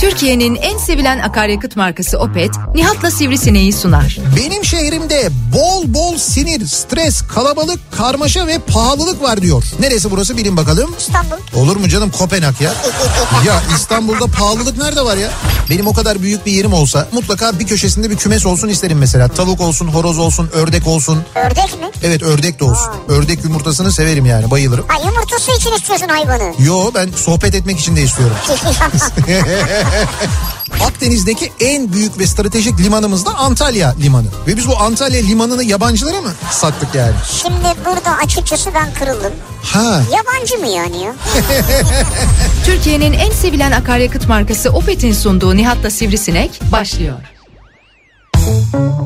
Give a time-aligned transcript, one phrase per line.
[0.00, 4.18] Türkiye'nin en sevilen akaryakıt markası Opet, Nihat'la Sivrisineği sunar.
[4.36, 9.64] Benim şehrimde bol bol sinir, stres, kalabalık, karmaşa ve pahalılık var diyor.
[9.80, 10.94] Neresi burası bilin bakalım.
[10.98, 11.36] İstanbul.
[11.54, 12.72] Olur mu canım Kopenhag ya?
[13.46, 15.30] ya İstanbul'da pahalılık nerede var ya?
[15.70, 19.28] Benim o kadar büyük bir yerim olsa mutlaka bir köşesinde bir kümes olsun isterim mesela.
[19.28, 21.22] Tavuk olsun, horoz olsun, ördek olsun.
[21.34, 21.90] Ördek mi?
[22.02, 22.88] Evet ördek de olsun.
[23.08, 24.84] Ördek yumurtasını severim yani bayılırım.
[24.88, 26.54] Ha yumurtası için istiyorsun hayvanı.
[26.58, 28.36] Yo ben sohbet etmek için de istiyorum.
[30.86, 34.26] Akdeniz'deki en büyük ve stratejik limanımız da Antalya Limanı.
[34.46, 37.14] Ve biz bu Antalya Limanı'nı yabancılara mı sattık yani?
[37.42, 39.32] Şimdi burada açıkçası ben kırıldım.
[39.62, 40.02] Ha.
[40.12, 41.12] Yabancı mı yani ya?
[42.64, 47.14] Türkiye'nin en sevilen akaryakıt markası Opet'in sunduğu Nihat'la Sivrisinek başlıyor.
[48.32, 48.98] Türkiye'nin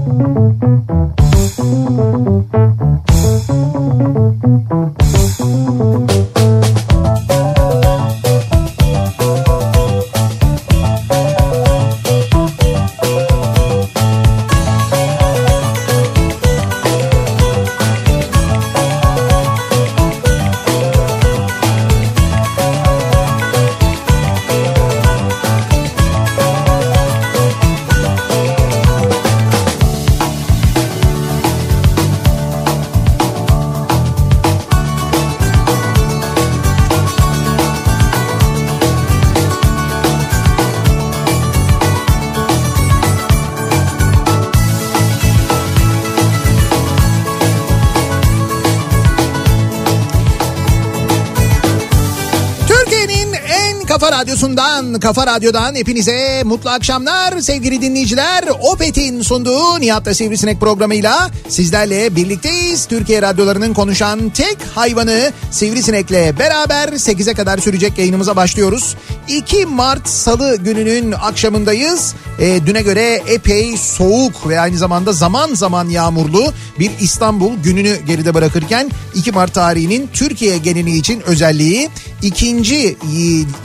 [54.22, 58.44] radyosundan, kafa radyodan hepinize mutlu akşamlar sevgili dinleyiciler.
[58.60, 62.86] Opet'in sunduğu Nihat'la Sivrisinek programıyla sizlerle birlikteyiz.
[62.86, 68.96] Türkiye radyolarının konuşan tek hayvanı Sivrisinek'le beraber 8'e kadar sürecek yayınımıza başlıyoruz.
[69.28, 72.14] 2 Mart Salı gününün akşamındayız.
[72.38, 78.34] E, düne göre epey soğuk ve aynı zamanda zaman zaman yağmurlu bir İstanbul gününü geride
[78.34, 81.88] bırakırken 2 Mart tarihinin Türkiye geneli için özelliği
[82.22, 82.96] ikinci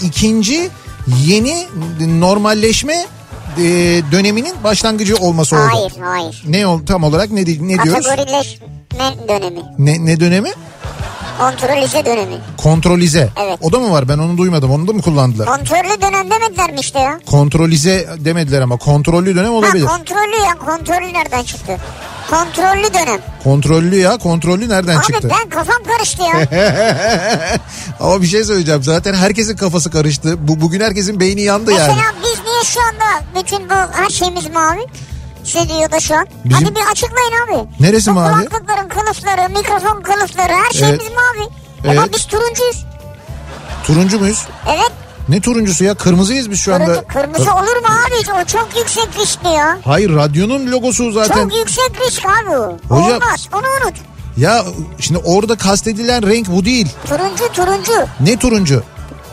[0.01, 0.46] ikinci
[1.25, 1.67] yeni
[2.19, 3.05] normalleşme
[3.57, 3.63] e,
[4.11, 5.63] döneminin başlangıcı olması oldu.
[5.73, 6.43] Hayır hayır.
[6.47, 7.45] Ne ol- tam olarak ne ne
[7.83, 8.07] diyoruz?
[8.07, 8.67] Kategorileşme
[9.27, 9.59] dönemi.
[9.77, 10.49] Ne ne dönemi?
[11.39, 12.35] Kontrolize dönemi.
[12.57, 13.29] Kontrolize.
[13.45, 13.59] Evet.
[13.61, 14.09] O da mı var?
[14.09, 14.71] Ben onu duymadım.
[14.71, 15.47] Onu da mı kullandılar?
[15.47, 17.19] Kontrollü dönem demediler mi işte ya?
[17.25, 19.85] Kontrolize demediler ama kontrollü dönem olabilir.
[19.85, 21.77] Ha kontrollü ya kontrollü nereden çıktı?
[22.29, 23.21] Kontrollü dönem.
[23.43, 25.29] Kontrollü ya kontrollü nereden Abi çıktı?
[25.43, 26.47] ben kafam karıştı ya.
[27.99, 28.83] Ama bir şey söyleyeceğim.
[28.83, 30.47] Zaten herkesin kafası karıştı.
[30.47, 32.01] Bu bugün herkesin beyni yandı Mesela yani.
[32.23, 34.85] biz niye şu anda bütün bu her şeyimiz mavi?
[35.43, 36.27] Stüdyoda şu an.
[36.45, 37.31] Bizim- Hadi bir açıklayın
[37.63, 37.69] abi.
[37.79, 38.33] Neresi bu mavi?
[38.45, 41.11] kulaklıkların kılıfları, mikrofon kılıfları her şeyimiz Evet.
[41.15, 41.47] mavi.
[41.91, 42.13] Ama Evet.
[42.15, 42.85] biz turuncuyuz.
[43.83, 44.45] Turuncu muyuz?
[44.67, 44.91] Evet.
[45.29, 45.95] Ne turuncusu ya?
[45.95, 46.85] Kırmızıyız biz şu anda.
[46.85, 48.41] Turuncu, kırmızı olur mu abi?
[48.41, 49.77] O çok yüksek riskli ya.
[49.85, 51.43] Hayır radyonun logosu zaten.
[51.43, 52.77] Çok yüksek risk abi o.
[52.89, 53.95] Hocam- Olmaz onu unut.
[54.37, 54.63] Ya
[54.99, 56.87] şimdi orada kastedilen renk bu değil.
[57.09, 57.91] Turuncu turuncu.
[58.19, 58.83] Ne turuncu?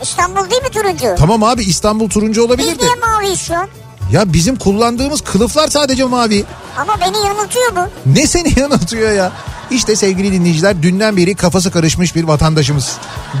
[0.01, 1.15] İstanbul değil mi turuncu?
[1.17, 2.83] Tamam abi İstanbul turuncu Biz olabilir de.
[2.83, 3.67] niye maviyiz şu an?
[4.11, 6.45] Ya bizim kullandığımız kılıflar sadece mavi.
[6.77, 7.79] Ama beni yanıltıyor bu.
[8.15, 9.31] Ne seni yanıltıyor ya?
[9.71, 12.91] İşte sevgili dinleyiciler dünden beri kafası karışmış bir vatandaşımız.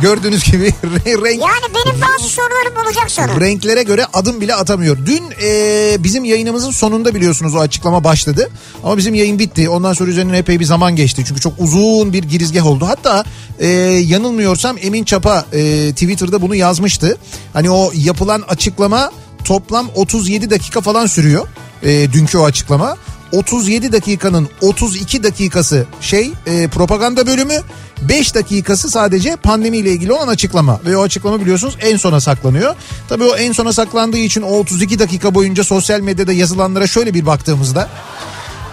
[0.01, 3.39] Gördüğünüz gibi re- renk Yani benim bazı sorularım olacak sana.
[3.39, 4.97] renklere göre adım bile atamıyor.
[5.05, 8.49] Dün e, bizim yayınımızın sonunda biliyorsunuz o açıklama başladı.
[8.83, 9.69] Ama bizim yayın bitti.
[9.69, 11.23] Ondan sonra üzerinden epey bir zaman geçti.
[11.27, 12.85] Çünkü çok uzun bir girizgah oldu.
[12.87, 13.23] Hatta
[13.59, 13.67] e,
[14.05, 17.17] yanılmıyorsam Emin Çapa e, Twitter'da bunu yazmıştı.
[17.53, 19.11] Hani o yapılan açıklama
[19.43, 21.47] toplam 37 dakika falan sürüyor.
[21.83, 22.97] E, dünkü o açıklama.
[23.35, 27.61] 37 dakikanın 32 dakikası şey e, propaganda bölümü
[28.01, 32.75] 5 dakikası sadece pandemiyle ilgili olan açıklama ve o açıklama biliyorsunuz en sona saklanıyor.
[33.09, 37.25] Tabii o en sona saklandığı için o 32 dakika boyunca sosyal medyada yazılanlara şöyle bir
[37.25, 37.89] baktığımızda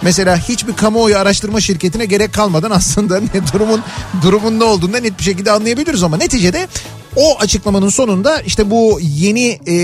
[0.03, 3.83] Mesela hiçbir kamuoyu araştırma şirketine gerek kalmadan aslında ne durumun
[4.23, 6.69] durumun ne olduğunu da net bir şekilde anlayabiliriz ama neticede
[7.17, 9.77] o açıklamanın sonunda işte bu yeni e,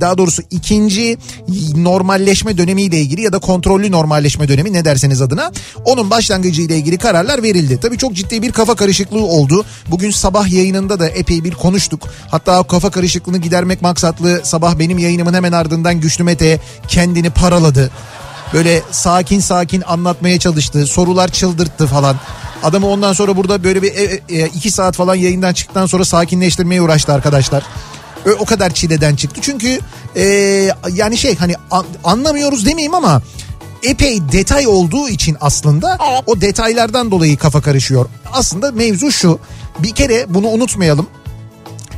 [0.00, 1.18] daha doğrusu ikinci
[1.76, 5.52] normalleşme dönemiyle ilgili ya da kontrollü normalleşme dönemi ne derseniz adına
[5.84, 7.80] onun başlangıcı ile ilgili kararlar verildi.
[7.80, 9.64] Tabii çok ciddi bir kafa karışıklığı oldu.
[9.90, 12.08] Bugün sabah yayınında da epey bir konuştuk.
[12.30, 17.90] Hatta kafa karışıklığını gidermek maksatlı sabah benim yayınımın hemen ardından Güçlü Mete kendini paraladı.
[18.52, 20.86] Böyle sakin sakin anlatmaya çalıştı.
[20.86, 22.16] Sorular çıldırttı falan.
[22.62, 26.82] Adamı ondan sonra burada böyle bir e, e, iki saat falan yayından çıktıktan sonra sakinleştirmeye
[26.82, 27.62] uğraştı arkadaşlar.
[28.24, 29.40] Ö- O kadar çileden çıktı.
[29.44, 29.80] Çünkü
[30.16, 30.22] e,
[30.92, 33.22] yani şey hani an- anlamıyoruz demeyeyim ama
[33.82, 36.22] epey detay olduğu için aslında Evet.
[36.26, 38.06] o detaylardan dolayı kafa karışıyor.
[38.32, 39.38] Aslında mevzu şu.
[39.78, 41.06] Bir kere bunu unutmayalım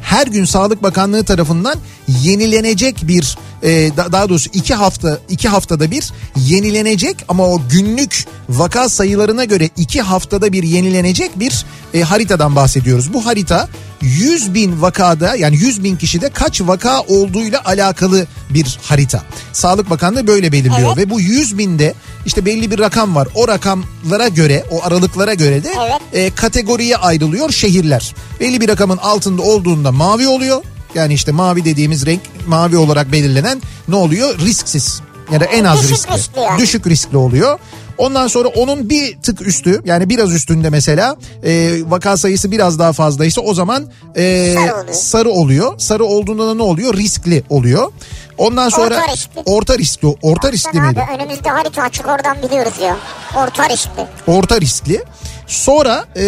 [0.03, 1.75] her gün Sağlık Bakanlığı tarafından
[2.09, 8.25] yenilenecek bir e, da- daha doğrusu iki hafta iki haftada bir yenilenecek ama o günlük
[8.49, 11.65] vaka sayılarına göre iki haftada bir yenilenecek bir
[11.95, 13.13] e, haritadan bahsediyoruz.
[13.15, 13.69] Bu harita
[14.03, 19.23] 100 bin vakada yani 100 bin kişide kaç vaka olduğuyla alakalı bir harita.
[19.53, 20.97] Sağlık Bakanlığı böyle belirliyor Evet.
[20.97, 21.95] ve bu 100 binde
[22.27, 23.29] işte belli bir rakam var.
[23.35, 26.01] O rakamlara göre o aralıklara göre de Evet.
[26.13, 28.15] e, kategoriye ayrılıyor şehirler.
[28.41, 30.63] Belli bir rakamın altında olduğunda mavi oluyor.
[30.95, 34.39] Yani işte mavi dediğimiz renk mavi olarak belirlenen ne oluyor?
[34.39, 35.01] Risksiz
[35.33, 36.15] ya da en az Düşük riskli.
[36.15, 36.59] riskli yani.
[36.63, 37.59] Düşük riskli oluyor.
[37.99, 42.93] Ondan sonra onun bir tık üstü yani biraz üstünde mesela e, vaka sayısı biraz daha
[42.93, 43.87] fazlaysa o zaman
[44.17, 44.93] e, Sarı oluyor.
[44.95, 45.79] sarı oluyor.
[45.79, 46.95] Sarı olduğunda da ne oluyor?
[46.97, 47.93] Riskli oluyor.
[48.39, 49.41] Ondan sonra Orta riskli.
[49.45, 50.09] orta riskli.
[50.23, 51.07] Orta riskli miydi?
[51.19, 52.97] önümüzde harita açık oradan biliyoruz ya.
[53.37, 54.07] Orta riskli.
[54.27, 55.03] Orta riskli.
[55.49, 56.23] Sonra e,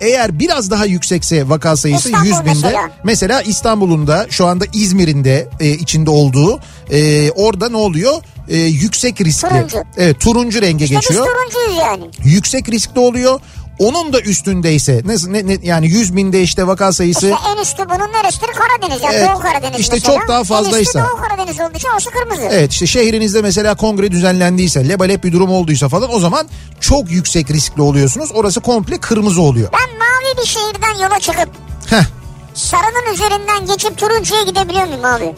[0.00, 2.48] eğer biraz daha yüksekse vaka sayısı İstanbul 100 binde.
[2.54, 2.90] mesela.
[3.04, 6.60] Mesela İstanbul'un da şu anda İzmir'in de e, içinde olduğu
[6.90, 8.22] e, orada ne oluyor?
[8.48, 9.48] E, yüksek riskli.
[9.48, 9.76] Turuncu.
[9.96, 11.26] Evet turuncu renge İşte biz geçiyor.
[11.26, 12.04] turuncuyuz yani.
[12.24, 13.40] Yüksek riskli oluyor.
[13.78, 17.82] Onun da üstündeyse ne, ne, ne- yani 100 binde işte vaka sayısı İşte en üstü
[17.88, 18.46] bunun neresidir?
[18.46, 19.28] Karadeniz yani Evet.
[19.28, 20.14] Doğu Karadeniz İşte mesela.
[20.18, 20.76] çok daha fazlaysa.
[20.78, 22.42] En üstü Doğu Karadeniz olduğu için orası kırmızı.
[22.42, 26.48] Evet işte şehrinizde mesela kongre düzenlendiyse, lebalep bir durum olduysa falan o zaman
[26.80, 28.30] çok yüksek riskli oluyorsunuz.
[28.34, 29.68] Orası komple kırmızı oluyor.
[29.72, 31.48] Ben mavi bir şehirden yola çıkıp
[31.86, 32.04] Heh.
[32.54, 35.34] sarının üzerinden geçip turuncuya gidebiliyor muyum abi?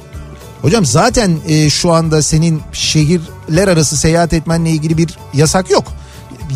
[0.62, 5.84] Hocam zaten e, şu anda senin şehirler arası seyahat etmenle ilgili bir yasak yok.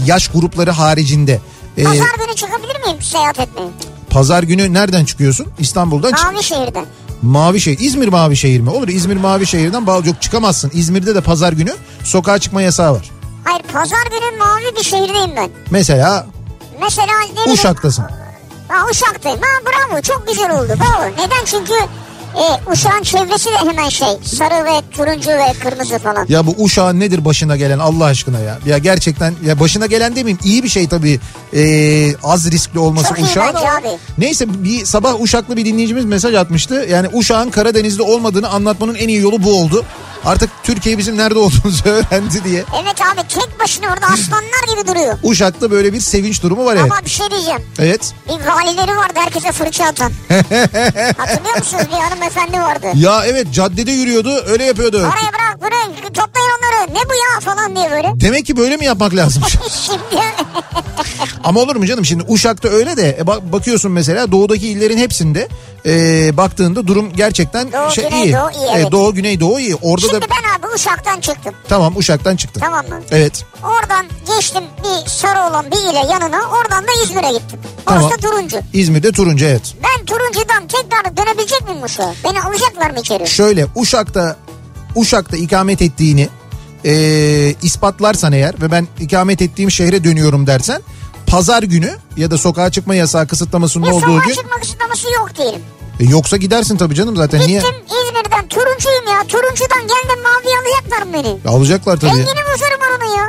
[0.07, 1.41] Yaş grupları haricinde.
[1.79, 3.69] E, Pazar günü çıkabilir miyim seyahat etmeye?
[4.11, 5.47] pazar günü nereden çıkıyorsun?
[5.59, 6.25] İstanbul'dan çık.
[6.33, 6.85] Mavi şehirden.
[7.23, 7.79] Mavi şehir.
[7.79, 8.71] İzmir mavi şehir mi?
[8.71, 10.71] Olur İzmir mavi şehirden bağlı yok çıkamazsın.
[10.75, 11.73] İzmir'de de pazar günü
[12.05, 13.11] sokağa çıkma yasağı var.
[13.45, 15.51] Hayır pazar günü mavi bir şehirdeyim ben.
[15.71, 16.27] Mesela
[16.81, 18.05] Mesela ne bileyim- Uşak'tasın.
[18.69, 19.39] Ha Uşak'tayım.
[19.41, 20.73] Ha bravo çok güzel oldu.
[20.81, 21.11] Bravo.
[21.13, 21.45] Neden?
[21.45, 21.73] Çünkü
[22.37, 26.27] e, Uşak'ın çevresi de hemen şey sarı ve turuncu ve kırmızı falan.
[26.29, 28.59] Ya bu Uşak'ın nedir başına gelen Allah aşkına ya.
[28.67, 31.21] Ya gerçekten ya başına gelen demeyeyim iyi bir şey tabii
[31.57, 33.89] ee, az riskli olması Çok ama abi.
[34.19, 36.87] neyse bir sabah Uşaklı bir dinleyicimiz mesaj atmıştı.
[36.91, 39.85] Yani Uşak'ın Karadeniz'de olmadığını anlatmanın en iyi yolu bu oldu.
[40.25, 42.65] Artık Türkiye bizim nerede olduğumuzu öğrendi diye.
[42.83, 45.19] Evet abi tek başına orada aslanlar gibi duruyor.
[45.23, 46.93] Uşak'ta böyle bir sevinç durumu var evet.
[46.93, 47.61] Ama bir şey diyeceğim.
[47.79, 48.15] Evet.
[48.29, 50.13] Bir valileri vardı herkese fırça atan.
[51.17, 51.85] Hatırlıyor musunuz?
[51.93, 52.87] Bir hanımefendi vardı.
[52.95, 54.97] Ya evet caddede yürüyordu öyle yapıyordu.
[54.99, 56.91] Oraya bırak buraya toplayın onları.
[56.95, 58.13] Ne bu ya falan diye böyle.
[58.21, 59.43] Demek ki böyle mi yapmak lazım?
[59.87, 59.99] Şimdi
[61.45, 65.49] Ama olur mu canım şimdi Uşak'ta öyle de e, bak, bakıyorsun mesela doğudaki illerin hepsinde
[65.87, 65.91] e,
[66.37, 68.33] baktığında durum gerçekten Doğu, şey Güney, iyi.
[68.33, 68.93] Doğu iyi, E, evet.
[68.93, 69.75] Doğu Güney Doğu iyi.
[69.75, 71.55] Orada şimdi da ben abi Uşak'tan çıktım.
[71.69, 72.61] tamam Uşak'tan çıktın.
[72.61, 73.01] Tamam mı?
[73.11, 73.45] Evet.
[73.65, 76.41] Oradan geçtim bir sarı olan bir ile yanına.
[76.61, 77.61] Oradan da İzmir'e gittim.
[77.87, 78.19] Orası Tamam.
[78.21, 78.57] turuncu.
[78.73, 79.75] İzmir'de turuncu evet.
[79.85, 82.12] Ben turuncudan tekrar dönebilecek miyim Uşak'a?
[82.25, 83.27] Beni alacaklar mı içeri?
[83.29, 84.37] Şöyle Uşak'ta
[84.97, 86.29] Uşak'ta ikamet ettiğini
[86.85, 90.83] e, ispatlarsan eğer ve ben ikamet ettiğim şehre dönüyorum dersen
[91.27, 95.31] pazar günü ya da sokağa çıkma yasağı kısıtlamasının Bir olduğu sokağa gün çıkma kısıtlaması yok
[95.39, 95.61] diyelim.
[96.01, 97.61] e, yoksa gidersin tabii canım zaten niye?
[97.61, 99.25] Gittim İzmir'den turuncuyum ya.
[99.29, 101.57] Turuncudan geldim mavi alacaklar beni?
[101.57, 102.11] Alacaklar tabii.
[102.11, 103.29] Rengini bozarım onun ya.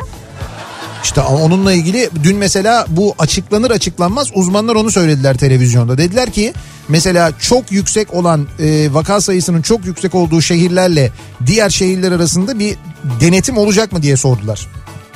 [1.03, 5.97] İşte onunla ilgili dün mesela bu açıklanır açıklanmaz uzmanlar onu söylediler televizyonda.
[5.97, 6.53] Dediler ki
[6.88, 11.11] mesela çok yüksek olan e, vaka sayısının çok yüksek olduğu şehirlerle
[11.45, 12.75] diğer şehirler arasında bir
[13.22, 14.67] denetim olacak mı diye sordular.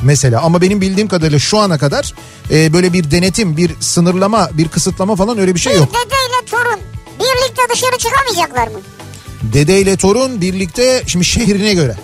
[0.02, 2.14] Mesela ama benim bildiğim kadarıyla şu ana kadar
[2.52, 5.90] e, böyle bir denetim, bir sınırlama, bir kısıtlama falan öyle bir şey yok.
[5.90, 6.80] Dedeyle torun
[7.20, 8.82] birlikte dışarı çıkamayacaklar mı?
[9.54, 11.96] Dede ile torun birlikte şimdi şehrine göre.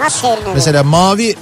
[0.00, 0.54] Nasıl şehrine?
[0.54, 1.36] Mesela mavi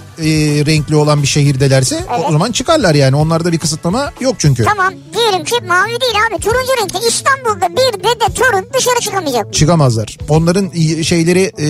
[0.67, 2.25] renkli olan bir şehirdelerse Evet.
[2.29, 3.17] o zaman çıkarlar yani.
[3.17, 4.65] Onlarda bir kısıtlama yok çünkü.
[4.65, 9.55] Tamam diyelim ki mavi değil abi turuncu renkte İstanbul'da bir dede torun dışarı çıkamayacak.
[9.55, 10.17] çıkamazlar.
[10.29, 10.71] Onların
[11.03, 11.67] şeyleri e,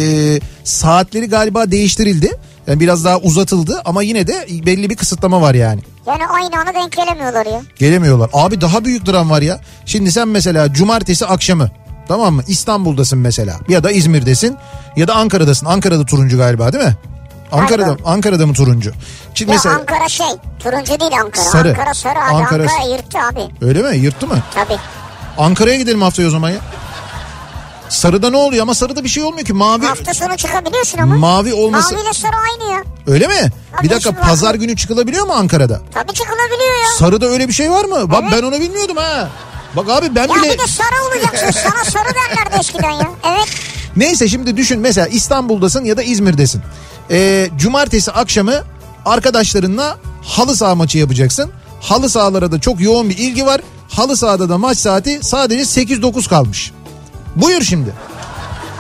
[0.65, 2.31] saatleri galiba değiştirildi.
[2.67, 5.81] Yani biraz daha uzatıldı ama yine de belli bir kısıtlama var yani.
[6.07, 7.63] Yani aynı anda denk gelemiyorlar ya.
[7.79, 8.31] Gelemiyorlar.
[8.33, 9.61] Abi daha büyük dram var ya.
[9.87, 11.71] Şimdi sen mesela cumartesi akşamı
[12.09, 12.43] tamam mı?
[12.49, 14.57] İstanbul'dasın mesela ya da İzmir'desin
[14.97, 15.67] ya da Ankara'dasın.
[15.67, 16.97] Ankara'da turuncu galiba değil mi?
[17.53, 17.97] Ankara'da.
[18.05, 18.93] Ankara'da mı turuncu?
[19.35, 20.27] Şimdi Ya mesela Ankara şey
[20.63, 21.45] turuncu değil Ankara.
[21.45, 21.69] Sarı.
[21.71, 23.65] Ankara sarı abi Ankara- Ankara, yırttı abi.
[23.67, 23.97] öyle mi?
[23.97, 24.39] Yırttı mı?
[24.55, 24.79] Tabii.
[25.39, 26.59] Ankara'ya gidelim haftaya o zaman ya.
[27.89, 29.53] Sarıda ne oluyor ama sarıda bir şey olmuyor ki.
[29.53, 31.17] Mavi Hafta sonu çıkabiliyorsun ama.
[31.17, 32.83] mavi olması Maviyle sarı aynı ya.
[33.07, 33.35] öyle mi?
[33.77, 34.21] Tabii Bir dakika var.
[34.21, 35.81] pazar günü çıkılabiliyor mu Ankara'da?
[35.95, 36.89] Tabii çıkılabiliyor ya.
[36.99, 38.11] Sarıda öyle bir şey var mı?
[38.11, 38.33] Bak Evet.
[38.37, 39.29] ben onu bilmiyordum ha.
[39.77, 41.61] Bak abi ben Ya bile bir de sarı olacaksın.
[41.71, 43.09] Sana sarı derlerdi eskiden ya.
[43.25, 43.49] Evet.
[43.97, 46.63] neyse şimdi düşün mesela İstanbul'dasın ya da İzmir'desin.
[47.13, 48.55] Ee, cumartesi akşamı
[49.05, 51.51] arkadaşlarınla halı saha maçı yapacaksın.
[51.81, 53.61] Halı sahalara da çok yoğun bir ilgi var.
[53.89, 56.73] Halı sahada da maç saati sadece 8-9 kalmış.
[57.37, 57.95] Buyur şimdi.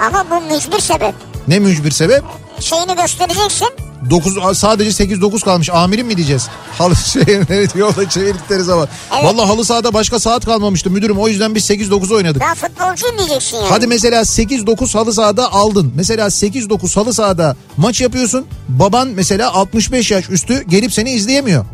[0.00, 1.14] Ama bu mücbir sebep.
[1.48, 2.22] Ne mücbir sebep?
[2.60, 3.68] Şeyini göstereceksin.
[4.10, 5.70] 9 sadece 8-9 kalmış.
[5.70, 6.48] Amirim mi diyeceğiz?
[6.78, 8.88] Halı şey evet yolda çevirdikleri zaman.
[9.14, 9.24] Evet.
[9.24, 11.18] Vallahi halı sahada başka saat kalmamıştı müdürüm.
[11.18, 12.42] O yüzden biz 8-9 oynadık.
[12.42, 13.68] Ben futbolcuyum diyeceksin yani.
[13.68, 15.92] Hadi mesela 8-9 halı sahada aldın.
[15.96, 18.46] Mesela 8-9 halı sahada maç yapıyorsun.
[18.68, 21.64] Baban mesela 65 yaş üstü gelip seni izleyemiyor.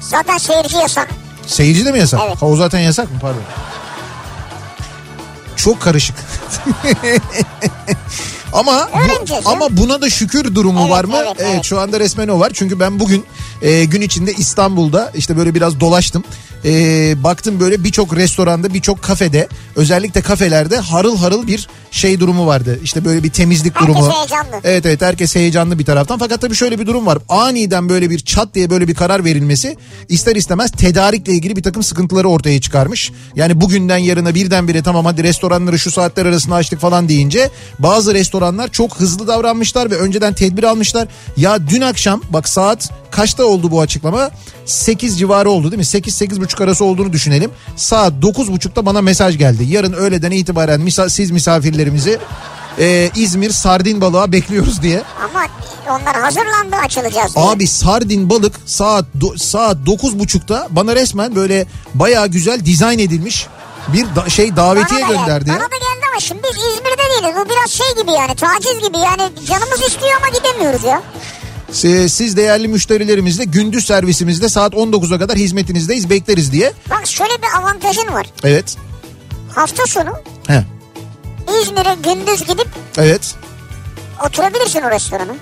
[0.00, 1.08] Zaten seyirci yasak.
[1.46, 2.20] Seyirci de mi yasak?
[2.26, 2.42] Evet.
[2.42, 3.42] Ha, o zaten yasak mı pardon.
[5.56, 6.16] Çok karışık.
[8.52, 8.88] ama
[9.28, 11.16] bu, ama buna da şükür durumu Evet, var mı?
[11.16, 11.64] evet, evet.
[11.64, 12.50] şu anda resmen o var.
[12.54, 13.24] Çünkü ben bugün
[13.62, 16.24] e, gün içinde İstanbul'da işte böyle biraz dolaştım.
[16.64, 22.78] E, baktım böyle birçok restoranda, birçok kafede, özellikle kafelerde harıl harıl bir şey durumu vardı.
[22.82, 24.12] İşte böyle bir temizlik Herkes durumu.
[24.14, 24.60] heyecanlı.
[24.64, 26.18] Evet evet herkes heyecanlı bir taraftan.
[26.18, 27.18] Fakat tabii şöyle bir durum var.
[27.28, 29.76] Aniden böyle bir çat diye böyle bir karar verilmesi
[30.08, 33.12] ister istemez tedarikle ilgili bir takım sıkıntıları ortaya çıkarmış.
[33.36, 38.68] Yani bugünden yarına birdenbire tamam hadi restoranları şu saatler arasında açtık falan deyince bazı restoranlar
[38.68, 41.08] çok hızlı davranmışlar ve önceden tedbir almışlar.
[41.36, 44.30] Ya dün akşam bak saat kaçta oldu bu açıklama?
[44.70, 45.84] 8 civarı oldu değil mi?
[45.84, 47.50] 8-8.30 arası olduğunu düşünelim.
[47.76, 49.64] Saat 9.30'da bana mesaj geldi.
[49.68, 52.18] Yarın öğleden itibaren misa- siz misafirlerimizi
[52.78, 55.02] e, İzmir sardin balığa bekliyoruz diye.
[55.24, 55.46] Ama
[55.90, 57.44] onlar hazırlandı açılacağız diye.
[57.44, 63.46] Abi sardin balık saat do- saat 9.30'da bana resmen böyle bayağı güzel dizayn edilmiş
[63.88, 65.18] bir da- şey davetiye Bana da geldi.
[65.26, 65.48] gönderdi.
[65.48, 65.60] Bana ya.
[65.64, 67.36] da geldi ama şimdi biz İzmir'de değiliz.
[67.46, 71.02] Bu biraz şey gibi yani taciz gibi yani canımız istiyor ama gidemiyoruz ya.
[71.84, 76.72] E, Siz değerli müşterilerimizle gündüz servisimizde saat 19'a kadar hizmetinizdeyiz bekleriz diye.
[76.90, 78.26] Bak şöyle bir avantajın var.
[78.44, 78.76] Evet.
[79.54, 80.10] Hafta sonu
[80.46, 80.64] He.
[81.62, 83.34] İzmir'e gündüz gidip Evet.
[84.26, 85.32] oturabilirsin o restorana.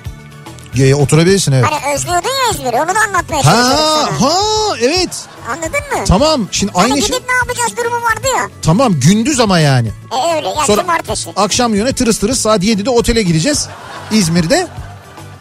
[0.78, 1.66] E, oturabilirsin evet.
[1.70, 4.30] Hani özlüyordun ya İzmir'i onu da anlatmaya Ha çalışıyorum sana.
[4.30, 5.10] ha evet.
[5.48, 6.04] Anladın mı?
[6.08, 6.48] Tamam.
[6.52, 7.08] Şimdi Hani aynı şey.
[7.08, 8.48] gidip ne yapacağız durumu vardı ya.
[8.62, 9.88] Tamam gündüz ama yani.
[9.88, 11.30] E öyle ya Sonra cumartesi.
[11.36, 13.68] akşam yöne tırıs tırıs saat 7'de otele gideceğiz.
[14.12, 14.66] İzmir'de.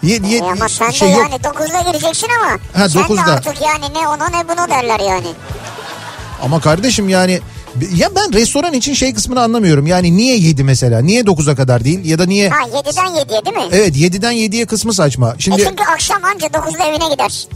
[0.04, 1.22] Ye, ye- ama sen şey de yok.
[1.32, 2.52] yani 9'da gireceksin ama.
[2.74, 3.26] Ha, sen 9'da.
[3.26, 5.28] de artık yani ne ona ne bunu derler yani.
[6.44, 7.42] Ama kardeşim yani
[7.96, 9.88] ya ben restoran için şey kısmını anlamıyorum.
[9.88, 11.02] Yani niye 7 mesela?
[11.02, 12.06] Niye 9'a kadar değil?
[12.06, 12.50] Ya da niye...
[12.50, 13.64] Ha 7'den 7'ye değil mi?
[13.72, 15.30] Evet 7'den 7'ye kısmı saçma.
[15.38, 17.50] E Şimdi çünkü akşam anca 9'da evine gidersin.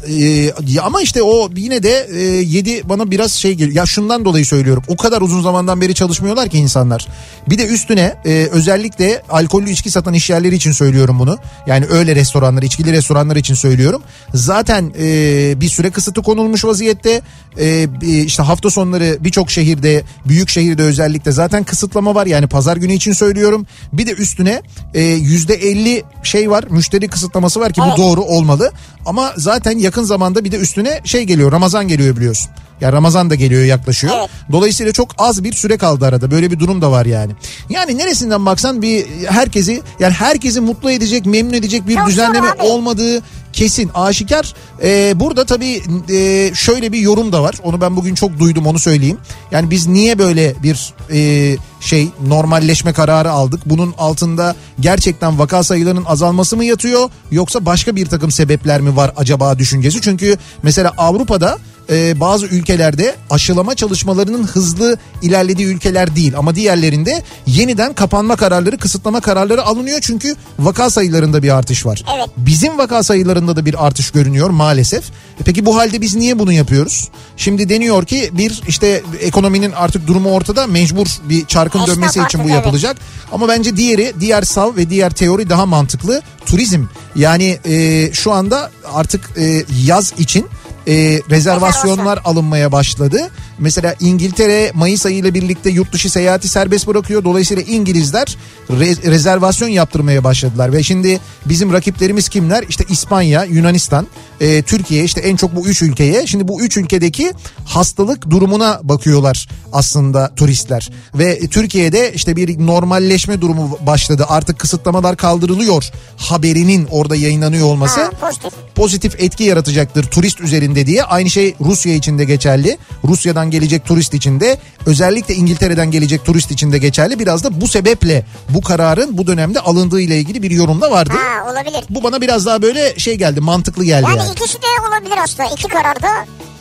[0.77, 3.75] e, ama işte o yine de e, 7 bana biraz şey geliyor.
[3.75, 4.83] Ya şundan dolayı söylüyorum.
[4.87, 7.07] O kadar uzun zamandan beri çalışmıyorlar ki insanlar.
[7.49, 11.37] Bir de üstüne e, özellikle alkollü içki satan işyerleri için söylüyorum bunu.
[11.67, 14.01] Yani öyle restoranlar, içkili restoranlar için söylüyorum.
[14.33, 17.21] Zaten e, bir süre kısıtı konulmuş vaziyette.
[17.59, 17.87] E,
[18.25, 22.25] işte hafta sonları birçok şehirde, büyük şehirde özellikle zaten kısıtlama var.
[22.25, 23.65] Yani pazar günü için söylüyorum.
[23.93, 24.61] Bir de üstüne
[24.93, 27.97] e, %50 şey var, müşteri kısıtlaması var ki bu Evet.
[27.97, 28.71] doğru olmalı.
[29.05, 32.51] Ama zaten yakın zamanda bir de üstüne şey geliyor, Ramazan geliyor biliyorsun.
[32.81, 34.13] Ya Ramazan da geliyor yaklaşıyor.
[34.19, 34.29] Evet.
[34.51, 36.31] Dolayısıyla çok az bir süre kaldı arada.
[36.31, 37.31] Böyle bir durum da var yani.
[37.69, 43.21] Yani neresinden baksan bir herkesi yani herkesi mutlu edecek, memnun edecek bir Çok düzenleme olmadığı
[43.53, 44.53] kesin aşikar.
[44.83, 47.55] Ee, burada tabii e, şöyle bir yorum da var.
[47.63, 49.17] Onu ben bugün çok duydum onu söyleyeyim.
[49.51, 53.61] Yani biz niye böyle bir e, şey normalleşme kararı aldık?
[53.65, 59.13] Bunun altında gerçekten vaka sayılarının azalması mı yatıyor yoksa başka bir takım sebepler mi var
[59.17, 60.01] acaba düşüncesi?
[60.01, 61.57] Çünkü mesela Avrupa'da
[61.91, 69.21] e, bazı ülkelerde aşılama çalışmalarının hızlı ilerlediği ülkeler değil ama diğerlerinde yeniden kapanma kararları, kısıtlama
[69.21, 72.03] kararları alınıyor çünkü vaka sayılarında bir artış var.
[72.15, 72.29] Evet.
[72.37, 75.03] Bizim vaka sayılarında da bir artış görünüyor maalesef.
[75.39, 77.09] E Peki bu halde biz niye bunu yapıyoruz?
[77.37, 82.39] Şimdi deniyor ki bir işte ekonominin artık durumu ortada mecbur bir çarkın Esnaf dönmesi için
[82.39, 82.55] bu evet.
[82.55, 82.97] yapılacak.
[83.31, 86.21] Ama bence diğeri diğer sav ve diğer teori daha mantıklı.
[86.45, 86.83] Turizm
[87.15, 90.47] yani e, şu anda artık e, yaz için
[90.87, 93.29] e, rezervasyonlar alınmaya başladı.
[93.59, 97.23] Mesela İngiltere Mayıs ayı ile birlikte yurt dışı seyahati serbest bırakıyor.
[97.23, 98.37] Dolayısıyla İngilizler
[98.69, 100.73] re- rezervasyon yaptırmaya başladılar.
[100.73, 102.63] Ve şimdi bizim rakiplerimiz kimler?
[102.69, 104.07] İşte İspanya, Yunanistan,
[104.41, 106.27] e, Türkiye işte en çok bu üç ülkeye.
[106.27, 107.33] Şimdi bu üç ülkedeki
[107.65, 110.89] hastalık durumuna bakıyorlar aslında turistler.
[111.15, 114.25] Ve Türkiye'de işte bir normalleşme durumu başladı.
[114.29, 118.53] Artık kısıtlamalar kaldırılıyor haberinin orada yayınlanıyor olması Ha, pozitif.
[118.75, 121.03] pozitif etki yaratacaktır turist üzerinde diye.
[121.03, 122.77] Aynı şey Rusya için de geçerli.
[123.05, 127.19] Rusya'dan gelecek turist için de özellikle İngiltere'den gelecek turist için de geçerli.
[127.19, 131.13] Biraz da bu sebeple bu kararın bu dönemde alındığı ile ilgili bir yorum da vardı.
[131.15, 131.83] Ha olabilir.
[131.89, 134.30] Bu bana biraz daha böyle şey geldi mantıklı geldi Yani, yani.
[134.31, 135.49] İkisi de olabilir aslında.
[135.49, 136.07] İki kararda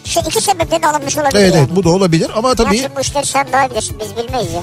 [0.05, 1.65] şey, iki sebeple de alınmış olabilir Evet yani.
[1.67, 4.63] evet bu da olabilir ama tabii Gerçi bu işleri sen daha bilirsin biz bilmeyiz ya.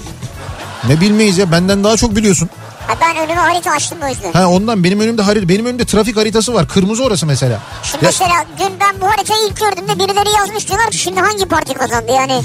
[0.87, 2.49] ne bilmeyiz ya benden daha çok biliyorsun.
[2.87, 4.31] Ha, ben önüme harita açtım o yüzden.
[4.33, 6.67] Ha ondan benim önümde harita benim önümde trafik haritası var.
[6.67, 7.59] Kırmızı orası mesela.
[7.83, 11.45] Şimdi Ya- mesela dün ben bu haritayı ilk gördüğümde birileri yazmış diyorlar ki şimdi hangi
[11.45, 12.41] parti kazandı yani.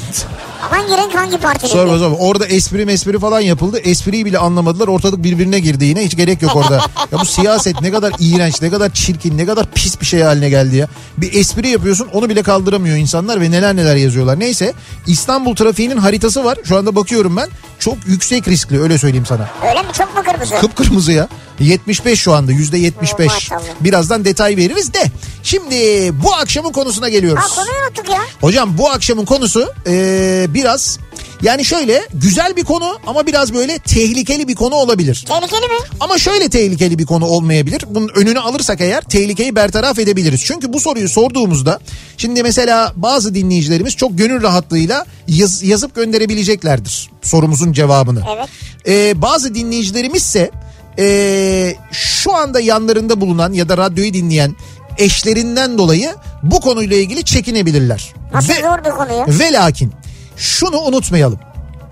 [0.71, 2.17] Hangi renk hangi parti Sorma sorma.
[2.17, 3.79] Orada espri mespri falan yapıldı.
[3.79, 4.89] Espriyi bile anlamadılar.
[4.89, 6.05] Ortalık birbirine girdi yine.
[6.05, 6.75] Hiç gerek yok orada.
[7.13, 10.49] ya bu siyaset ne kadar iğrenç, ne kadar çirkin, ne kadar pis bir şey haline
[10.49, 10.89] geldi ya.
[11.19, 14.41] Bir espri yapıyorsun onu bile kaldıramıyor insanlar ve neler neler yazıyorlar.
[14.41, 14.73] Neyse
[15.07, 16.59] İstanbul trafiğinin haritası var.
[16.65, 17.49] Şu anda bakıyorum ben.
[17.79, 19.49] Çok yüksek riskli öyle söyleyeyim sana.
[19.69, 20.55] Öyle mi çok mu kırmızı?
[20.61, 21.29] Kıpkırmızı ya.
[21.61, 23.31] 75 şu anda yüzde 75.
[23.31, 23.61] Oo, maşallah.
[23.81, 25.03] Birazdan detay veririz de.
[25.43, 25.77] Şimdi
[26.23, 27.43] bu akşamın konusuna geliyoruz.
[27.45, 28.21] Ha konuyu unuttuk ya.
[28.41, 30.99] Hocam bu akşamın konusu eee, biraz
[31.43, 35.25] yani şöyle güzel bir konu ama biraz böyle tehlikeli bir konu olabilir.
[35.29, 35.75] Tehlikeli mi?
[36.01, 37.85] Ama şöyle tehlikeli bir konu olmayabilir.
[37.91, 40.45] Bunun önünü alırsak eğer tehlikeyi bertaraf edebiliriz.
[40.45, 41.81] Çünkü bu soruyu sorduğumuzda
[42.17, 48.23] şimdi mesela bazı dinleyicilerimiz çok gönül rahatlığıyla yaz- yazıp gönderebileceklerdir sorumuzun cevabını.
[48.37, 48.49] Evet.
[48.89, 50.51] Ee, bazı dinleyicilerimiz ise
[50.99, 54.57] ee, şu anda yanlarında bulunan ya da radyoyu dinleyen
[54.99, 58.15] eşlerinden dolayı bu konuyla ilgili çekinebilirler.
[58.35, 59.27] Nasıl Ve- zor bir konu ya?
[59.39, 59.93] ve lakin
[60.37, 61.39] şunu unutmayalım.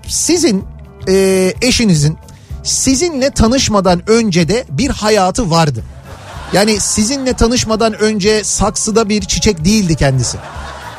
[0.07, 0.65] Sizin
[1.07, 2.17] e, eşinizin
[2.63, 5.83] sizinle tanışmadan önce de bir hayatı vardı.
[6.53, 10.37] Yani sizinle tanışmadan önce saksıda bir çiçek değildi kendisi.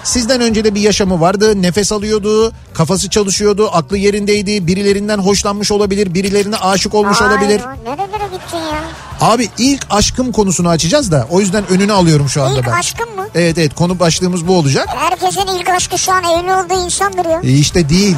[0.05, 6.15] Sizden önce de bir yaşamı vardı, nefes alıyordu, kafası çalışıyordu, aklı yerindeydi, birilerinden hoşlanmış olabilir,
[6.15, 7.61] birilerine aşık olmuş Ay, olabilir.
[7.85, 8.83] Nerelere gittin ya?
[9.21, 12.73] Abi ilk aşkım konusunu açacağız da o yüzden önünü alıyorum şu anda İlk ben.
[12.73, 13.27] aşkım mı?
[13.35, 14.87] Evet evet konu başlığımız bu olacak.
[14.89, 17.41] Herkesin ilk aşkı şu an evli olduğu insandır ya.
[17.45, 18.17] E işte değil.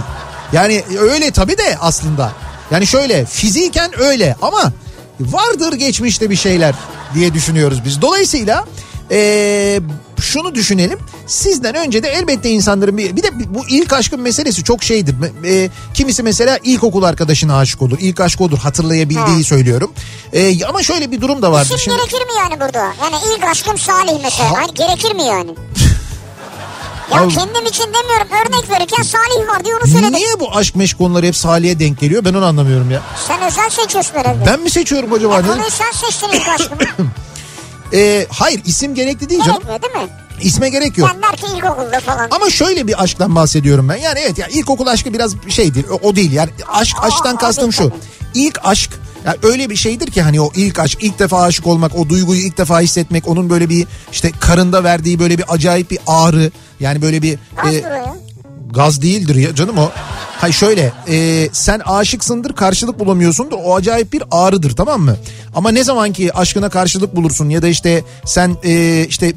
[0.52, 2.32] Yani öyle tabii de aslında.
[2.70, 4.72] Yani şöyle fiziken öyle ama
[5.20, 6.74] vardır geçmişte bir şeyler
[7.14, 8.02] diye düşünüyoruz biz.
[8.02, 8.64] Dolayısıyla
[9.10, 9.80] eee,
[10.20, 10.98] şunu düşünelim.
[11.26, 15.14] Sizden önce de elbette insanların bir, bir de bu ilk aşkın meselesi çok şeydir.
[15.46, 17.98] E, kimisi mesela ilkokul arkadaşına aşık olur.
[18.00, 19.42] İlk aşk odur hatırlayabildiği Ha.
[19.44, 19.92] söylüyorum.
[20.32, 21.74] E, ama şöyle bir durum da vardır.
[21.78, 22.78] İsim gerekir mi yani burada?
[23.02, 24.50] Yani ilk aşkım Salih mesela.
[24.50, 25.50] Ha- Hani gerekir mi yani?
[27.12, 28.26] ya Abi- kendim için demiyorum.
[28.46, 30.12] Örnek verirken Salih var diye onu söyledim.
[30.12, 33.02] Niye bu aşk meşk konuları hep Salih'e denk geliyor ben onu anlamıyorum ya.
[33.28, 34.46] Sen özel seçiyorsun herhalde.
[34.46, 35.40] Ben mi seçiyorum acaba?
[35.40, 35.46] Ne?
[35.46, 36.80] konuyu sen seçtin ilk aşkımı.
[37.94, 39.62] E, hayır isim gerekli değil canım.
[39.62, 40.12] Gerekmiyor değil mi?
[40.42, 41.08] İsme gerek yok.
[41.12, 42.28] Yani der ki ilkokulda falan.
[42.30, 43.96] Ama şöyle bir aşktan bahsediyorum ben.
[43.96, 45.84] Yani evet ya ilkokul aşkı biraz şeydir.
[45.88, 47.88] O, o değil yani aşk aşktan o kastım şu.
[47.88, 47.98] tabii.
[48.34, 48.90] İlk aşk
[49.26, 52.40] ya öyle bir şeydir ki hani o ilk aşk ilk defa aşık olmak o duyguyu
[52.40, 57.02] ilk defa hissetmek onun böyle bir işte karında verdiği böyle bir acayip bir ağrı yani
[57.02, 58.14] böyle bir Gaz e, ya.
[58.74, 59.90] gaz değildir ya canım o.
[60.40, 65.16] Hayır şöyle e, sen aşıksındır karşılık bulamıyorsundur o acayip bir ağrıdır tamam mı?
[65.54, 69.32] Ama ne zaman ki aşkına karşılık bulursun ya da işte sen e, işte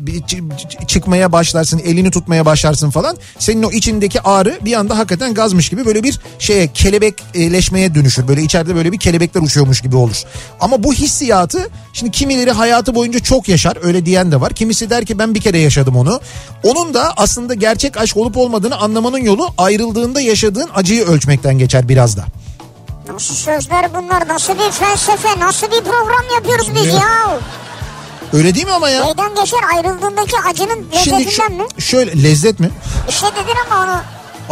[0.88, 5.86] çıkmaya başlarsın elini tutmaya başlarsın falan senin o içindeki ağrı bir anda hakikaten gazmış gibi
[5.86, 8.28] böyle bir şeye kelebekleşmeye dönüşür.
[8.28, 10.24] Böyle içeride böyle bir kelebekler uçuyormuş gibi olur.
[10.60, 14.54] Ama bu hissiyatı şimdi kimileri hayatı boyunca çok yaşar öyle diyen de var.
[14.54, 16.20] Kimisi der ki ben bir kere yaşadım onu.
[16.64, 22.18] Onun da aslında gerçek aşk olup olmadığını anlamanın yolu ayrıldığında yaşadığın acıyı ölçmekten geçer biraz
[22.18, 22.26] da.
[23.14, 24.28] Nasıl sözler bunlar?
[24.28, 25.40] Nasıl bir felsefe?
[25.40, 27.40] Nasıl bir program yapıyoruz biz ya?
[28.34, 29.06] Öyle değil mi ama ya?
[29.06, 31.82] Neyden geçer ayrıldığındaki acının Şimdi lezzetinden şu- mi?
[31.82, 32.70] şöyle lezzet mi?
[33.10, 34.02] Şey dedin ama onu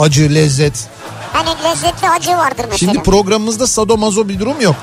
[0.05, 0.87] Acı, lezzet.
[1.33, 2.77] hani lezzetli acı vardır mesela.
[2.93, 4.75] Şimdi programımızda sadomazo bir durum yok.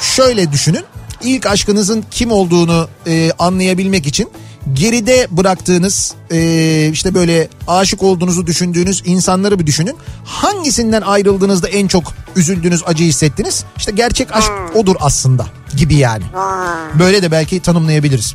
[0.00, 0.84] Şöyle düşünün.
[1.22, 4.30] İlk aşkınızın kim olduğunu e, anlayabilmek için
[4.72, 9.96] geride bıraktığınız e, işte böyle aşık olduğunuzu düşündüğünüz insanları bir düşünün.
[10.24, 12.04] Hangisinden ayrıldığınızda en çok
[12.36, 13.64] üzüldünüz, acı hissettiniz?
[13.76, 15.46] İşte gerçek aşk odur aslında
[15.76, 16.24] gibi yani.
[16.34, 16.98] Vay.
[16.98, 18.34] Böyle de belki tanımlayabiliriz.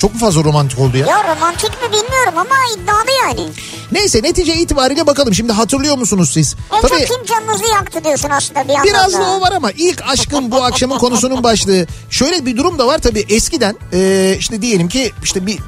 [0.00, 1.06] Çok mu fazla romantik oldu ya?
[1.06, 3.50] Ya romantik mi bilmiyorum ama iddialı yani.
[3.92, 5.34] Neyse netice itibariyle bakalım.
[5.34, 6.56] Şimdi hatırlıyor musunuz siz?
[6.72, 9.30] En çok kim canınızı yaktı diyorsun aslında bir yandan Biraz da.
[9.30, 11.86] o var ama ilk aşkın bu akşamın konusunun başlığı.
[12.10, 15.58] Şöyle bir durum da var tabii eskiden e, işte diyelim ki işte bir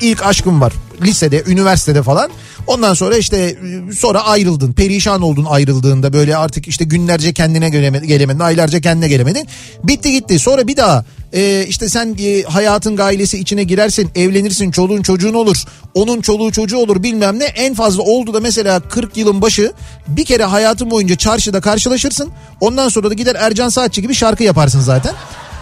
[0.00, 0.72] ilk aşkım var
[1.02, 2.30] lisede, üniversitede falan.
[2.66, 7.68] Ondan sonra işte e, sonra ayrıldın, perişan oldun ayrıldığında böyle artık işte günlerce kendine
[8.06, 9.48] gelemedin aylarca kendine gelemedin.
[9.84, 10.38] Bitti gitti.
[10.38, 15.56] Sonra bir daha e, işte sen e, hayatın gailesi içine girersin, evlenirsin, çoluğun çocuğun olur.
[15.94, 17.44] Onun çoluğu çocuğu olur bilmem ne.
[17.44, 19.72] En fazla oldu da mesela 40 yılın başı
[20.08, 22.30] bir kere hayatın boyunca çarşıda karşılaşırsın.
[22.60, 25.12] Ondan sonra da gider Ercan Saatçi gibi şarkı yaparsın zaten.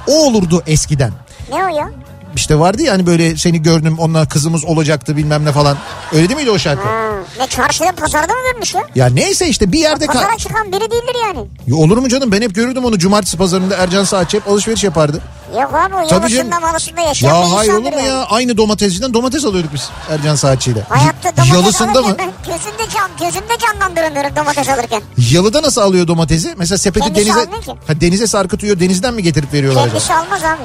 [0.06, 1.12] O olurdu eskiden.
[1.50, 1.90] Ne o ya?
[2.36, 5.76] İşte vardı ya hani böyle seni gördüm onunla kızımız olacaktı bilmem ne falan.
[6.12, 6.82] Öyle değil miydi o şarkı?
[6.88, 8.80] Ha, ne çarşıda pazarda mı görmüş ya?
[8.94, 10.04] Ya neyse işte bir yerde...
[10.04, 11.48] ka- Pazara çıkan biri değildir yani.
[11.66, 15.20] Ya olur mu canım ben hep görürdüm onu cumartesi pazarında Ercan Saatçi hep alışveriş yapardı.
[15.60, 16.60] Yok abi o canım.
[16.60, 18.06] malısında yaşayan Ya hayır olur mu yani.
[18.08, 18.24] ya?
[18.30, 20.82] Aynı domatesciden domates alıyorduk biz Ercan Saatçi'yle.
[20.88, 22.16] Hayatta domates Yalısında mı?
[22.46, 25.02] gözümde, can, gözümde canlandıramıyorum domates alırken.
[25.30, 26.54] Yalıda nasıl alıyor domatesi?
[26.58, 28.80] Mesela sepeti Kendisi denize ha, denize sarkıtıyor.
[28.80, 29.98] Denizden mi getirip veriyorlar acaba?
[29.98, 30.62] Kendisi almaz abi.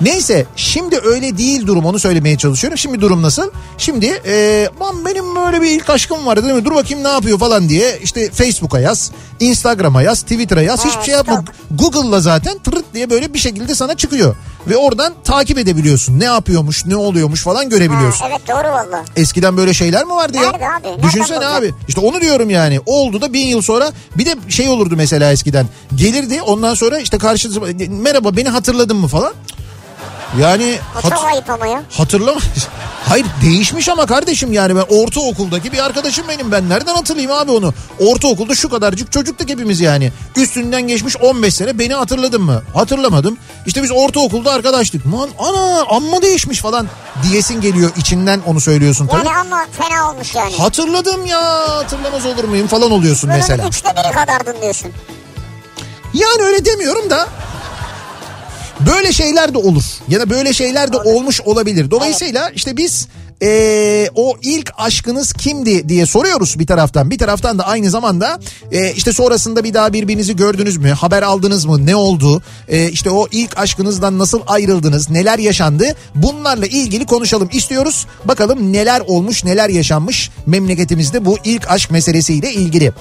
[0.00, 2.78] Neyse şimdi öyle değil durum onu söylemeye çalışıyorum.
[2.78, 3.50] Şimdi durum nasıl?
[3.78, 6.64] Şimdi e, "Lan benim böyle bir ilk aşkım vardı değil mi?
[6.64, 10.80] Dur bakayım ne yapıyor falan diye işte Facebook'a yaz, Instagram'a yaz, Twitter'a yaz.
[10.84, 11.44] Hiçbir Evet, şey yapma.
[11.70, 14.36] Google'la zaten tırıt diye böyle bir şekilde sana çıkıyor.
[14.66, 16.20] Ve oradan takip edebiliyorsun.
[16.20, 18.26] Ne yapıyormuş, ne oluyormuş falan Ha, görebiliyorsun.
[18.30, 19.04] evet doğru valla.
[19.16, 20.50] Eskiden böyle şeyler mi vardı ya?
[20.50, 21.02] Nerede abi?
[21.02, 21.56] Düşünsene bulacağım?
[21.58, 21.74] abi.
[21.88, 22.80] İşte onu diyorum yani.
[22.86, 25.66] Oldu da bin yıl sonra bir de şey olurdu mesela eskiden.
[25.94, 29.32] Gelirdi ondan sonra işte karşınıza merhaba beni hatırladın mı falan.
[30.40, 31.82] Yani O hat- çok ayıp ama ya.
[31.96, 32.40] hatırlama.
[33.08, 37.74] Hayır değişmiş ama kardeşim yani ben ortaokuldaki bir arkadaşım benim ben nereden hatırlayayım abi onu?
[37.98, 40.12] Ortaokulda şu kadarcık çocuktuk hepimiz yani.
[40.36, 42.62] Üstünden geçmiş 15 sene beni hatırladın mı?
[42.74, 43.36] Hatırlamadım.
[43.66, 45.06] İşte biz ortaokulda arkadaştık.
[45.06, 46.88] Man ana amma değişmiş falan
[47.22, 49.26] diyesin geliyor içinden onu söylüyorsun tabii.
[49.26, 50.56] Yani ama fena olmuş yani.
[50.58, 53.68] Hatırladım ya hatırlamaz olur muyum falan oluyorsun Bunun mesela.
[53.68, 54.92] üçte biri kadardın diyorsun.
[56.14, 57.28] Yani öyle demiyorum da
[58.86, 61.90] böyle şeyler de olur ya da böyle şeyler de olmuş olabilir.
[61.90, 63.08] Dolayısıyla işte biz
[63.40, 67.10] eee, o ilk aşkınız kimdi diye soruyoruz bir taraftan.
[67.10, 68.38] Bir taraftan da aynı zamanda
[68.72, 70.90] eee, işte sonrasında bir daha birbirinizi gördünüz mü?
[70.90, 71.86] Haber aldınız mı?
[71.86, 72.42] Ne oldu?
[72.68, 75.10] Eee, işte o ilk aşkınızdan nasıl ayrıldınız?
[75.10, 75.84] Neler yaşandı?
[76.14, 78.06] Bunlarla ilgili konuşalım istiyoruz.
[78.24, 82.92] Bakalım neler olmuş, neler yaşanmış memleketimizde bu ilk aşk meselesiyle ilgili.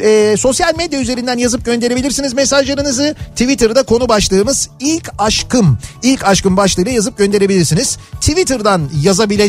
[0.00, 3.14] Eee, sosyal medya üzerinden yazıp gönderebilirsiniz mesajlarınızı.
[3.30, 5.78] Twitter'da konu başlığımız ilk aşkım.
[6.02, 7.98] İlk aşkım başlığıyla yazıp gönderebilirsiniz.
[8.20, 8.90] Twitter'dan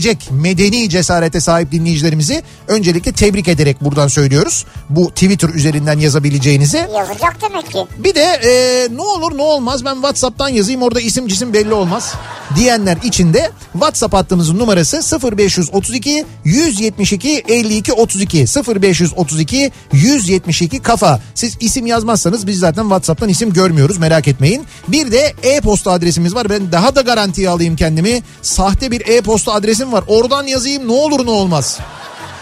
[0.08, 4.66] yazabilecek medeni cesarete sahip dinleyicilerimizi öncelikle tebrik ederek buradan söylüyoruz.
[4.90, 6.78] Bu Twitter üzerinden yazabileceğinizi.
[6.78, 7.80] Yazacak demek ki.
[7.98, 8.52] Bir de e,
[8.96, 12.14] ne olur ne olmaz ben WhatsApp'tan yazayım orada isim cisim belli olmaz
[12.56, 18.46] diyenler için de WhatsApp hattımızın numarası 0532 172 52 32
[18.82, 21.20] 0532 172 kafa.
[21.36, 24.66] Siz isim yazmazsanız biz zaten WhatsApp'tan isim görmüyoruz merak etmeyin.
[24.88, 26.50] Bir de e-posta adresimiz var.
[26.50, 28.22] Ben daha da garantiye alayım kendimi.
[28.42, 29.97] Sahte bir e-posta adresim var.
[30.08, 31.80] Oradan yazayım ne olur ne olmaz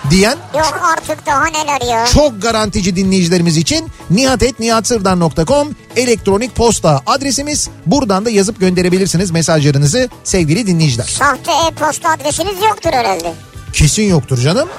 [0.10, 2.06] diyen Yok artık daha neler ya.
[2.06, 7.70] çok garantici dinleyicilerimiz için nihatetnihatsırdar.com elektronik posta adresimiz.
[7.86, 11.06] Buradan da yazıp gönderebilirsiniz mesajlarınızı sevgili dinleyiciler.
[11.06, 13.34] Sahte e-posta adresiniz yoktur herhalde.
[13.74, 14.70] Kesin yoktur canım.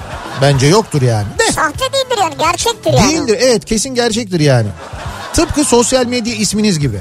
[0.41, 1.27] Bence yoktur yani.
[1.39, 3.11] De Sahte değildir yani gerçektir yani.
[3.11, 4.67] değildir evet kesin gerçektir yani.
[5.33, 6.99] Tıpkı sosyal medya isminiz gibi.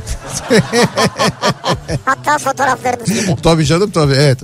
[2.04, 3.42] Hatta fotoğraflarınız gibi.
[3.42, 4.38] tabii canım tabii evet.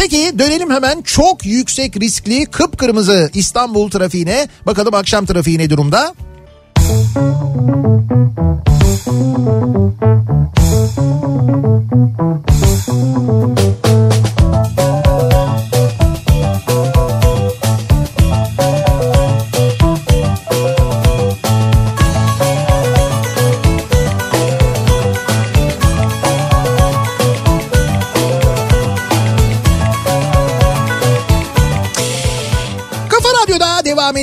[0.00, 4.48] Peki dönelim hemen çok yüksek riskli kıpkırmızı İstanbul trafiğine.
[4.66, 6.14] Bakalım akşam trafiği ne durumda?
[13.26, 13.67] Kafa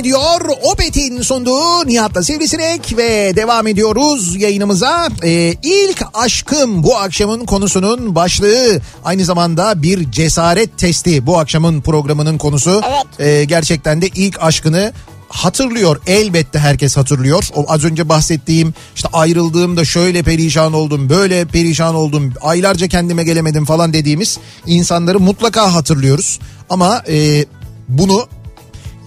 [0.06, 0.40] ediyor.
[0.62, 5.08] Opet'in sunduğu Nihat'la Sivrisinek ve devam ediyoruz yayınımıza.
[5.22, 8.80] Ee, ilk aşkım bu akşamın konusunun başlığı.
[9.04, 12.82] Aynı zamanda bir cesaret testi bu akşamın programının konusu.
[12.88, 13.20] Evet.
[13.20, 14.92] Ee, gerçekten de ilk aşkını
[15.28, 16.00] hatırlıyor.
[16.06, 17.48] Elbette herkes hatırlıyor.
[17.54, 23.64] O az önce bahsettiğim işte ayrıldığımda şöyle perişan oldum, böyle perişan oldum, aylarca kendime gelemedim
[23.64, 26.38] falan dediğimiz insanları mutlaka hatırlıyoruz.
[26.70, 27.44] Ama e,
[27.88, 28.26] bunu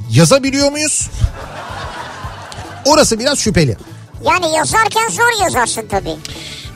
[0.10, 1.08] yazabiliyor muyuz?
[2.86, 3.78] Orası biraz şüpheli.
[4.26, 6.15] Yani yazarken zor yazarsın tabii.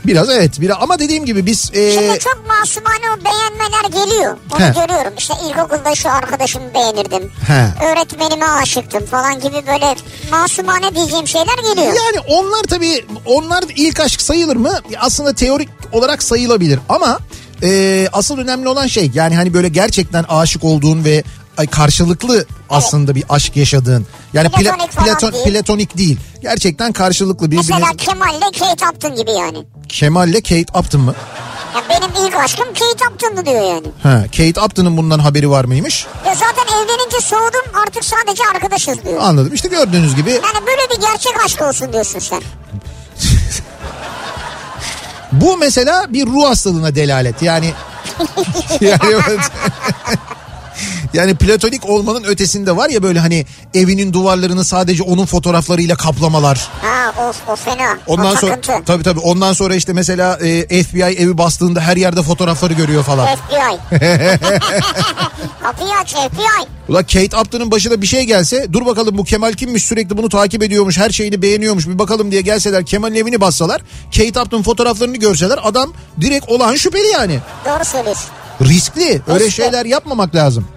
[0.06, 4.36] Biraz evet biraz ama dediğim gibi biz e, Şimdi çok masumane o beğenmeler geliyor.
[4.52, 4.68] Onu He.
[4.68, 5.12] görüyorum.
[5.18, 7.32] İşte ilkokulda şu arkadaşımı beğenirdim.
[7.46, 7.84] He.
[7.86, 9.96] Öğretmenime aşıktım falan gibi böyle
[10.30, 11.86] masumane diyeceğim şeyler geliyor.
[11.86, 14.80] yani onlar tabii onlar ilk aşk sayılır mı?
[14.98, 17.18] Aslında teorik olarak sayılabilir ama
[17.62, 21.24] e, asıl önemli olan şey yani hani böyle gerçekten aşık olduğun ve
[21.56, 24.06] ay, karşılıklı aslında bir aşk yaşadığın.
[24.32, 25.44] Yani pla- Platonik falan platon- değil.
[25.44, 26.20] platonik değil.
[26.42, 29.58] Gerçekten karşılıklı birbiriniz Mesela Kemal'le Kate Upton gibi yani.
[29.88, 31.14] Kemal'le Kate Upton mı?
[31.74, 33.86] Ya benim ilk aşkım Kate Upton'du diyor yani.
[34.02, 36.06] Ha, Kate Upton'ın bundan haberi var mıymış?
[36.26, 39.20] Ya zaten evlenince soğudum artık sadece arkadaşız diyor.
[39.20, 39.54] Anladım.
[39.54, 42.42] İşte gördüğünüz gibi Yani böyle bir gerçek aşk olsun diyorsun sen.
[45.32, 47.42] bu mesela bir ruh hastalığına delalet.
[47.42, 47.72] Yani
[48.80, 48.98] yani
[51.14, 56.68] Yani platonik olmanın ötesinde var ya böyle hani evinin duvarlarını sadece onun fotoğraflarıyla kaplamalar.
[56.82, 57.98] Ha o, o fena.
[58.06, 58.84] Ondan o sonra takıntı.
[58.86, 63.26] tabii tabii ondan sonra işte mesela e, FBI evi bastığında her yerde fotoğrafları görüyor falan.
[63.36, 63.98] FBI.
[65.62, 66.68] Kapıyı aç FBI.
[66.88, 70.62] Ula Kate Upton'ın başına bir şey gelse dur bakalım bu Kemal kimmiş sürekli bunu takip
[70.62, 73.82] ediyormuş her şeyini beğeniyormuş bir bakalım diye gelseler Kemal'in evini bassalar
[74.16, 77.38] Kate Upton fotoğraflarını görseler adam direkt olağan şüpheli yani.
[77.64, 78.26] Doğru söylüyorsun.
[78.62, 79.52] Riskli öyle Riskli.
[79.52, 80.68] şeyler yapmamak lazım.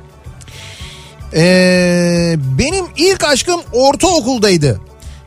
[1.33, 4.81] Ee, benim ilk aşkım ortaokuldaydı.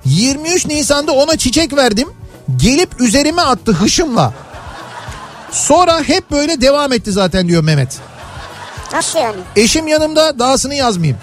[0.05, 2.09] 23 Nisan'da ona çiçek verdim.
[2.57, 4.33] Gelip üzerime attı hışımla.
[5.51, 7.99] Sonra hep böyle devam etti zaten diyor Mehmet.
[8.93, 9.37] Nasıl yani?
[9.57, 11.19] Eşim yanımda dahasını yazmayayım.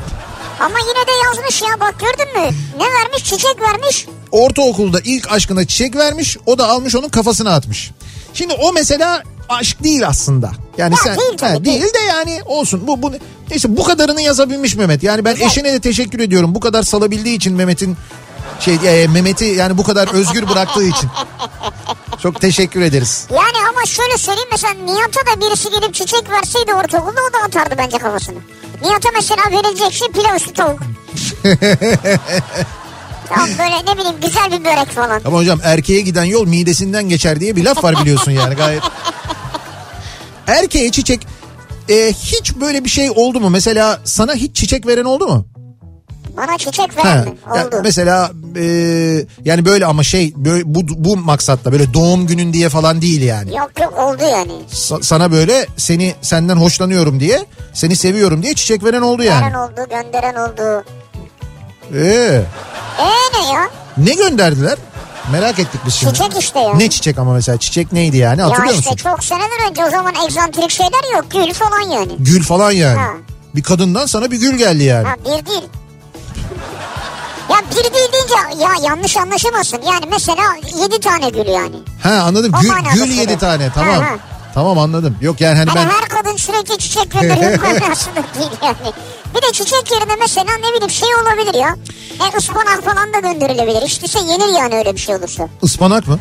[0.60, 2.58] Ama yine de yazmış ya bak gördün mü?
[2.78, 3.24] Ne vermiş?
[3.24, 4.06] Çiçek vermiş.
[4.32, 7.92] ortaokulda ilk aşkına çiçek vermiş o da almış onun kafasına atmış.
[8.38, 10.52] Şimdi o mesela aşk değil aslında.
[10.78, 12.88] Yani Ya sen değil Ha, değil de yani olsun.
[12.88, 13.12] Bu bu
[13.50, 15.04] neyse bu kadarını yazabilmiş Mehmet.
[15.04, 15.48] Yani ben Güzel.
[15.48, 16.56] eşine de teşekkür ediyorum.
[16.56, 17.98] Bu kadar salabildiği için Mehmet'in
[18.60, 21.10] şey e, Mehmet'i yani bu kadar özgür bıraktığı için.
[22.24, 23.28] Çok teşekkür ederiz.
[23.32, 27.76] Yani ama şöyle söyleyeyim mesela Nihat'a da birisi gelip çiçek verseydi ortaokulda o da atardı
[27.78, 28.38] bence kafasını.
[28.82, 30.80] Nihat'a mesela verilecek şey pilav üstü tavuk.
[33.30, 35.22] tamam böyle ne bileyim güzel bir börek falan.
[35.26, 38.84] Ama hocam erkeğe giden yol midesinden geçer diye bir laf var biliyorsun yani gayet.
[40.48, 41.28] Erkeğe çiçek
[41.90, 43.50] e, hiç böyle bir şey oldu mu?
[43.50, 45.46] Mesela sana hiç çiçek veren oldu mu?
[46.38, 47.34] Bana çiçek veren mi?
[47.52, 47.80] Oldu.
[47.84, 48.64] mesela e,
[49.46, 53.56] yani böyle ama şey böyle bu bu maksatta böyle doğum günün diye falan değil yani.
[53.56, 54.52] Yok yok oldu yani.
[54.72, 59.58] Sa- sana böyle seni senden hoşlanıyorum diye, seni seviyorum diye çiçek veren oldu Veren yani.
[59.58, 60.84] oldu gönderen oldu.
[61.94, 62.42] Ee,
[63.00, 63.70] Eee ne ya?
[63.98, 64.78] ne gönderdiler?
[65.32, 66.14] Merak ettik biz şimdi.
[66.14, 66.74] Çiçek işte ya.
[66.74, 69.04] Ne çiçek ama mesela çiçek neydi yani hatırlıyor Ya işte musun?
[69.10, 71.26] çok seneler önce o zaman egzantrik şeyler yok.
[71.32, 72.12] Gül falan yani.
[72.20, 72.98] Gül falan yani.
[73.00, 73.10] Ha.
[73.56, 75.08] Bir kadından sana bir gül geldi yani.
[75.08, 75.64] Ha bir değil.
[77.50, 79.78] Ya bir değil deyince ya yanlış anlaşılmasın.
[79.82, 80.44] Yani mesela
[80.82, 81.76] yedi tane gül yani.
[82.04, 82.54] Ha anladım.
[82.58, 83.96] O Gül, gül yedi tane tamam.
[83.96, 84.16] Ha, ha.
[84.58, 85.18] Tamam anladım.
[85.22, 87.62] Yok yani hani Hani ben her kadın sürekli çiçek gönderiyor
[88.36, 88.94] değil yani.
[89.36, 91.76] Bir de çiçek yerine mesela ne bileyim şey olabilir ya.
[92.26, 93.82] E ıspanak falan da gönderilebilir.
[93.82, 95.48] İşte yenir yani öyle bir şey olursa.
[95.64, 96.20] ıspanak mı?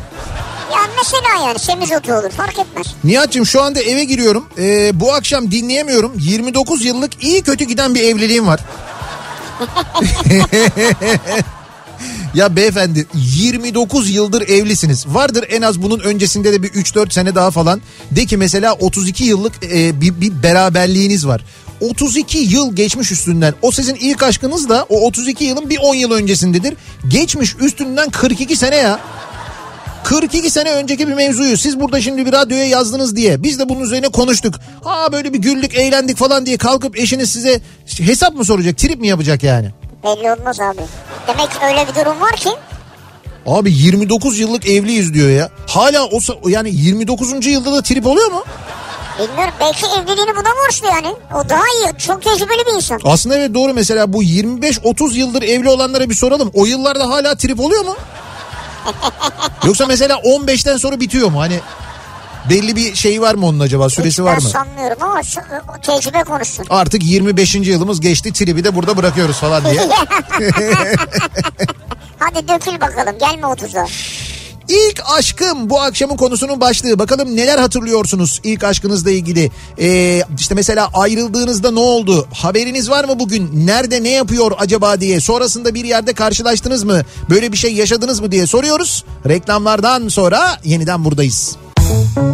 [0.73, 2.87] Yani mesela yani semizotu olur fark etmez.
[3.03, 4.45] Nihat'cığım şu anda eve giriyorum.
[4.57, 6.13] Ee, bu akşam dinleyemiyorum.
[6.19, 8.59] 29 yıllık iyi kötü giden bir evliliğim var.
[12.37, 15.05] ya beyefendi 29 yıldır evlisiniz.
[15.07, 17.81] Vardır en az bunun öncesinde de bir 3-4 sene daha falan.
[18.11, 21.43] De ki mesela 32 yıllık e, bir, bir beraberliğiniz var.
[21.81, 23.53] 32 yıl geçmiş üstünden.
[23.61, 26.73] O sizin ilk aşkınız da o 32 yılın bir 10 yıl öncesindedir.
[27.07, 28.99] Geçmiş üstünden 42 sene ya.
[30.03, 33.79] 42 sene önceki bir mevzuyu siz burada şimdi bir radyoya yazdınız diye biz de bunun
[33.79, 34.55] üzerine konuştuk.
[34.83, 37.61] Ha böyle bir güldük eğlendik falan diye kalkıp eşiniz size
[37.97, 39.71] hesap mı soracak trip mi yapacak yani?
[40.03, 40.81] Belli olmaz abi.
[41.27, 42.49] Demek ki öyle bir durum var ki
[43.45, 45.49] Abi 29 yıllık evliyiz diyor ya.
[45.67, 47.45] Hala o yani 29.
[47.45, 48.43] yılda da trip oluyor mu?
[49.19, 51.15] bilmiyorum belki evliliğini buna borçlu yani.
[51.35, 52.99] O daha iyi çok tecrübeli bir insan.
[53.03, 56.51] Aslında evet doğru mesela bu 25-30 yıldır evli olanlara bir soralım.
[56.53, 57.95] O yıllarda hala trip oluyor mu?
[59.65, 61.39] Yoksa mesela 15'ten sonra bitiyor mu?
[61.41, 61.59] Hani
[62.49, 64.49] belli bir şey var mı onun acaba süresi var ben mı?
[64.49, 65.39] sanmıyorum ama şu,
[65.81, 66.65] tecrübe konuşsun.
[66.69, 67.55] Artık 25.
[67.55, 69.81] yılımız geçti tribi de burada bırakıyoruz falan diye.
[72.19, 73.87] Hadi dökül bakalım gelme 30'a.
[74.69, 76.99] İlk aşkım bu akşamın konusunun başlığı.
[76.99, 79.51] Bakalım neler hatırlıyorsunuz ilk aşkınızla ilgili.
[79.79, 82.27] Ee, işte mesela ayrıldığınızda ne oldu?
[82.33, 83.67] Haberiniz var mı bugün?
[83.67, 85.21] Nerede ne yapıyor acaba diye.
[85.21, 87.01] Sonrasında bir yerde karşılaştınız mı?
[87.29, 89.05] Böyle bir şey yaşadınız mı diye soruyoruz.
[89.27, 91.55] Reklamlardan sonra yeniden buradayız.
[91.87, 92.27] Kafa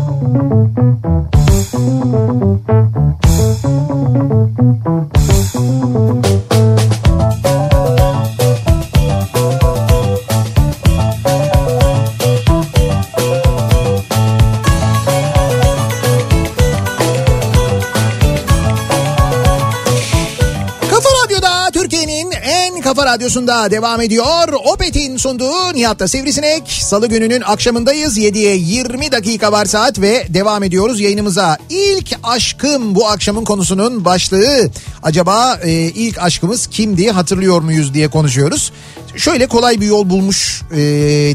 [23.14, 24.54] radyosunda devam ediyor.
[24.66, 26.72] Opet'in sunduğu Nihat'ta Sivrisinek.
[26.82, 28.18] Salı gününün akşamındayız.
[28.18, 31.58] 7'ye 20 dakika var saat ve devam ediyoruz yayınımıza.
[31.70, 34.70] İlk aşkım bu akşamın konusunun başlığı.
[35.04, 38.72] Acaba e, ilk aşkımız kimdi hatırlıyor muyuz diye konuşuyoruz.
[39.16, 40.78] Şöyle kolay bir yol bulmuş e,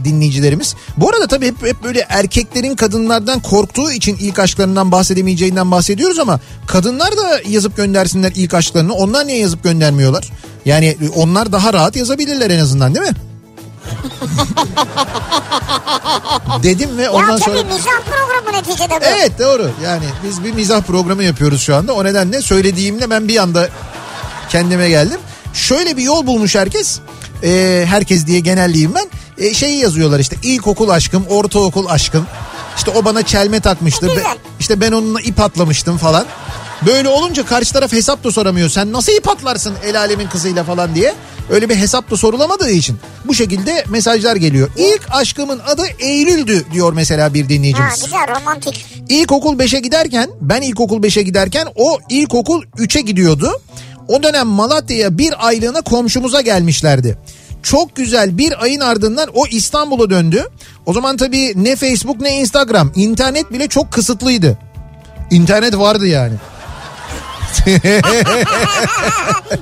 [0.05, 0.75] dinleyicilerimiz.
[0.97, 6.41] Bu arada tabii hep, hep böyle erkeklerin kadınlardan korktuğu için ilk aşklarından bahsedemeyeceğinden bahsediyoruz ama
[6.67, 8.95] kadınlar da yazıp göndersinler ilk aşklarını.
[8.95, 10.31] Onlar niye yazıp göndermiyorlar?
[10.69, 13.13] Yani onlar daha rahat yazabilirler en azından değil mi?
[16.63, 17.63] Dedim ve Ya ondan tabii sonra...
[17.75, 19.05] mizah programı neticede bu.
[19.05, 21.93] Evet doğru yani biz bir mizah programı yapıyoruz şu anda.
[21.93, 23.69] O nedenle söylediğimde ben bir anda
[24.49, 25.21] kendime geldim.
[25.55, 26.99] Şöyle bir yol bulmuş herkes.
[27.43, 29.07] Ee, herkes diye genelleyeyim ben.
[29.39, 32.27] Ee, şeyi yazıyorlar işte ilkokul aşkım, ortaokul aşkım.
[32.77, 34.09] İşte o bana çelme takmıştı.
[34.09, 34.23] Be-
[34.61, 36.27] işte ben onunla ip atlamıştım falan.
[36.87, 38.69] Böyle olunca karşı taraf hesap da soramıyor.
[38.69, 41.15] Sen nasıl ip atlarsın el alemin kızıyla falan diye.
[41.51, 44.69] Öyle bir hesap da sorulamadığı için bu şekilde mesajlar geliyor.
[44.77, 48.05] İlk aşkımın adı Eylül'dü diyor mesela bir Ha dinleyicimiz.
[48.05, 48.87] güzel romantik.
[49.09, 53.61] İlkokul 5'e giderken ben ilkokul 5'e giderken o ilkokul 3'e gidiyordu.
[54.09, 57.19] O dönem Malatya'ya bir aylığına komşumuza gelmişlerdi.
[57.63, 60.49] Çok güzel bir ayın ardından o İstanbul'a döndü.
[60.87, 64.59] O zaman tabii ne Facebook ne Instagram internet bile çok kısıtlıydı.
[65.31, 66.35] İnternet vardı yani.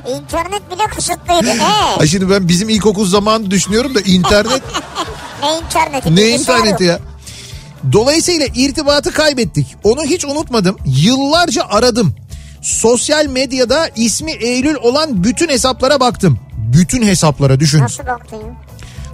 [0.09, 1.49] İnternet bile kısıtlıydı.
[1.49, 4.63] Ee, Ay şimdi ben bizim ilkokul zamanı düşünüyorum da internet
[5.43, 6.17] ne interneti?
[6.17, 6.99] ne interneti ya.
[7.93, 9.77] Dolayısıyla irtibatı kaybettik.
[9.85, 10.77] Onu hiç unutmadım.
[10.87, 12.15] Yıllarca aradım.
[12.63, 16.39] Sosyal medyada ismi Eylül olan bütün hesaplara baktım.
[16.57, 17.81] Bütün hesaplara düşün.
[17.81, 18.41] Nasıl baktın?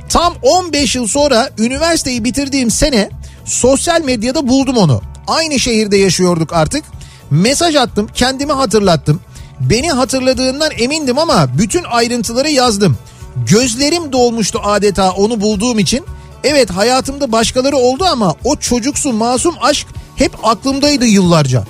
[0.08, 3.10] Tam 15 yıl sonra üniversiteyi bitirdiğim sene
[3.44, 5.02] sosyal medyada buldum onu.
[5.26, 6.84] Aynı şehirde yaşıyorduk artık.
[7.32, 9.20] Mesaj attım, kendimi hatırlattım.
[9.60, 12.98] Beni hatırladığından emindim ama bütün ayrıntıları yazdım.
[13.46, 16.04] Gözlerim dolmuştu adeta onu bulduğum için.
[16.44, 21.64] Evet hayatımda başkaları oldu ama o çocuksu masum aşk hep aklımdaydı yıllarca.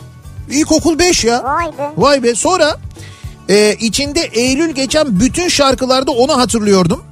[0.50, 1.44] İlkokul 5 ya.
[1.44, 1.90] Vay be.
[1.96, 2.76] Vay be sonra
[3.48, 7.02] e, içinde Eylül geçen bütün şarkılarda onu hatırlıyordum.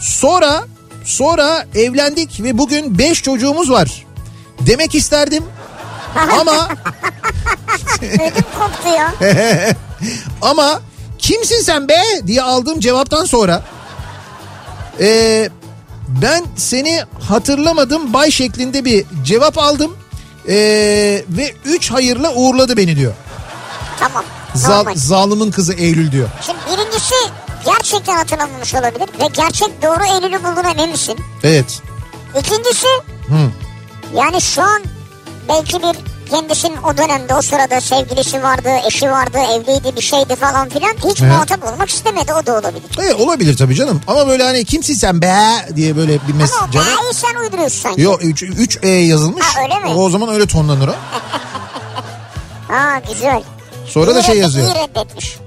[0.00, 0.64] Sonra
[1.04, 4.06] sonra evlendik ve bugün 5 çocuğumuz var.
[4.66, 5.44] Demek isterdim
[6.40, 6.68] ama
[8.02, 9.12] Ödüm koptu ya.
[10.42, 10.80] ama
[11.18, 13.62] kimsin sen be diye aldığım cevaptan sonra
[15.00, 15.48] e,
[16.08, 19.96] ben seni hatırlamadım bay şeklinde bir cevap aldım
[20.48, 20.54] E,
[21.28, 23.12] ve 3 hayırla uğurladı beni diyor.
[24.00, 24.24] Tamam.
[24.54, 26.28] Zal, zalimin kızı Eylül diyor.
[26.46, 27.14] Şimdi birincisi
[27.64, 31.18] gerçekten hatırlamamış olabilir ve gerçek doğru Eylül'ü bulduğuna emin misin?
[31.42, 31.82] Evet.
[32.40, 32.86] İkincisi
[33.28, 33.50] Hı.
[34.14, 34.82] yani şu an
[35.48, 35.96] belki bir
[36.30, 40.92] kendisinin o dönemde o sırada sevgilisi vardı, eşi vardı, evliydi bir şeydi falan filan.
[40.92, 41.32] Hiç Evet.
[41.32, 42.82] muhatap olmak istemedi o da olabilir.
[42.98, 44.00] Evet olabilir tabii canım.
[44.06, 45.36] Ama böyle hani kimsin sen be
[45.76, 46.58] diye böyle bir Ama mesaj.
[46.70, 48.00] o bayağı sen uyduruyorsun sanki.
[48.02, 49.44] Yok 3 E yazılmış.
[49.46, 49.94] Ha, öyle mi?
[50.00, 50.94] O zaman öyle tonlanır o.
[52.68, 53.42] Ha güzel.
[53.86, 54.66] Sonra da İyi şey reddet- yazıyor.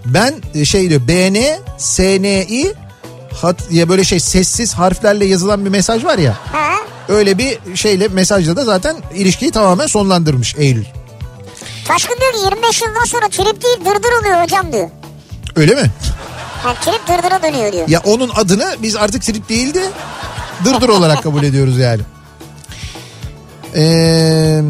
[0.05, 2.73] Ben e, şey diyor BN SNI
[3.41, 6.37] hat ya böyle şey sessiz harflerle yazılan bir mesaj var ya.
[6.51, 6.69] Ha?
[7.09, 10.85] Öyle bir şeyle mesajla da zaten ilişkiyi tamamen sonlandırmış Eylül.
[11.87, 14.89] Taşkın diyor ki 25 yıldan sonra trip değil dırdır oluyor hocam diyor.
[15.55, 15.91] Öyle mi?
[16.65, 17.87] Yani trip dırdıra dönüyor diyor.
[17.89, 19.83] Ya onun adını biz artık trip değil de
[20.65, 22.01] dırdır olarak kabul ediyoruz yani.
[23.75, 24.61] Ee,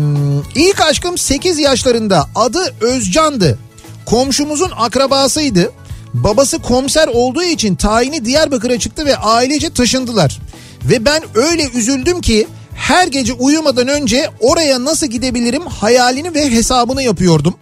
[0.56, 3.58] ilk aşkım 8 yaşlarında adı Özcan'dı.
[4.06, 5.72] Komşumuzun akrabasıydı.
[6.14, 10.40] Babası komiser olduğu için tayini Diyarbakır'a çıktı ve ailece taşındılar.
[10.86, 17.04] Ve ben öyle üzüldüm ki her gece uyumadan önce oraya nasıl gidebilirim hayalini ve hesabını
[17.04, 17.54] yapıyordum.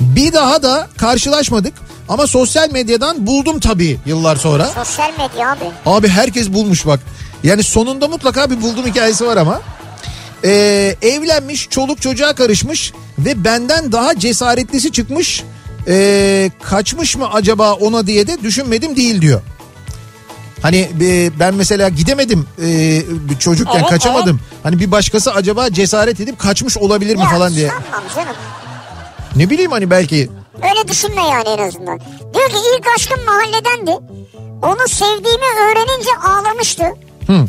[0.00, 1.74] Bir daha da karşılaşmadık
[2.08, 4.66] ama sosyal medyadan buldum tabii yıllar sonra.
[4.66, 5.64] Sosyal medya abi.
[5.86, 7.00] Abi herkes bulmuş bak.
[7.42, 9.60] Yani sonunda mutlaka bir buldum hikayesi var ama.
[10.44, 15.44] Ee, evlenmiş, çoluk çocuğa karışmış ve benden daha cesaretlisi çıkmış.
[15.88, 19.40] Ee, kaçmış mı acaba ona diye de düşünmedim değil diyor.
[20.64, 23.02] Hani e, ben mesela gidemedim e,
[23.38, 24.40] çocukken Evet, kaçamadım.
[24.62, 27.68] Hani bir başkası acaba cesaret edip kaçmış olabilir mi Ya falan diye.
[27.68, 28.36] sanmam canım.
[29.36, 30.30] Ne bileyim hani belki
[30.62, 32.00] Öyle düşünme yani en azından.
[32.34, 33.90] Diyor ki ilk aşkım mahalledendi.
[34.62, 36.84] Onu sevdiğimi öğrenince ağlamıştı.
[37.26, 37.46] Hı.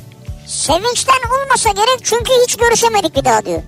[0.47, 3.61] Sevinçten olmasa gerek çünkü hiç görüşemedik bir daha diyor.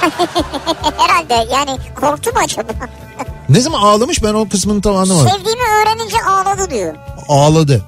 [0.98, 2.72] Herhalde yani korktu mu acaba?
[3.48, 5.28] ne zaman ağlamış ben o kısmını tam anlamadım.
[5.28, 6.94] Sevdiğimi öğrenince ağladı diyor.
[7.28, 7.84] Ağladı.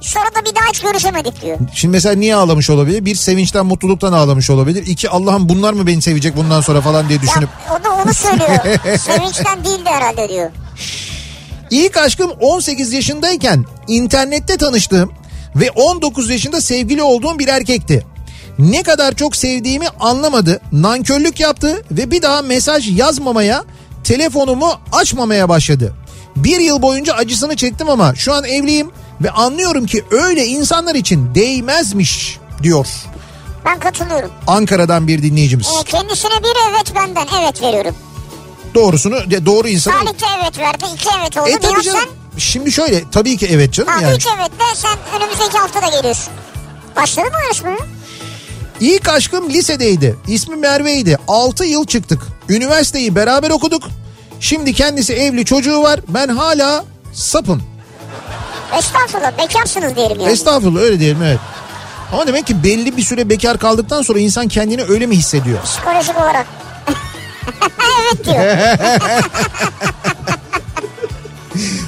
[0.00, 1.58] Sonra da bir daha hiç görüşemedik diyor.
[1.74, 3.04] Şimdi mesela niye ağlamış olabilir?
[3.04, 4.86] Bir sevinçten mutluluktan ağlamış olabilir.
[4.86, 7.48] İki Allah'ım bunlar mı beni sevecek bundan sonra falan diye düşünüp.
[7.68, 8.50] Ya, o da onu söylüyor.
[8.98, 10.50] Sevinçten değildi herhalde diyor.
[11.70, 15.12] İlk aşkım 18 yaşındayken internette tanıştığım
[15.56, 18.06] ve 19 yaşında sevgili olduğum bir erkekti.
[18.58, 23.64] Ne kadar çok sevdiğimi anlamadı, nankörlük yaptı ve bir daha mesaj yazmamaya,
[24.04, 25.94] telefonumu açmamaya başladı.
[26.36, 28.90] Bir yıl boyunca acısını çektim ama şu an evliyim
[29.22, 32.86] ve anlıyorum ki öyle insanlar için değmezmiş diyor.
[33.64, 34.30] Ben katılıyorum.
[34.46, 35.66] Ankara'dan bir dinleyicimiz.
[35.80, 37.94] Ee, kendisine bir evet benden evet veriyorum.
[38.74, 40.84] Doğrusunu, doğru insanı Salih de evet verdi.
[40.94, 41.48] iki evet oldu.
[41.48, 42.00] E tabii canım.
[42.00, 42.38] sen?
[42.38, 44.16] şimdi şöyle tabii ki evet canım Ha yani.
[44.16, 46.32] üç evet de sen önümüzdeki hafta da geliyorsun.
[46.96, 47.76] Başladı mı yarışma?
[48.80, 50.16] İlk aşkım lisedeydi.
[50.28, 51.18] İsmi Merve'ydi.
[51.28, 52.22] 6 yıl çıktık.
[52.48, 53.82] Üniversiteyi beraber okuduk.
[54.40, 56.00] Şimdi kendisi evli çocuğu var.
[56.08, 57.62] Ben hala sapım.
[58.78, 60.32] Estağfurullah bekarsınız diyelim yani.
[60.32, 61.38] Estağfurullah öyle diyelim evet.
[62.12, 65.62] Ama demek ki belli bir süre bekar kaldıktan sonra insan kendini öyle mi hissediyor?
[65.62, 66.46] Psikolojik olarak.
[68.00, 68.44] evet diyor.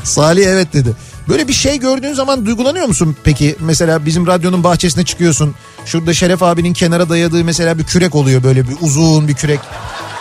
[0.04, 0.96] Salih evet dedi.
[1.28, 3.56] Böyle bir şey gördüğün zaman duygulanıyor musun peki?
[3.60, 5.54] Mesela bizim radyonun bahçesine çıkıyorsun.
[5.86, 9.60] Şurada Şeref abinin kenara dayadığı mesela bir kürek oluyor böyle bir uzun bir kürek.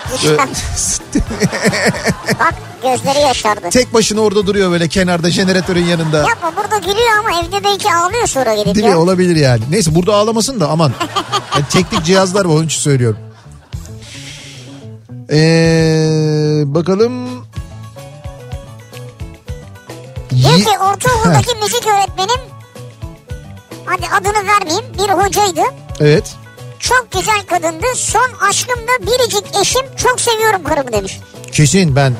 [2.40, 3.70] Bak gözleri yaşardı.
[3.70, 6.18] Tek başına orada duruyor böyle kenarda jeneratörün yanında.
[6.18, 8.96] Yapma burada gülüyor ama evde belki ağlıyor sonra gidip Değil mi?
[8.96, 9.62] Olabilir yani.
[9.70, 10.92] Neyse burada ağlamasın da aman.
[11.56, 13.18] Yani teknik cihazlar var onun için söylüyorum.
[15.32, 17.46] Ee, bakalım.
[20.30, 22.42] Diyor ki ortaokuldaki müzik öğretmenim
[23.86, 25.62] hadi adını vermeyeyim bir hocaydı.
[26.00, 26.36] Evet.
[26.82, 27.86] Çok güzel kadındı.
[27.96, 29.82] Son aşkım da biricik eşim.
[29.98, 31.20] Çok seviyorum karımı demiş.
[31.52, 32.14] Kesin ben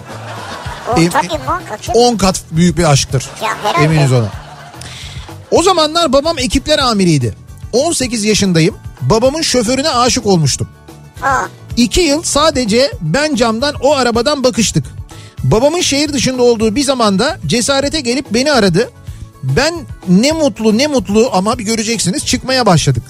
[0.96, 1.84] O Em- tabii muhakkak.
[1.84, 1.92] ki.
[1.96, 3.30] 10 kat büyük bir aşktır.
[3.44, 3.84] Ya.
[3.84, 4.28] Eminiz ona.
[5.52, 7.36] O zamanlar babam ekipler amiriydi.
[7.74, 8.76] 18 yaşındayım.
[9.02, 10.68] Babamın şoförüne aşık olmuştum.
[11.24, 11.44] Aa,
[11.78, 14.86] İki yıl sadece ben camdan o arabadan bakıştık.
[15.44, 18.92] Babamın şehir dışında olduğu bir zamanda cesarete gelip beni aradı.
[19.44, 19.74] Ben
[20.08, 23.04] ne mutlu ne mutlu ama bir göreceksiniz çıkmaya başladık.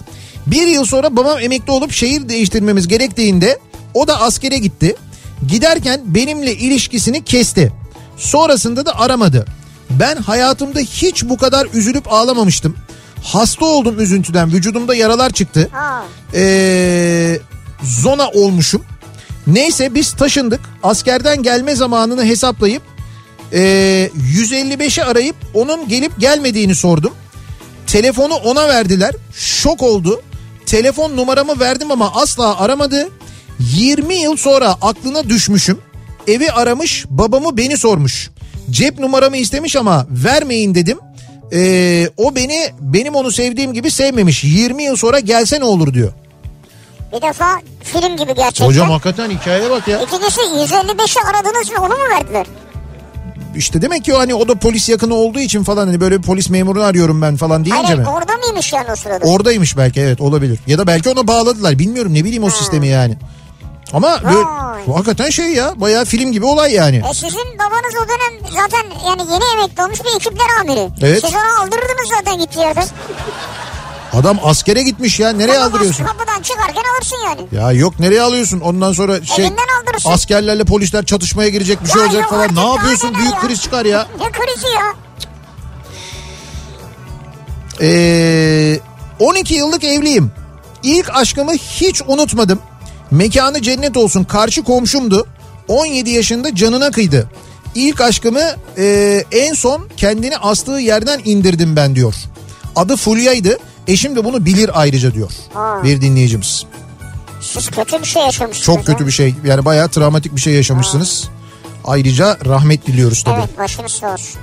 [0.47, 3.59] Bir yıl sonra babam emekli olup şehir değiştirmemiz gerektiğinde
[3.93, 4.95] o da askere gitti.
[5.47, 7.71] Giderken benimle ilişkisini kesti.
[8.17, 9.45] Sonrasında da aramadı.
[9.89, 12.75] Ben hayatımda hiç bu kadar üzülüp ağlamamıştım.
[13.23, 15.69] Hasta oldum üzüntüden vücudumda yaralar çıktı
[16.33, 17.39] ee,
[17.83, 18.83] zona olmuşum.
[19.47, 20.61] Neyse biz taşındık.
[20.83, 22.83] Askerden gelme zamanını hesaplayıp
[23.53, 27.13] ee, 155'i arayıp onun gelip gelmediğini sordum.
[27.87, 29.15] Telefonu ona verdiler.
[29.33, 30.21] Şok oldu.
[30.65, 33.09] Telefon numaramı verdim ama asla aramadı.
[33.59, 35.77] 20 yıl sonra aklına düşmüşüm.
[36.27, 38.29] Evi aramış, babamı beni sormuş.
[38.69, 40.97] Cep numaramı istemiş ama vermeyin dedim.
[41.53, 44.43] Ee, o beni benim onu sevdiğim gibi sevmemiş.
[44.43, 46.13] 20 yıl sonra gelse ne olur diyor.
[47.13, 48.65] Bir defa film gibi gerçekten.
[48.65, 50.01] Hocam hakikaten hikayeye bak ya.
[50.01, 52.45] İkincisi 155'i aradınız ve onu mu verdiler?
[53.55, 56.23] İşte demek ki o hani o da polis yakını olduğu için falan hani böyle bir
[56.23, 58.07] polis memurunu arıyorum ben falan deyince Hayır mi?
[58.07, 59.25] orada mıymış yani o sırada?
[59.25, 60.59] Oradaymış belki evet olabilir.
[60.67, 63.17] Ya da belki ona bağladılar bilmiyorum ne bileyim o sistemi yani.
[63.93, 64.87] Ama böyle, Vay.
[64.87, 67.01] bu hakikaten şey ya bayağı film gibi olay yani.
[67.11, 70.89] E sizin babanız o dönem zaten yani yeni emekli olmuş bir ekipler amiri.
[71.01, 71.21] Evet.
[71.25, 72.85] Siz onu aldırırdınız zaten gittiği yerden.
[74.13, 76.05] Adam askere gitmiş ya nereye Alamaz, aldırıyorsun?
[76.05, 77.41] Kapıdan çıkarken alırsın yani.
[77.63, 80.11] Ya yok nereye alıyorsun ondan sonra şey Elinden aldırırsın.
[80.11, 82.41] askerlerle polisler çatışmaya girecek bir şey Ya olacak yok falan.
[82.41, 83.39] artık, Ne daha yapıyorsun neler büyük ya?
[83.41, 84.07] kriz çıkar ya.
[84.19, 84.93] Ne krizi ya?
[87.81, 88.79] Ee,
[89.19, 90.31] 12 yıllık evliyim.
[90.83, 92.59] İlk aşkımı hiç unutmadım.
[93.11, 95.27] Mekanı cennet olsun karşı komşumdu.
[95.67, 97.29] 17 yaşında canına kıydı.
[97.75, 98.43] İlk aşkımı
[98.77, 102.15] e, en son kendini astığı yerden indirdim ben diyor.
[102.75, 103.57] Adı Fulya'ydı.
[103.87, 105.31] Eşim de bunu bilir ayrıca diyor.
[105.55, 105.83] Aa.
[105.83, 106.65] Bir dinleyicimiz.
[107.41, 108.65] Siz kötü bir şey yaşamışsınız.
[108.65, 109.35] Çok kötü bir şey.
[109.43, 111.29] Yani bayağı travmatik bir şey yaşamışsınız.
[111.85, 113.39] Ayrıca rahmet diliyoruz tabii.
[113.39, 114.41] Evet başınız sağ olsun.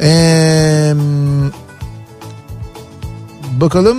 [0.00, 0.94] Ee,
[3.52, 3.98] bakalım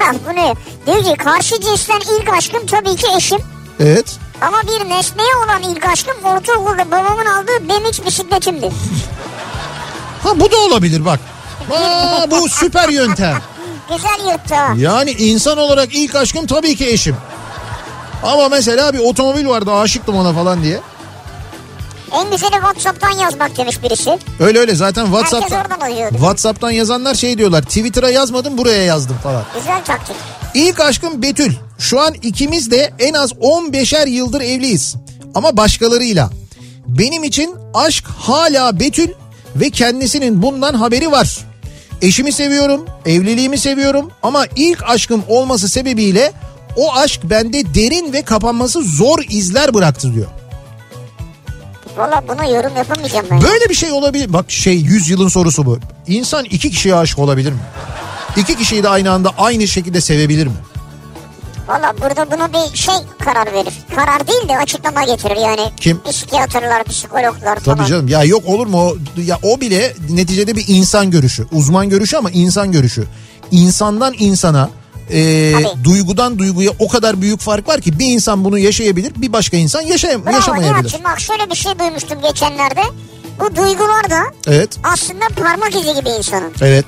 [0.00, 0.54] Ya bu ne?
[0.86, 3.38] Diyor ki karşı cinsten ilk aşkım tabii ki eşim.
[3.80, 4.16] evet.
[4.40, 8.70] Ama bir nesneye olan ilk aşkım ortaokulda babamın aldığı BMX bisikletimdi.
[10.22, 11.20] Ha bu da olabilir bak.
[11.72, 13.42] Aa, bu süper yöntem.
[13.90, 14.74] Güzel ha.
[14.76, 17.16] Yani insan olarak ilk aşkım tabii ki eşim.
[18.22, 20.80] Ama mesela bir otomobil vardı aşıktım ona falan diye.
[22.12, 24.18] En güzeli Whatsapp'tan yazmak demiş birisi.
[24.40, 25.64] Öyle öyle zaten WhatsApp'tan.
[26.10, 27.62] WhatsApp'tan yazanlar şey diyorlar.
[27.62, 29.44] Twitter'a yazmadım buraya yazdım falan.
[29.54, 30.16] Güzel taktik.
[30.54, 31.52] İlk aşkım Betül.
[31.78, 34.94] Şu an ikimiz de en az 15'er yıldır evliyiz.
[35.34, 36.30] Ama başkalarıyla.
[36.86, 39.08] Benim için aşk hala Betül
[39.56, 41.38] ve kendisinin bundan haberi var.
[42.02, 46.32] Eşimi seviyorum, evliliğimi seviyorum ama ilk aşkım olması sebebiyle
[46.76, 50.26] o aşk bende derin ve kapanması zor izler bıraktı diyor.
[51.96, 53.42] Valla buna yorum yapamayacağım ben.
[53.42, 54.32] Böyle bir şey olabilir.
[54.32, 55.78] Bak şey 100 yılın sorusu bu.
[56.06, 57.58] İnsan iki kişiye aşık olabilir mi?
[58.36, 60.52] İki kişiyi de aynı anda aynı şekilde sevebilir mi?
[61.68, 62.94] Valla burada buna bir şey
[63.24, 63.72] karar verir.
[63.96, 65.70] Karar değil de açıklama getirir yani.
[65.80, 66.02] Kim?
[66.02, 67.76] Psikiyatrlar, psikologlar falan.
[67.78, 68.96] Tabii canım ya yok olur mu o,
[69.26, 73.04] ya o bile neticede bir insan görüşü uzman görüşü ama insan görüşü
[73.50, 74.70] insandan insana
[75.10, 75.84] e, Tabii.
[75.84, 79.80] duygudan duyguya o kadar büyük fark var ki bir insan bunu yaşayabilir bir başka insan
[79.80, 80.72] yaşay Bravo yaşamayabilir.
[80.74, 82.80] Nihat'cığım bak şöyle bir şey duymuştum geçenlerde.
[83.40, 84.70] bu duygular da Evet.
[84.84, 86.52] aslında parmak izi gibi insanın.
[86.60, 86.84] Evet.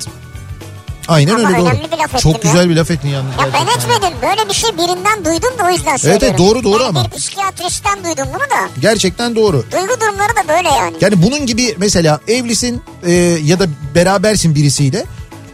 [1.11, 2.19] Aynen Ama öyle doğru.
[2.19, 2.41] Çok ya.
[2.43, 3.33] güzel bir laf ettin yalnız.
[3.33, 4.19] Ya ben etmedim.
[4.23, 6.39] Böyle bir şey birinden duydum da o yüzden evet, söylüyorum.
[6.39, 7.05] doğru, doğru yani ama.
[7.05, 8.71] Bir psikiyatristten duydum bunu da.
[8.81, 9.65] Gerçekten doğru.
[9.73, 10.97] Duygu durumları da böyle yani.
[11.01, 13.13] Yani bunun gibi mesela evlisin e,
[13.45, 15.05] ya da berabersin birisiyle.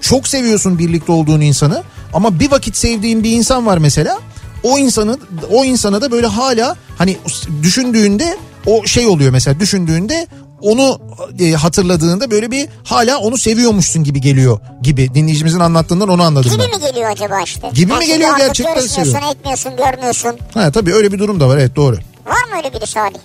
[0.00, 1.82] Çok seviyorsun birlikte olduğun insanı
[2.14, 4.18] ama bir vakit sevdiğin bir insan var mesela.
[4.62, 5.18] O insanı
[5.50, 7.16] o insana da böyle hala hani
[7.62, 8.36] düşündüğünde
[8.66, 10.26] o şey oluyor mesela düşündüğünde
[10.66, 11.00] onu
[11.40, 16.62] e, hatırladığında böyle bir hala onu seviyormuşsun gibi geliyor gibi dinleyicimizin anlattığından onu anladım Gibi
[16.62, 16.80] ben.
[16.80, 17.68] mi geliyor acaba işte?
[17.74, 19.32] Gibi mi Yani geliyor artık gerçekten seviyor.
[19.32, 20.36] etmiyorsun, görmüyorsun.
[20.54, 21.96] Ha tabii öyle bir durum da var evet doğru.
[22.26, 23.18] Var mı öyle biri Salih?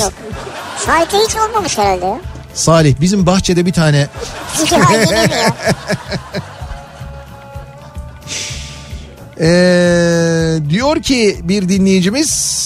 [0.00, 0.12] Yok.
[0.86, 2.20] Salih'te hiç olmamış herhalde ya.
[2.54, 4.08] Salih bizim bahçede bir tane
[4.70, 4.78] mi
[5.10, 5.56] ya?
[9.40, 12.64] Ee, diyor ki bir dinleyicimiz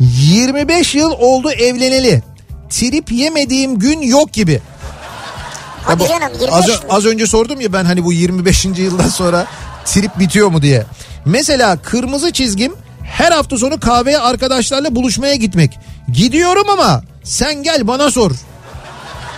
[0.00, 2.22] 25 yıl oldu evleneli.
[2.72, 4.60] Trip yemediğim gün yok gibi.
[5.84, 8.64] Hadi canım 25 az, az önce sordum ya ben hani bu 25.
[8.64, 9.46] yıldan sonra
[9.84, 10.86] trip bitiyor mu diye.
[11.24, 12.72] Mesela kırmızı çizgim
[13.04, 15.78] her hafta sonu kahveye arkadaşlarla buluşmaya gitmek.
[16.12, 18.30] Gidiyorum ama sen gel bana sor.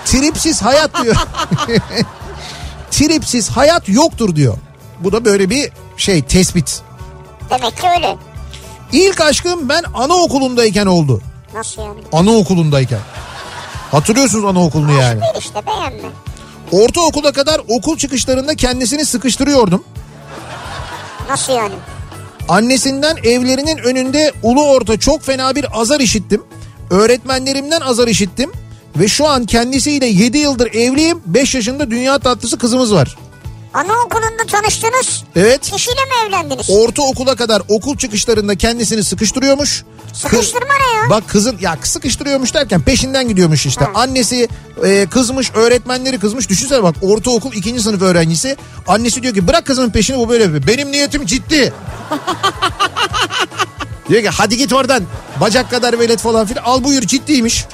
[0.04, 1.16] Tripsiz hayat diyor.
[2.90, 4.56] Tripsiz hayat yoktur diyor.
[5.00, 6.82] Bu da böyle bir şey tespit.
[7.50, 8.16] Demek ki öyle.
[8.92, 11.20] İlk aşkım ben anaokulundayken oldu.
[11.54, 12.00] Nasıl yani?
[12.12, 12.98] Anaokulundayken.
[13.90, 15.20] Hatırlıyorsunuz anaokulunu yani.
[15.20, 16.08] Değil işte beğenme.
[16.72, 19.84] Ortaokula kadar okul çıkışlarında kendisini sıkıştırıyordum.
[21.28, 21.74] Nasıl yani?
[22.48, 26.42] Annesinden evlerinin önünde ulu orta çok fena bir azar işittim.
[26.90, 28.52] Öğretmenlerimden azar işittim.
[28.96, 31.22] Ve şu an kendisiyle 7 yıldır evliyim.
[31.26, 33.16] 5 yaşında dünya tatlısı kızımız var.
[33.74, 35.24] Anaokulunda tanıştınız.
[35.36, 35.60] Evet.
[35.70, 36.70] Kişiyle mi evlendiniz?
[36.70, 39.84] Ortaokula kadar okul çıkışlarında kendisini sıkıştırıyormuş.
[40.14, 41.10] Sıkıştırma ne ya?
[41.10, 43.84] Bak kızın ya sıkıştırıyormuş derken peşinden gidiyormuş işte.
[43.84, 43.90] Ha.
[43.94, 44.48] Annesi
[44.84, 46.48] e, kızmış, öğretmenleri kızmış.
[46.48, 48.56] Düşünsene bak ortaokul ikinci sınıf öğrencisi.
[48.86, 50.66] Annesi diyor ki bırak kızımın peşini bu böyle yapıyor.
[50.66, 51.72] Benim niyetim ciddi.
[54.08, 55.04] diyor ki hadi git oradan.
[55.40, 56.62] Bacak kadar velet falan filan.
[56.62, 57.64] Al buyur ciddiymiş.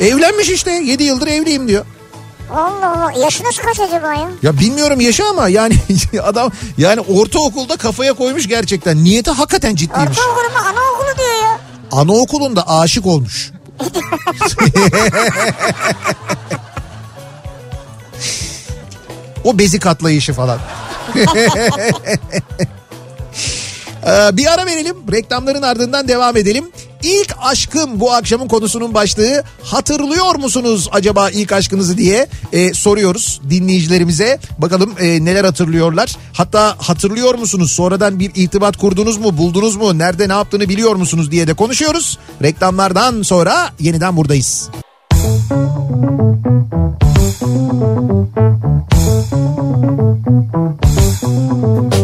[0.00, 1.84] Evlenmiş işte 7 yıldır evliyim diyor.
[2.54, 3.12] Allah Allah.
[3.12, 4.30] Yaşınız kaç acaba ya?
[4.42, 5.74] Ya bilmiyorum yaşı ama yani
[6.22, 9.04] adam yani ortaokulda kafaya koymuş gerçekten.
[9.04, 10.18] Niyeti hakikaten ciddiymiş.
[10.18, 11.58] Ortaokulu mu anaokulu diyor ya.
[11.92, 13.52] Anaokulunda aşık olmuş.
[19.44, 20.58] o bezi katlayışı falan.
[24.06, 24.96] Ee, bir ara verelim.
[25.12, 26.70] Reklamların ardından devam edelim.
[27.02, 29.44] İlk aşkım bu akşamın konusunun başlığı.
[29.62, 34.38] Hatırlıyor musunuz acaba ilk aşkınızı diye e, soruyoruz dinleyicilerimize.
[34.58, 36.16] Bakalım e, neler hatırlıyorlar.
[36.32, 37.72] Hatta hatırlıyor musunuz?
[37.72, 39.38] Sonradan bir irtibat kurdunuz mu?
[39.38, 39.98] Buldunuz mu?
[39.98, 42.18] Nerede ne yaptığını biliyor musunuz diye de konuşuyoruz.
[42.42, 44.70] Reklamlardan sonra yeniden buradayız.
[51.60, 51.99] Kafa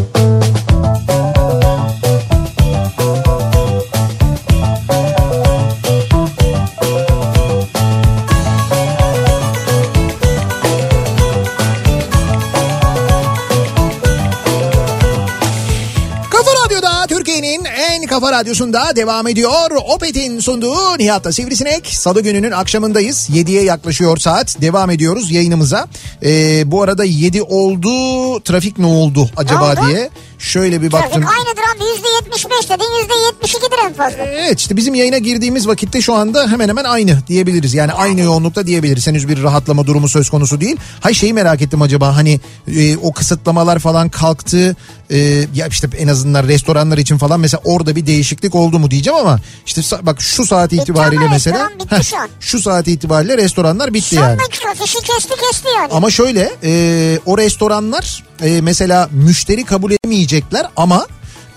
[18.37, 19.70] radyosunda devam ediyor.
[19.95, 21.87] Opet'in sunduğu Nihat'ta Sivrisinek.
[21.87, 23.30] Salı gününün akşamındayız.
[23.30, 24.61] 7'ye yaklaşıyor saat.
[24.61, 25.89] Devam ediyoruz yayınımıza.
[26.22, 27.91] Ee, bu arada 7 oldu.
[28.41, 29.80] Trafik ne oldu acaba oldu?
[29.89, 30.11] diye.
[30.39, 31.22] Şöyle bir baktım.
[31.22, 31.84] Trafik aynıdır abi.
[32.34, 34.18] %75 dedin %72'dir en fazla.
[34.18, 37.74] Evet işte bizim yayına girdiğimiz vakitte şu anda hemen hemen aynı diyebiliriz.
[37.74, 39.07] Yani aynı yoğunlukta diyebiliriz.
[39.07, 40.76] Henüz bir rahatlama durumu söz konusu değil.
[41.01, 44.76] Hay şeyi merak ettim acaba hani e, o kısıtlamalar falan kalktı.
[45.11, 45.18] E,
[45.55, 49.39] ya işte en azından restoranlar için falan mesela orada bir değişiklik oldu mu diyeceğim ama
[49.66, 52.28] işte bak şu saat Bitti itibariyle ama mesela bitti heh, şu an.
[52.41, 54.39] şu saat itibariyle restoranlar bitti Son yani.
[54.39, 55.89] dakika fişi kesti kesti yani.
[55.93, 61.07] Ama şöyle e, o restoranlar e, mesela müşteri kabul edemeyecekler ama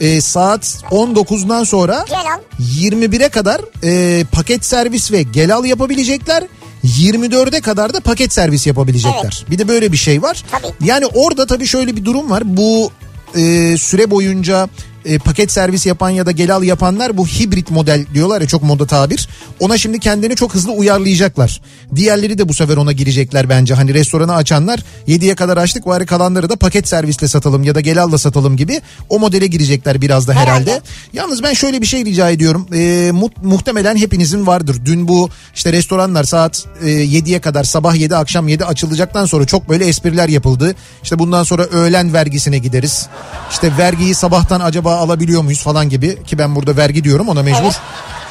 [0.01, 2.39] e, saat 19'dan sonra Gel al.
[2.59, 6.43] 21'e kadar e, paket servis ve gel al yapabilecekler.
[6.83, 9.45] 24'e kadar da paket servis yapabilecekler.
[9.51, 10.43] Bir de böyle bir şey var.
[10.51, 10.73] Tabii.
[10.83, 12.43] Yani orada tabii şöyle bir durum var.
[12.45, 12.91] Bu
[13.35, 14.69] e, süre boyunca
[15.05, 18.63] e, paket servis yapan ya da gel al yapanlar bu hibrit model diyorlar ya çok
[18.63, 19.29] moda tabir.
[19.59, 21.61] Ona şimdi kendini çok hızlı uyarlayacaklar.
[21.95, 23.73] Diğerleri de bu sefer ona girecekler bence.
[23.73, 28.03] Hani restoranı açanlar 7'ye kadar açtık bari kalanları da paket servisle satalım ya da gel
[28.03, 30.71] alla satalım gibi o modele girecekler biraz da herhalde.
[30.71, 30.81] Herhalde.
[31.13, 32.67] Yalnız ben şöyle bir şey rica ediyorum.
[32.73, 34.77] Ee, mu- muhtemelen hepinizin vardır.
[34.85, 39.69] Dün bu işte restoranlar saat e, 7'ye kadar sabah 7 akşam 7 açılacaktan sonra çok
[39.69, 40.75] böyle espriler yapıldı.
[41.03, 43.07] İşte bundan sonra öğlen vergisine gideriz.
[43.51, 47.73] İşte vergiyi sabahtan acaba alabiliyor muyuz falan gibi ki ben burada vergi diyorum ona mecbur.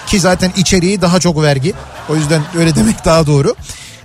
[0.07, 1.75] Ki zaten içeriği daha çok vergi.
[2.09, 3.55] O yüzden öyle demek daha doğru.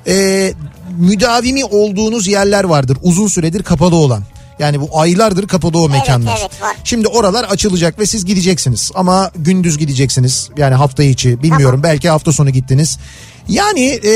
[0.07, 0.53] Ee,
[0.97, 2.97] müdavimi olduğunuz yerler vardır.
[3.01, 4.23] Uzun süredir kapalı olan.
[4.63, 6.37] Yani bu aylardır kapalı o mekanlar.
[6.41, 6.75] evet, var.
[6.83, 8.91] Şimdi oralar açılacak ve siz gideceksiniz.
[8.95, 10.49] Ama gündüz gideceksiniz.
[10.57, 11.83] Yani hafta içi bilmiyorum.
[11.83, 12.99] Belki hafta sonu gittiniz.
[13.47, 14.11] Yani e,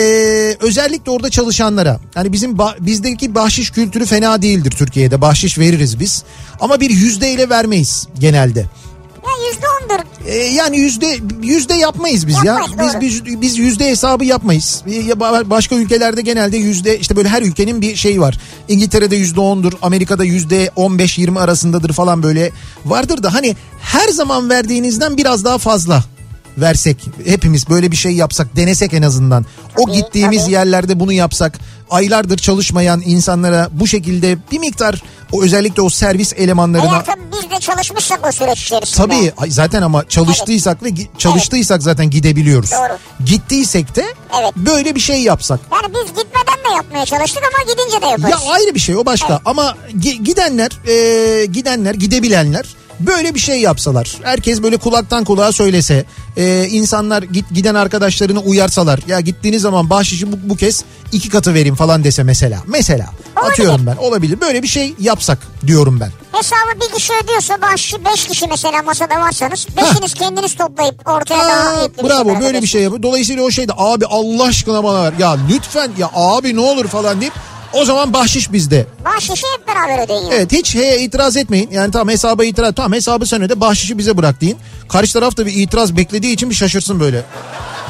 [0.60, 5.22] özellikle orada çalışanlara hani bizim ba- bizdeki bahşiş kültürü fena değildir Türkiye'de.
[5.22, 6.24] Bahşiş veririz biz.
[6.60, 8.66] Ama bir yüzdeyle vermeyiz genelde.
[9.52, 10.04] Yüzde ondur.
[10.28, 13.02] E, yani yüzde yüzde yapmayız biz Yapmayız, ya.
[13.02, 13.32] Biz, doğru.
[13.32, 14.84] biz biz yüzde hesabı yapmayız.
[15.10, 15.20] E,
[15.50, 18.40] başka ülkelerde genelde yüzde işte böyle her ülkenin bir şeyi var.
[18.68, 22.52] İngiltere'de yüzde ondur, Amerika'da yüzde on beş yirmi arasındadır falan böyle
[22.86, 26.04] vardır da hani her zaman verdiğinizden biraz daha fazla
[26.58, 29.46] versek hepimiz böyle bir şey yapsak denesek en azından
[29.78, 30.52] o Tabii, gittiğimiz tabii.
[30.52, 36.96] yerlerde bunu yapsak aylardır çalışmayan insanlara bu şekilde bir miktar o özellikle o servis elemanlarına
[36.96, 39.08] Eğer tabii biz de çalışmışsak o süreç içerisinde.
[39.08, 42.72] Tabii zaten ama çalıştıysak ve gi- çalıştıysak zaten gidebiliyoruz.
[42.72, 42.98] Doğru.
[43.26, 44.06] Gittiysek de
[44.42, 44.56] Evet.
[44.56, 45.60] böyle bir şey yapsak.
[45.72, 48.46] Yani biz gitmeden de yapmaya çalıştık ama gidince de yaparız.
[48.46, 49.42] Ya ayrı bir şey o başka Evet.
[49.46, 52.66] ama gi- gidenler e, gidenler gidebilenler
[53.00, 54.16] böyle bir şey yapsalar.
[54.24, 56.06] Herkes böyle kulaktan kulağa söylese.
[56.38, 59.00] e, insanlar git giden arkadaşlarını uyarsalar.
[59.08, 62.60] Ya gittiğiniz zaman bahşişi bu, bu kez iki katı vereyim falan dese mesela.
[62.68, 63.06] Mesela
[63.38, 63.52] Olabilir.
[63.52, 64.42] atıyorum ben olabilir.
[64.42, 65.38] Böyle bir şey yapsak
[65.68, 66.12] diyorum ben.
[66.32, 71.70] Hesabı bir kişi ödüyorsa bahşişi beş kişi mesela masada varsanız beşiniz kendiniz toplayıp ortaya daha
[71.70, 73.04] Aa, ayıplı bravo böyle bir şey yapıyor.
[73.04, 75.14] Dolayısıyla o şeyde abi Allah aşkına bana ver.
[75.20, 77.34] Ya lütfen ya abi ne olur falan deyip
[77.78, 78.88] o zaman bahşiş bizde.
[79.06, 80.32] Bahşişi hep beraber ödeyin.
[80.32, 81.72] Evet hiç heye itiraz etmeyin.
[81.72, 82.74] Yani tamam hesaba itiraz.
[82.76, 84.58] Tamam hesabı sen öde bahşişi bize bırak deyin.
[84.90, 87.24] Karşı taraf da bir itiraz beklediği için bir şaşırsın böyle.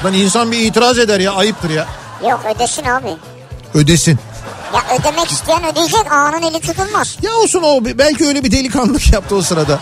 [0.05, 1.87] Lan insan bir itiraz eder ya ayıptır ya.
[2.29, 3.15] Yok ödesin abi.
[3.73, 4.19] Ödesin.
[4.73, 7.17] Ya ödemek isteyen ödeyecek ağanın eli tutulmaz.
[7.21, 9.79] Ya olsun o belki öyle bir delikanlılık yaptı o sırada.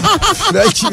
[0.54, 0.86] belki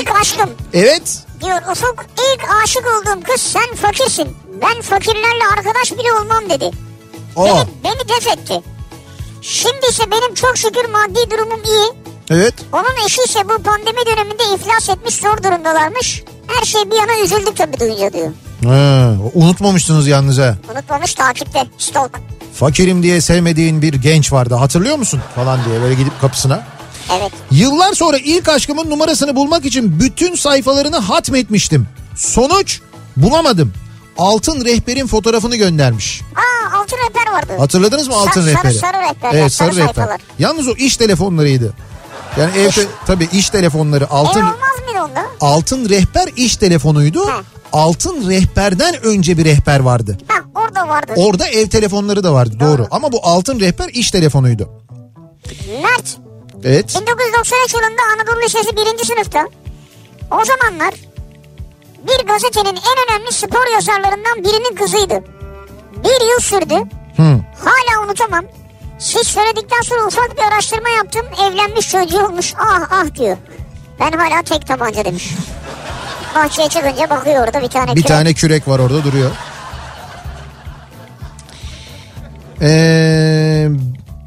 [0.00, 1.18] İlk aşkım Evet.
[1.44, 2.04] diyor Ufuk
[2.34, 4.28] ilk aşık olduğum kız sen fakirsin.
[4.62, 6.70] Ben fakirlerle arkadaş bile olmam dedi.
[7.36, 8.60] Aa, Beni, beni def etti.
[9.42, 11.92] Şimdi ise benim çok şükür maddi durumum iyi.
[12.30, 12.54] evet.
[12.72, 16.22] Onun eşi ise bu pandemi döneminde iflas etmiş zor durumdalarmış.
[16.46, 18.30] Her şey bir yana üzüldük tabii duyunca diyor.
[18.64, 20.54] Ha, unutmamışsınız yalnız ha.
[20.74, 22.20] Unutmamış takipte stalk.
[22.54, 26.62] Fakirim diye sevmediğin bir genç vardı hatırlıyor musun falan diye böyle gidip kapısına.
[27.18, 27.32] Evet.
[27.50, 31.88] Yıllar sonra ilk aşkımın numarasını bulmak için bütün sayfalarını hatmetmiştim.
[32.20, 32.80] Sonuç
[33.16, 33.72] bulamadım.
[34.18, 36.20] Altın rehberin fotoğrafını göndermiş.
[36.36, 37.52] Aa altın rehber vardı.
[37.58, 38.74] Hatırladınız mı altın Sarı- rehberi?
[38.74, 39.94] sarı rehberler, Evet sarı, sarı rehber.
[39.94, 40.20] sayfalar.
[40.38, 41.72] Yalnız o iş telefonlarıydı.
[42.38, 44.56] Yani evde tabii iş telefonları altın Ev olmaz
[44.86, 45.26] mıydı onda?
[45.40, 47.28] altın rehber iş telefonuydu.
[47.28, 47.40] Ha.
[47.72, 50.18] Altın rehberden önce bir rehber vardı.
[50.28, 51.12] Ha orada vardı.
[51.16, 52.78] Orada ev telefonları da vardı doğru.
[52.78, 52.86] Doğru.
[52.90, 54.68] Ama bu altın rehber iş telefonuydu.
[55.82, 56.16] Mert
[56.64, 56.84] Evet.
[57.00, 59.04] 1993 yılında Anadolu Lisesi 1.
[59.04, 59.46] sınıfta
[60.30, 60.94] o zamanlar
[62.08, 65.24] bir gazetenin en önemli spor yazarlarından birinin kızıydı.
[66.04, 66.74] Bir yıl sürdü.
[67.16, 67.40] Hı.
[67.64, 68.44] Hala unutamam.
[68.98, 71.26] Siz söyledikten sonra ufak bir araştırma yaptım.
[71.46, 72.54] Evlenmiş çocuğu olmuş.
[72.58, 73.36] Ah ah diyor.
[74.00, 75.30] Ben hala tek tabanca demiş.
[76.34, 78.06] Bahçeye çıkınca bakıyor orada bir tane Bir kürek.
[78.08, 79.30] tane kürek var orada duruyor.
[82.62, 83.66] Ee,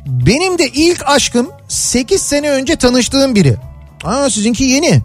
[0.06, 3.56] benim de ilk aşkım 8 sene önce tanıştığım biri.
[4.04, 5.02] Aa sizinki yeni.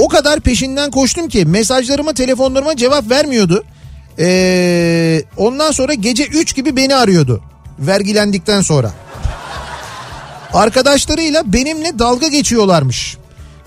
[0.00, 3.64] O kadar peşinden koştum ki mesajlarıma telefonlarıma cevap vermiyordu.
[4.18, 7.40] Ee, ondan sonra gece 3 gibi beni arıyordu.
[7.78, 8.92] Vergilendikten sonra.
[10.52, 13.16] Arkadaşlarıyla benimle dalga geçiyorlarmış.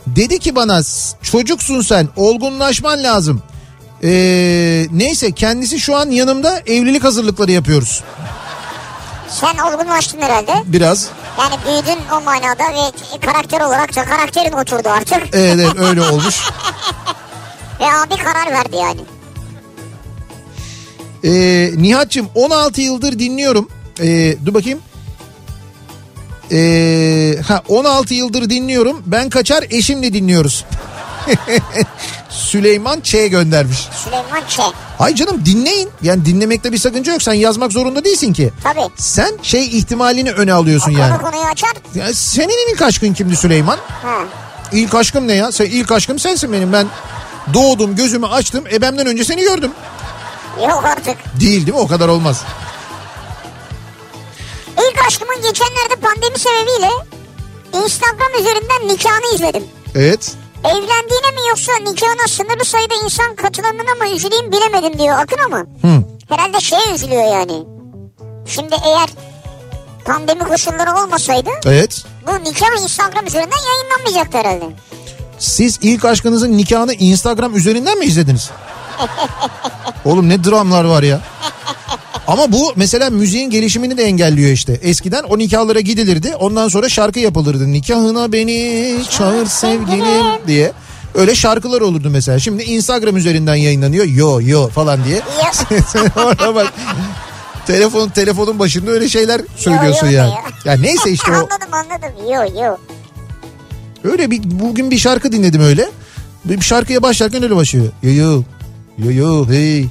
[0.08, 0.82] Dedi ki bana
[1.22, 3.42] çocuksun sen olgunlaşman lazım.
[4.04, 8.04] Ee, neyse kendisi şu an yanımda evlilik hazırlıkları yapıyoruz.
[9.34, 10.54] Sen olgunlaştın herhalde.
[10.66, 11.10] Biraz
[11.40, 15.24] Yani büyüdün o manada ve karakter olarak da karakterin oturdu artık.
[15.34, 16.42] evet, evet öyle olmuş.
[17.80, 19.00] Ve abi karar verdi yani.
[21.24, 23.70] Ee, Nihat'cığım 16 yıldır dinliyorum.
[24.02, 24.80] Ee, dur bakayım.
[26.52, 29.04] Ee, ha 16 yıldır dinliyorum.
[29.06, 30.66] Ben kaçar eşimle dinliyoruz.
[32.34, 33.88] Süleyman Ç göndermiş.
[34.04, 34.60] Süleyman Ç.
[35.00, 35.90] Ay canım dinleyin.
[36.02, 37.22] Yani dinlemekte bir sakınca yok.
[37.24, 38.54] Sen yazmak zorunda değilsin ki.
[38.64, 38.90] Tabii.
[38.96, 41.18] Sen şey ihtimalini öne alıyorsun O yani.
[41.18, 41.72] konu konuyu açar.
[41.96, 43.78] Ya senin ilk aşkın kimdi Süleyman?
[44.04, 44.18] Ha.
[44.72, 45.52] İlk aşkım ne ya?
[45.52, 46.74] Sen ilk aşkım sensin benim.
[46.74, 46.88] Ben
[47.54, 48.64] doğdum gözümü açtım.
[48.74, 49.72] Ebemden önce seni gördüm.
[50.62, 51.18] Yok artık.
[51.40, 51.80] Değil değil mi?
[51.80, 52.42] O kadar olmaz.
[54.78, 56.90] İlk aşkımın geçenlerde pandemi sebebiyle
[57.74, 59.64] Instagram üzerinden nikahını izledim.
[59.96, 60.32] Evet.
[60.64, 65.58] Evlendiğine mi yoksa nikahına sınırlı sayıda insan katılanına mı üzüleyim bilemedim diyor Akın ama.
[65.58, 66.04] Hı.
[66.30, 67.64] Herhalde şeye üzülüyor yani.
[68.46, 69.10] Şimdi eğer
[70.06, 72.04] pandemi koşulları olmasaydı Evet.
[72.28, 74.76] bu nikah Instagram üzerinden yayınlanmayacaktı herhalde.
[75.40, 78.52] Siz ilk aşkınızın nikahını Instagram üzerinden mi izlediniz?
[80.06, 81.22] Oğlum ne dramlar var ya.
[82.28, 84.74] Ama bu mesela müziğin gelişimini de engelliyor işte.
[84.74, 86.36] Eskiden o nikahlara gidilirdi.
[86.36, 87.72] Ondan sonra şarkı yapılırdı.
[87.72, 90.72] Nikahına beni çağır sevgilim diye.
[91.16, 92.40] Öyle şarkılar olurdu mesela.
[92.40, 94.06] Şimdi Instagram üzerinden yayınlanıyor.
[94.06, 95.22] Yo yo falan diye.
[96.26, 96.74] Orada bak.
[97.68, 100.32] Telefon telefonun başında öyle şeyler söylüyorsun yo yani.
[100.32, 100.44] diyor.
[100.66, 102.32] Ya neyse işte o anladım anladım.
[102.34, 102.78] Yo yo.
[104.12, 105.90] öyle bir bugün bir şarkı dinledim öyle.
[106.46, 107.86] Bir şarkıya başlarken öyle başlıyor.
[108.04, 108.44] Yo yo
[108.98, 109.86] yo yo hey.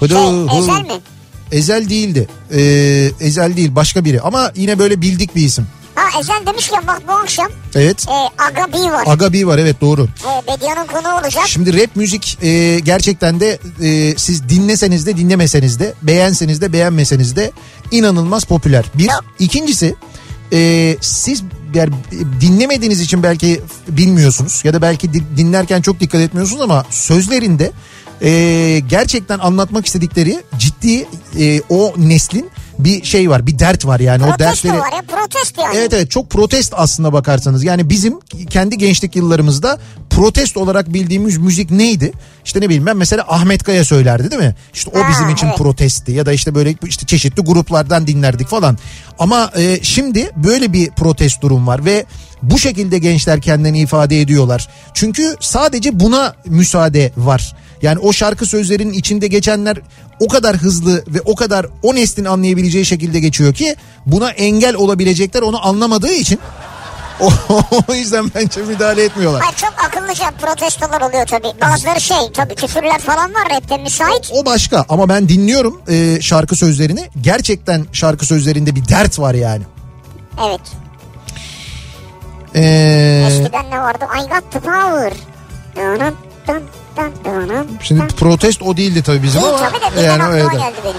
[0.00, 0.58] Hıdı, Şey.
[0.58, 1.00] Ezel mi?
[1.52, 2.28] Ezel değildi.
[2.54, 5.66] Ee, Ezel değil başka biri ama yine böyle bildik bir isim.
[5.94, 8.06] Ha Ezel demişken bak bu akşam Evet.
[8.08, 9.04] e, Aga B var.
[9.06, 10.04] Agabi var evet doğru.
[10.04, 11.44] E, Bedia'nın konuğu olacak.
[11.48, 17.36] Şimdi rap müzik e, gerçekten de e, siz dinleseniz de dinlemeseniz de beğenseniz de beğenmeseniz
[17.36, 17.52] de
[17.90, 18.84] inanılmaz popüler.
[18.94, 19.06] Bir.
[19.08, 19.24] Çok.
[19.38, 19.94] ikincisi
[20.52, 21.42] e, siz
[21.74, 21.90] yani
[22.40, 27.72] dinlemediğiniz için belki bilmiyorsunuz ya da belki di- dinlerken çok dikkat etmiyorsunuz ama sözlerinde
[28.22, 31.06] e, gerçekten anlatmak istedikleri ciddi
[31.38, 34.78] e, o neslin bir şey var bir dert var yani o Protesto dertleri.
[34.82, 35.76] var ya protesto yani.
[35.76, 37.64] Evet evet çok protest aslında bakarsanız.
[37.64, 38.18] Yani bizim
[38.50, 39.78] kendi gençlik yıllarımızda
[40.10, 42.12] protest olarak bildiğimiz müzik neydi?
[42.44, 44.54] İşte ne bileyim ben mesela Ahmet Kaya söylerdi değil mi?
[44.74, 45.58] İşte o Ha, bizim için evet.
[45.58, 48.78] protestti ya da işte böyle işte çeşitli gruplardan dinlerdik falan.
[49.18, 52.04] Ama e, şimdi böyle bir protest durum var ve
[52.42, 54.68] bu şekilde gençler kendini ifade ediyorlar.
[54.94, 57.54] Çünkü sadece buna müsaade var.
[57.82, 59.76] Yani o şarkı sözlerinin içinde geçenler
[60.20, 63.76] o kadar hızlı ve o kadar o neslin anlayabileceği şekilde geçiyor ki
[64.06, 66.38] buna engel olabilecekler onu anlamadığı için
[67.20, 67.30] o,
[67.88, 69.42] o yüzden bence müdahale etmiyorlar.
[69.42, 71.60] Hayır çok akıllıca protestolar oluyor tabii.
[71.60, 74.30] Bazıları şey tabii küfürler falan var rapte müsait.
[74.32, 77.10] O başka ama ben dinliyorum e, şarkı sözlerini.
[77.20, 79.62] Gerçekten şarkı sözlerinde bir dert var yani.
[80.46, 80.60] Evet.
[82.54, 84.04] Ee, Eskiden ne vardı?
[84.18, 85.12] I got the power.
[87.82, 90.42] Şimdi protest o değildi tabii bizim Değil ama tabii de yani öyle.
[90.42, 90.96] geldi benim.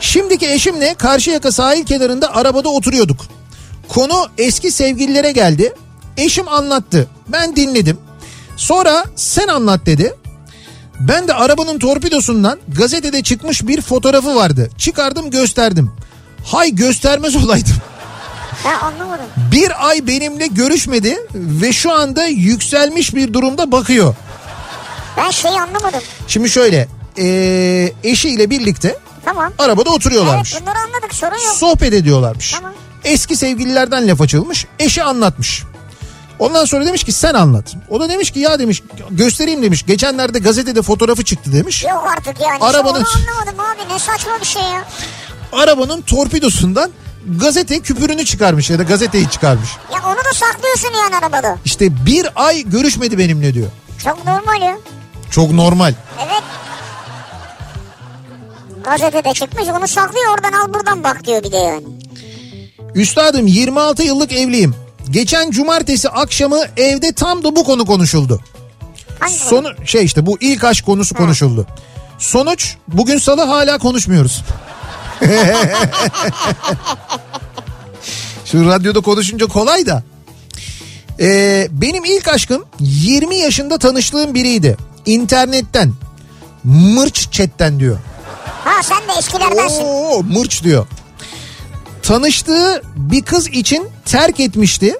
[0.00, 3.20] Şimdiki eşimle Karşıyaka sahil kenarında arabada oturuyorduk.
[3.88, 5.74] Konu eski sevgililere geldi.
[6.16, 7.08] Eşim anlattı.
[7.28, 7.98] Ben dinledim.
[8.56, 10.14] Sonra sen anlat dedi.
[11.00, 14.70] Ben de arabanın torpidosundan gazetede çıkmış bir fotoğrafı vardı.
[14.78, 15.92] Çıkardım gösterdim.
[16.44, 17.76] Hay göstermez olaydım.
[18.64, 19.26] Ben anlamadım.
[19.52, 24.14] Bir ay benimle görüşmedi ve şu anda yükselmiş bir durumda bakıyor.
[25.16, 26.00] Ben şeyi anlamadım.
[26.28, 29.52] Şimdi şöyle eee, eşiyle birlikte Tamam.
[29.58, 30.52] arabada oturuyorlarmış.
[30.52, 31.54] Evet bunları anladık sorun yok.
[31.56, 32.52] sohbet ediyorlarmış.
[32.52, 32.72] Tamam.
[33.04, 34.66] Eski sevgililerden laf açılmış.
[34.78, 35.62] Eşi anlatmış.
[36.38, 37.74] Ondan sonra demiş ki sen anlat.
[37.90, 39.86] O da demiş ki ya demiş göstereyim demiş.
[39.86, 41.84] Geçenlerde gazetede fotoğrafı çıktı demiş.
[41.84, 42.58] Yok artık yani.
[42.60, 44.84] Arabanın- anlamadım abi ne saçma bir şey ya.
[45.52, 46.90] Arabanın torpidosundan
[47.40, 49.68] gazete küpürünü çıkarmış ya da gazeteyi çıkarmış.
[49.94, 51.58] Ya onu da saklıyorsun yani arabada.
[51.64, 53.68] İşte bir ay görüşmedi benimle diyor.
[54.04, 54.78] Çok normal ya.
[55.30, 55.94] Çok normal.
[56.18, 56.42] Evet.
[58.84, 61.84] Gazetede çıkmış onu saklıyor oradan al buradan bak diyor bir de yani.
[62.94, 64.74] Üstadım 26 yıllık evliyim.
[65.10, 68.40] Geçen cumartesi akşamı evde tam da bu konu konuşuldu.
[69.20, 69.34] Hangi?
[69.34, 71.66] Sonu şey işte bu ilk aşk konusu konuşuldu.
[72.18, 74.44] Sonuç bugün salı hala konuşmuyoruz.
[78.44, 80.02] Şu radyoda konuşunca kolay da.
[81.20, 84.76] Ee, benim ilk aşkım 20 yaşında tanıştığım biriydi.
[85.06, 85.92] İnternetten.
[86.64, 87.98] Mırç chatten diyor.
[88.64, 89.82] Ha sen de eskilerdensin.
[89.84, 90.86] Oo, mırç diyor.
[92.02, 94.94] Tanıştığı bir kız için terk etmişti.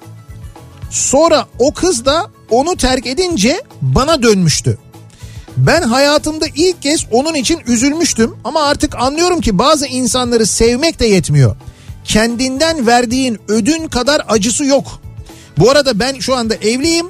[0.91, 4.77] Sonra o kız da onu terk edince bana dönmüştü.
[5.57, 11.05] Ben hayatımda ilk kez onun için üzülmüştüm ama artık anlıyorum ki bazı insanları sevmek de
[11.05, 11.55] yetmiyor.
[12.05, 15.01] Kendinden verdiğin ödün kadar acısı yok.
[15.57, 17.09] Bu arada ben şu anda evliyim.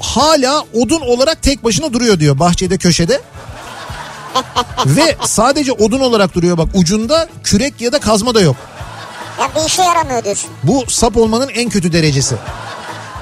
[0.00, 3.20] Hala odun olarak tek başına duruyor diyor bahçede köşede.
[4.86, 8.56] Ve sadece odun olarak duruyor bak ucunda kürek ya da kazma da yok.
[9.40, 10.50] Ya bir işe yaramıyor diyorsun.
[10.62, 12.34] Bu sap olmanın en kötü derecesi.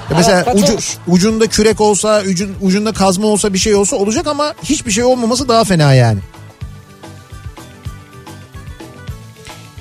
[0.09, 4.27] Ya mesela Evet, ucu, ucunda kürek olsa, ucun, ucunda kazma olsa bir şey olsa olacak
[4.27, 6.19] ama hiçbir şey olmaması daha fena yani.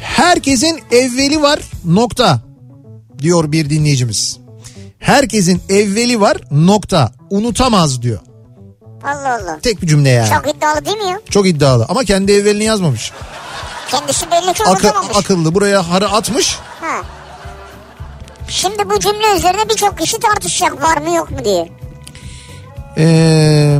[0.00, 2.40] Herkesin evveli var nokta
[3.18, 4.41] diyor bir dinleyicimiz.
[5.02, 8.18] Herkesin evveli var nokta unutamaz diyor.
[9.04, 9.58] Allah Allah.
[9.62, 10.28] Tek bir cümle yani.
[10.28, 11.42] Çok, Çok iddialı değil mi ya?
[11.44, 13.12] iddialı ama kendi evvelini yazmamış.
[13.90, 15.16] Kendisi belli ki Akı- unutamamış.
[15.16, 16.56] akıllı buraya harı atmış.
[16.80, 17.02] Ha.
[18.48, 21.68] Şimdi bu cümle üzerine birçok kişi tartışacak var mı yok mu diye.
[22.98, 23.78] Ee,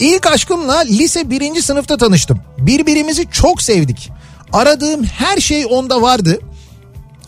[0.00, 2.40] ilk aşkımla lise birinci sınıfta tanıştım.
[2.58, 4.10] Birbirimizi çok sevdik.
[4.52, 6.38] Aradığım her şey onda vardı.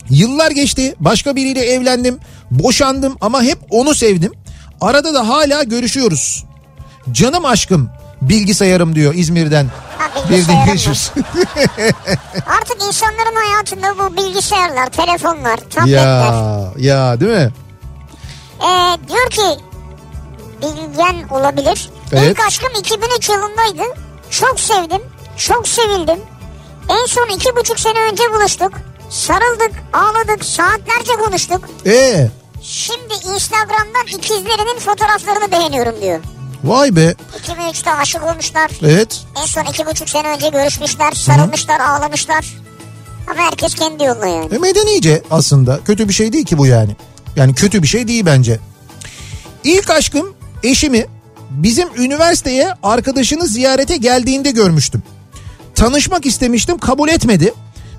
[0.09, 0.95] Yıllar geçti.
[0.99, 2.19] Başka biriyle evlendim.
[2.51, 4.33] Boşandım ama hep onu sevdim.
[4.81, 6.45] Arada da hala görüşüyoruz.
[7.11, 7.89] Canım aşkım
[8.21, 9.67] bilgisayarım diyor İzmir'den.
[9.97, 11.11] Ha, Bir dinleyicimiz.
[12.47, 15.95] Artık insanların hayatında bu bilgisayarlar, telefonlar, tabletler.
[15.97, 17.49] ya ya değil mi?
[18.61, 19.61] Ee, diyor ki
[20.61, 21.89] bilgen olabilir.
[22.11, 22.31] Evet.
[22.31, 23.83] İlk aşkım 2003 yılındaydı.
[24.29, 25.01] Çok sevdim.
[25.37, 26.19] Çok sevildim.
[26.89, 28.71] En son iki buçuk sene önce buluştuk.
[29.09, 31.69] Sarıldık, ağladık, saatlerce konuştuk.
[31.85, 32.27] Ee,
[32.67, 36.19] Şimdi Instagram'dan ikizlerinin fotoğraflarını beğeniyorum diyor.
[36.63, 37.15] vay be.
[37.47, 38.71] 2003'te aşık olmuşlar.
[38.81, 39.21] Evet.
[39.41, 42.45] En son iki buçuk sene önce görüşmüşler, sarılmışlar, ağlamışlar.
[43.31, 44.55] Ama herkes kendi yoluna yani.
[44.55, 45.79] E medenice aslında.
[45.85, 46.95] Kötü bir şey değil ki bu yani.
[47.35, 48.59] Yani kötü bir şey değil bence.
[49.63, 51.05] İlk aşkım eşimi
[51.49, 55.03] bizim üniversiteye arkadaşını ziyarete geldiğinde görmüştüm.
[55.75, 57.53] Tanışmak istemiştim kabul etmedi.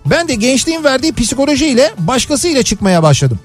[0.06, 3.38] Ben de gençliğin verdiği psikolojiyle başkasıyla çıkmaya başladım.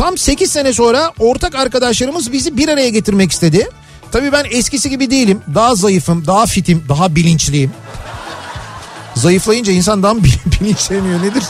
[0.00, 3.68] Tam 8 sene sonra ortak arkadaşlarımız bizi bir araya getirmek istedi.
[4.12, 5.42] Tabii ben eskisi gibi değilim.
[5.54, 7.72] Daha zayıfım, daha fitim, daha bilinçliyim.
[9.14, 10.16] Zayıflayınca insan daha
[10.60, 11.42] bilinçleniyor nedir?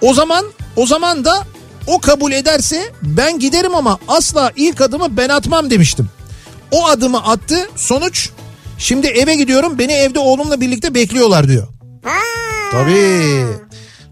[0.00, 0.44] O zaman
[0.76, 1.46] o zaman da
[1.86, 6.08] o kabul ederse ben giderim ama asla ilk adımı ben atmam demiştim.
[6.70, 8.30] O adımı attı sonuç
[8.78, 11.68] şimdi eve gidiyorum beni evde oğlumla birlikte bekliyorlar diyor.
[12.70, 13.46] Tabii.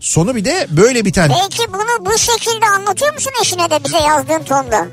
[0.05, 1.31] Sonu bir de böyle biten.
[1.31, 4.87] Belki bunu bu şekilde anlatıyor musun eşine de bize yazdığın tonda?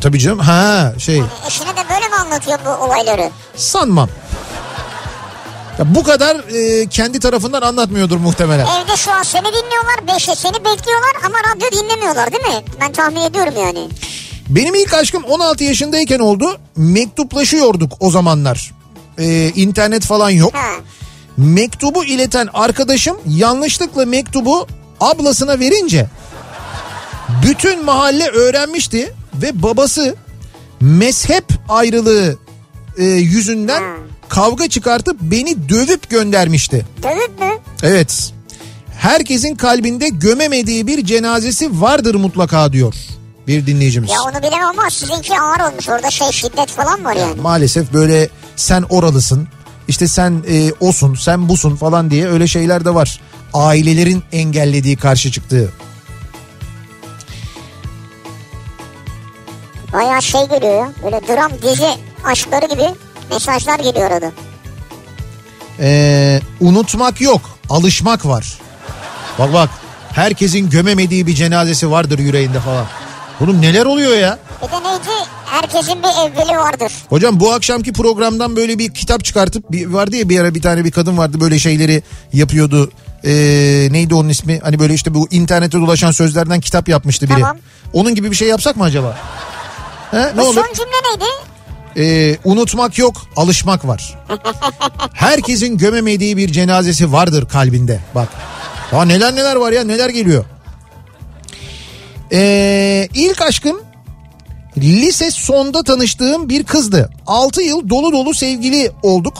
[0.00, 3.30] Tabii canım ha şey Eşine de böyle mi anlatıyor bu olayları?
[3.56, 4.08] sanmam.
[5.78, 8.66] Ya bu kadar e, kendi tarafından anlatmıyordur muhtemelen.
[8.66, 12.64] Evde şu an seni dinliyorlar, beşe seni bekliyorlar ama radyo dinlemiyorlar değil mi?
[12.80, 13.88] Ben tahmin ediyorum yani.
[14.48, 16.58] Benim ilk aşkım 16 yaşındayken oldu.
[16.76, 18.70] Mektuplaşıyorduk o zamanlar.
[19.18, 20.54] Ee, internet falan yok.
[20.54, 20.70] Ha.
[21.40, 24.66] Mektubu ileten arkadaşım yanlışlıkla mektubu
[25.00, 26.06] ablasına verince
[27.42, 30.14] bütün mahalle öğrenmişti ve babası
[30.80, 32.38] mezhep ayrılığı
[32.98, 33.82] e, yüzünden
[34.28, 36.86] kavga çıkartıp beni dövüp göndermişti.
[37.02, 37.50] Dövüp mü?
[37.82, 38.32] Evet.
[38.98, 42.94] Herkesin kalbinde gömemediği bir cenazesi vardır mutlaka diyor
[43.46, 44.10] bir dinleyicimiz.
[44.10, 45.88] Ya onu bilemem ama sizinki ağır olmuş.
[45.88, 47.40] Orada şey şiddet falan var yani.
[47.40, 49.48] Maalesef böyle sen oralısın
[49.90, 53.20] işte sen e, osun sen busun falan diye öyle şeyler de var.
[53.54, 55.72] Ailelerin engellediği karşı çıktığı.
[59.92, 60.92] Bayağı şey geliyor ya.
[61.04, 61.88] Böyle dram dizi
[62.24, 62.94] aşkları gibi
[63.30, 64.32] mesajlar geliyor arada.
[65.80, 68.58] Ee, unutmak yok alışmak var.
[69.38, 69.70] Bak bak
[70.12, 72.86] herkesin gömemediği bir cenazesi vardır yüreğinde falan.
[73.40, 74.38] Oğlum neler oluyor ya?
[74.62, 75.28] Bir de neydi?
[75.50, 76.92] Herkesin bir evveli vardır.
[77.08, 80.84] Hocam bu akşamki programdan böyle bir kitap çıkartıp bir, vardı ya bir ara bir tane
[80.84, 82.90] bir kadın vardı böyle şeyleri yapıyordu.
[83.24, 83.30] Ee,
[83.90, 84.58] neydi onun ismi?
[84.62, 87.40] Hani böyle işte bu internette dolaşan sözlerden kitap yapmıştı biri.
[87.40, 87.58] Tamam.
[87.92, 89.18] Onun gibi bir şey yapsak mı acaba?
[90.10, 90.54] He, ne Bu olur?
[90.54, 91.30] son cümle neydi?
[91.96, 94.18] Ee, unutmak yok, alışmak var.
[95.14, 98.00] Herkesin gömemediği bir cenazesi vardır kalbinde.
[98.14, 98.28] Bak.
[98.92, 100.44] Daha neler neler var ya neler geliyor.
[102.32, 103.80] Ee, ilk aşkım
[104.82, 107.10] lise sonda tanıştığım bir kızdı.
[107.26, 109.34] 6 yıl dolu dolu sevgili olduk.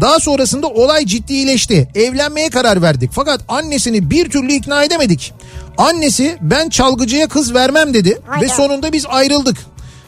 [0.00, 1.88] Daha sonrasında olay ciddileşti.
[1.94, 3.10] Evlenmeye karar verdik.
[3.14, 5.32] Fakat annesini bir türlü ikna edemedik.
[5.78, 8.44] Annesi ben çalgıcıya kız vermem dedi Hayda.
[8.44, 9.56] ve sonunda biz ayrıldık.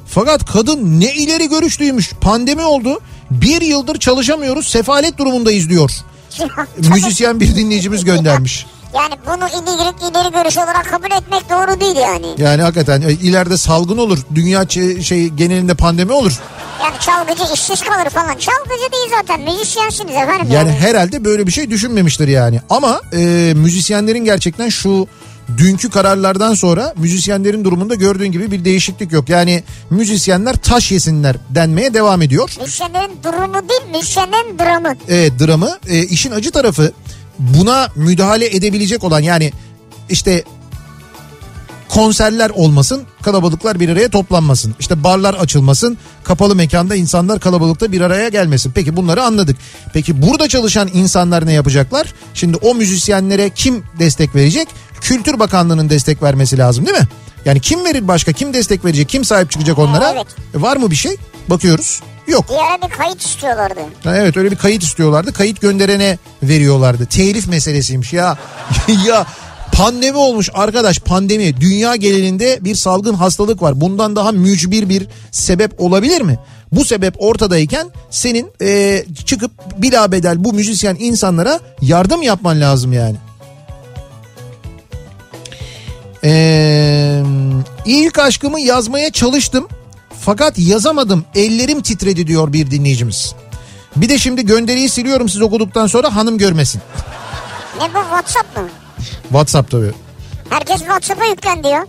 [0.07, 2.12] Fakat kadın ne ileri görüşlüymüş.
[2.20, 3.01] Pandemi oldu.
[3.31, 4.66] Bir yıldır çalışamıyoruz.
[4.68, 5.91] Sefalet durumundayız diyor.
[6.95, 8.66] Müzisyen bir dinleyicimiz göndermiş.
[8.95, 12.27] Yani bunu ileri, ileri görüş olarak kabul etmek doğru değil yani.
[12.39, 14.19] Yani hakikaten e, ileride salgın olur.
[14.35, 14.69] Dünya
[15.03, 16.41] şey genelinde pandemi olur.
[16.83, 18.37] Yani çalgıcı işsiz kalır falan.
[18.39, 20.47] Çalgıcı değil zaten müzisyensiniz efendim.
[20.51, 22.61] Yani Yani, herhalde böyle bir şey düşünmemiştir yani.
[22.71, 25.07] Ama e, müzisyenlerin gerçekten şu
[25.59, 29.29] dünkü kararlardan sonra müzisyenlerin durumunda gördüğün gibi bir değişiklik yok.
[29.29, 32.51] Yani müzisyenler taş yesinler denmeye devam ediyor.
[32.61, 34.95] Müzisyenlerin durumu değil müzisyenlerin dramı.
[35.09, 36.93] Evet dramı e, işin acı tarafı
[37.39, 39.53] buna müdahale edebilecek olan yani
[40.09, 40.45] işte
[41.89, 44.74] konserler olmasın, kalabalıklar bir araya toplanmasın.
[44.80, 48.72] İşte barlar açılmasın, kapalı mekanda insanlar kalabalıkta bir araya gelmesin.
[48.74, 49.57] Peki bunları anladık.
[49.93, 52.14] Peki burada çalışan insanlar ne yapacaklar?
[52.35, 54.68] Şimdi o müzisyenlere kim destek verecek?
[55.01, 57.09] Kültür Bakanlığı'nın destek vermesi lazım değil mi?
[57.45, 58.32] Yani kim verir başka?
[58.32, 59.09] Kim destek verecek?
[59.09, 60.12] Kim sahip çıkacak onlara?
[60.12, 60.26] Evet.
[60.55, 61.16] E, var mı bir şey?
[61.49, 62.01] Bakıyoruz.
[62.29, 62.45] Yok.
[62.85, 63.81] Bir kayıt istiyorlardı.
[64.05, 65.33] Ha, Evet öyle bir kayıt istiyorlardı.
[65.33, 67.07] Kayıt gönderene veriyorlardı.
[67.07, 68.39] Telif meselesiymiş ya.
[69.07, 69.27] ya
[69.72, 71.61] pandemi olmuş arkadaş pandemi.
[71.61, 73.81] Dünya genelinde bir salgın hastalık var.
[73.81, 76.39] Bundan daha mücbir bir sebep olabilir mi?
[76.72, 83.16] Bu sebep ortadayken senin e, çıkıp bilabedel bu müzisyen insanlara yardım yapman lazım yani.
[86.27, 87.22] Ee,
[87.87, 89.68] ilk aşkımı yazmaya çalıştım
[90.25, 93.35] fakat yazamadım ellerim titredi diyor bir dinleyicimiz.
[93.97, 96.83] Bir de şimdi gönderiyi siliyorum siz okuduktan sonra hanım görmesin.
[97.79, 98.68] Ne bu WhatsApp mı?
[99.22, 99.93] WhatsApp tabii.
[100.51, 101.87] Herkes WhatsApp'a yüklen diyor.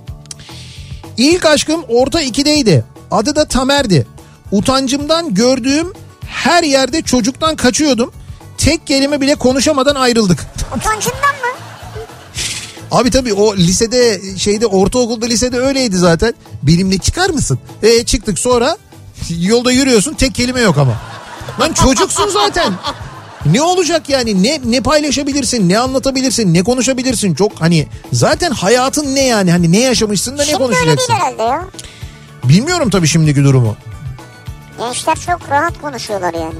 [1.18, 2.86] İlk aşkım orta ikideydi.
[3.12, 4.08] Adı da Tamer'di.
[4.52, 5.94] Utancımdan gördüğüm
[6.28, 8.12] her yerde çocuktan kaçıyordum.
[8.58, 10.46] Tek kelime bile konuşamadan ayrıldık.
[10.78, 11.65] Utancından mı?
[12.92, 16.34] Abi tabii o lisede şeyde ortaokulda lisede öyleydi zaten.
[16.64, 17.60] Benimle çıkar mısın?
[17.84, 18.78] E çıktık sonra
[19.40, 20.94] yolda yürüyorsun tek kelime yok ama.
[21.60, 22.74] Lan çocuksun zaten.
[23.46, 29.26] Ne olacak yani ne ne paylaşabilirsin ne anlatabilirsin ne konuşabilirsin çok hani zaten hayatın ne
[29.26, 31.14] yani hani ne yaşamışsın da ne Şimdi öyle değil konuşacaksın.
[31.14, 31.66] herhalde ya.
[32.44, 33.76] Bilmiyorum tabii şimdiki durumu.
[34.80, 36.56] Gençler çok rahat konuşuyorlar yani.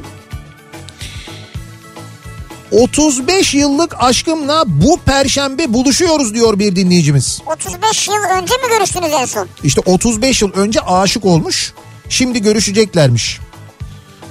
[2.76, 7.42] 35 yıllık aşkımla bu perşembe buluşuyoruz diyor bir dinleyicimiz.
[7.58, 9.48] 35 yıl önce mi görüştünüz en son?
[9.64, 11.74] İşte 35 yıl önce aşık olmuş.
[12.10, 13.40] Şimdi görüşeceklermiş.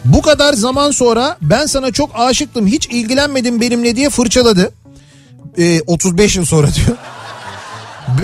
[0.05, 4.73] Bu kadar zaman sonra ben sana çok aşıktım hiç ilgilenmedin benimle diye fırçaladı.
[5.59, 6.97] Ee, 35 yıl sonra diyor.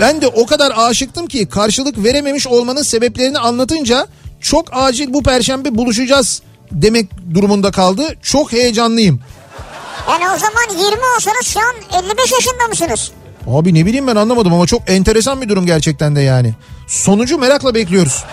[0.01, 4.07] Ben de o kadar aşıktım ki karşılık verememiş olmanın sebeplerini anlatınca
[4.41, 6.41] çok acil bu perşembe buluşacağız
[6.71, 8.15] demek durumunda kaldı.
[8.21, 9.21] Çok heyecanlıyım.
[10.09, 13.11] Yani o zaman 20 olsanız şu an 55 yaşında mısınız?
[13.47, 16.53] Abi ne bileyim ben anlamadım ama çok enteresan bir durum gerçekten de yani.
[16.87, 18.23] Sonucu merakla bekliyoruz.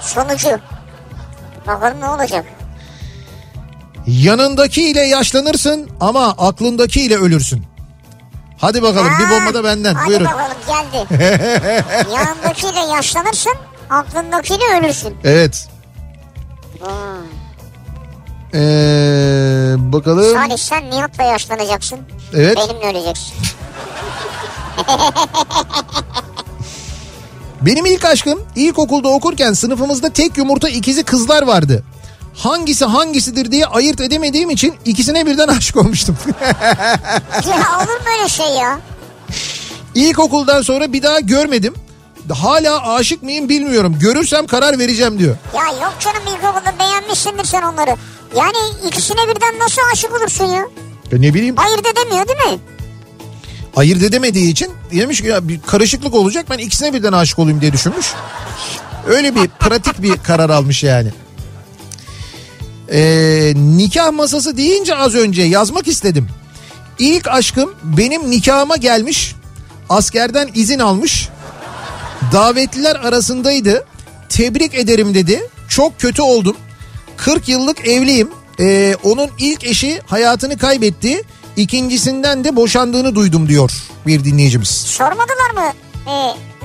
[0.00, 0.48] Sonucu.
[1.66, 2.44] Bakalım ne olacak?
[4.06, 7.64] Yanındakiyle yaşlanırsın ama aklındakiyle ölürsün.
[8.58, 9.94] Hadi bakalım bir Ha, bomba da benden.
[9.94, 10.26] Hadi Buyurun.
[10.26, 11.24] bakalım geldi.
[12.14, 13.52] Yanındakiyle yaşlanırsın,
[13.90, 15.16] aklındakiyle ölürsün.
[15.24, 15.68] Evet.
[16.80, 16.88] Hmm.
[18.54, 20.34] Ee, bakalım.
[20.34, 21.98] Salih sen Nihat'la yaşlanacaksın.
[22.34, 22.56] Evet.
[22.56, 23.34] Benimle öleceksin.
[27.60, 31.84] Benim ilk aşkım ilkokulda okurken sınıfımızda tek yumurta ikizi kızlar vardı.
[32.34, 36.16] Hangisi hangisidir diye ayırt edemediğim için ikisine birden aşık olmuştum.
[37.46, 38.80] ya olur mu öyle şey ya?
[39.94, 41.74] İlkokuldan sonra bir daha görmedim.
[42.32, 43.96] Hala aşık mıyım bilmiyorum.
[44.00, 45.36] Görürsem karar vereceğim diyor.
[45.54, 47.96] Ya yok canım ilkokulda beğenmişsindir sen onları.
[48.36, 50.66] Yani ikisine birden nasıl aşık olursun ya?
[51.12, 52.58] Ya ne bileyim Ayırt edemiyor değil mi?
[53.76, 57.72] ayırt edemediği için demiş ki ya bir karışıklık olacak ben ikisine birden aşık olayım diye
[57.72, 58.06] düşünmüş.
[59.06, 61.08] Öyle bir pratik bir karar almış yani.
[62.92, 66.28] Ee, nikah masası deyince az önce yazmak istedim.
[66.98, 69.34] İlk aşkım benim nikahıma gelmiş.
[69.88, 71.28] Askerden izin almış.
[72.32, 73.84] Davetliler arasındaydı.
[74.28, 75.42] Tebrik ederim dedi.
[75.68, 76.56] Çok kötü oldum.
[77.16, 78.30] 40 yıllık evliyim.
[78.60, 81.22] Ee, onun ilk eşi hayatını kaybetti.
[81.56, 83.70] İkincisinden de boşandığını duydum diyor
[84.06, 84.68] bir dinleyicimiz.
[84.68, 85.72] Sormadılar mı
[86.10, 86.14] e,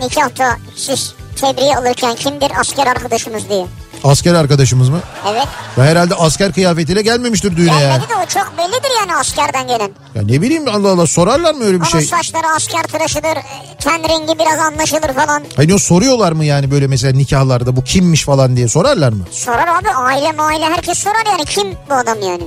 [0.05, 3.65] nikahta siz tebriği alırken kimdir asker arkadaşımız diye?
[4.03, 4.99] Asker arkadaşımız mı?
[5.31, 5.47] Evet.
[5.77, 7.79] Ve herhalde asker kıyafetiyle gelmemiştir düğüne yani.
[7.81, 9.91] Gelmedi de o çok bellidir yani askerden gelen.
[10.15, 12.01] Ya ne bileyim Allah Allah sorarlar mı öyle bir Onun şey?
[12.01, 13.43] saçları asker tıraşıdır, e,
[13.79, 15.43] ten rengi biraz anlaşılır falan.
[15.55, 19.23] Hani o soruyorlar mı yani böyle mesela nikahlarda bu kimmiş falan diye sorarlar mı?
[19.31, 22.43] Sorar abi aile maile herkes sorar yani kim bu adam yani?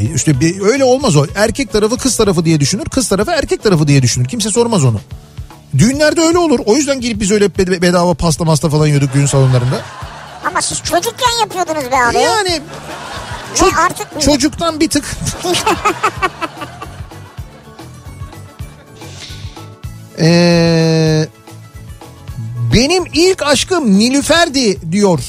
[0.00, 1.26] E işte bir, öyle olmaz o.
[1.36, 2.84] Erkek tarafı kız tarafı diye düşünür.
[2.84, 4.28] Kız tarafı erkek tarafı diye düşünür.
[4.28, 5.00] Kimse sormaz onu.
[5.78, 6.60] Düğünlerde öyle olur.
[6.66, 9.80] O yüzden gelip biz öyle bed- bedava pasta masta falan yiyorduk düğün salonlarında.
[10.50, 12.16] Ama siz çocukken yapıyordunuz be abi.
[12.18, 12.60] Yani
[13.54, 15.04] ço- artık çocuktan bir tık.
[20.22, 21.26] Ee,
[22.74, 25.20] benim ilk aşkım Nilüfer'di diyor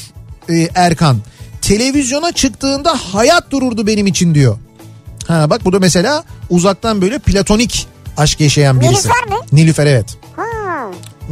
[0.48, 1.18] e, Erkan.
[1.62, 4.58] Televizyona çıktığında hayat dururdu benim için diyor.
[5.28, 8.92] Ha bak bu da mesela uzaktan böyle platonik aşk yaşayan birisi.
[8.92, 9.34] Nilüfer mi?
[9.52, 10.16] Nilüfer evet.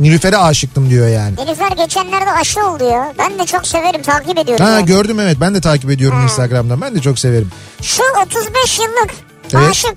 [0.01, 1.37] Nilüfer'e aşıktım diyor yani.
[1.37, 3.13] Nilüfer geçenlerde aşı oldu ya.
[3.19, 4.65] Ben de çok severim takip ediyorum.
[4.65, 4.87] Ha yani.
[4.87, 6.25] gördüm evet ben de takip ediyorum Ha.
[6.25, 7.51] Instagram'dan ben de çok severim.
[7.83, 9.11] Şu 35 yıllık
[9.55, 9.71] Evet.
[9.71, 9.95] aşık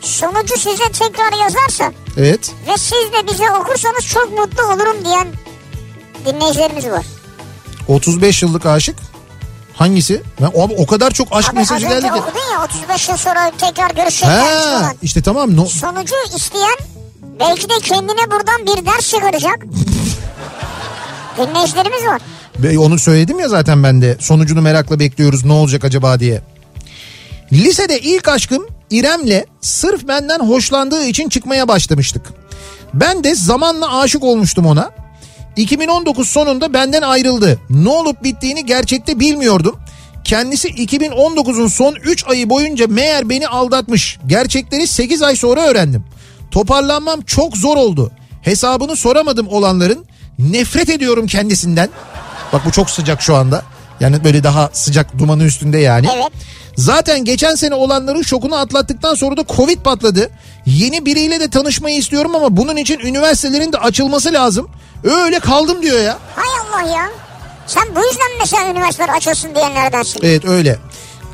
[0.00, 2.52] sonucu size tekrar yazarsa Evet.
[2.68, 5.26] ve siz de bize okursanız çok mutlu olurum diyen
[6.26, 7.06] dinleyicilerimiz var.
[7.88, 8.96] 35 yıllık aşık.
[9.74, 10.22] Hangisi?
[10.40, 12.12] Ben, abi o kadar çok aşk Abi az mesajı geldi ki.
[12.12, 14.94] okudun ya 35 yıl sonra tekrar görüşeceklermiş Ha, falan.
[15.02, 15.56] işte tamam.
[15.56, 16.76] No, Sonucu isteyen
[17.40, 19.66] belki de kendine buradan bir ders çıkaracak.
[21.38, 22.22] Dinleyicilerimiz var.
[22.58, 24.16] Ve onu söyledim ya zaten ben de.
[24.20, 26.40] Sonucunu merakla bekliyoruz ne olacak acaba diye.
[27.52, 32.22] Lisede ilk aşkım İrem'le sırf benden hoşlandığı için çıkmaya başlamıştık.
[32.94, 34.90] Ben de zamanla aşık olmuştum ona.
[35.56, 37.58] 2019 sonunda benden ayrıldı.
[37.70, 39.76] Ne olup bittiğini gerçekte bilmiyordum.
[40.24, 44.18] Kendisi 2019'un son 3 ayı boyunca meğer beni aldatmış.
[44.26, 46.04] Gerçekleri 8 ay sonra öğrendim.
[46.56, 48.10] Toparlanmam çok zor oldu.
[48.42, 50.06] Hesabını soramadım olanların.
[50.38, 51.88] Nefret ediyorum kendisinden.
[52.52, 53.62] Bak bu çok sıcak şu anda.
[54.00, 56.08] Yani böyle daha sıcak dumanı üstünde yani.
[56.14, 56.32] Evet.
[56.76, 60.30] Zaten geçen sene olanların şokunu atlattıktan sonra da Covid patladı.
[60.66, 64.68] Yeni biriyle de tanışmayı istiyorum ama bunun için üniversitelerin de açılması lazım.
[65.04, 66.18] Öyle kaldım diyor ya.
[66.36, 67.10] Hay Allah ya.
[67.66, 70.20] Sen bu yüzden mesela üniversiteler açılsın diyenlerdensin.
[70.22, 70.78] Evet öyle.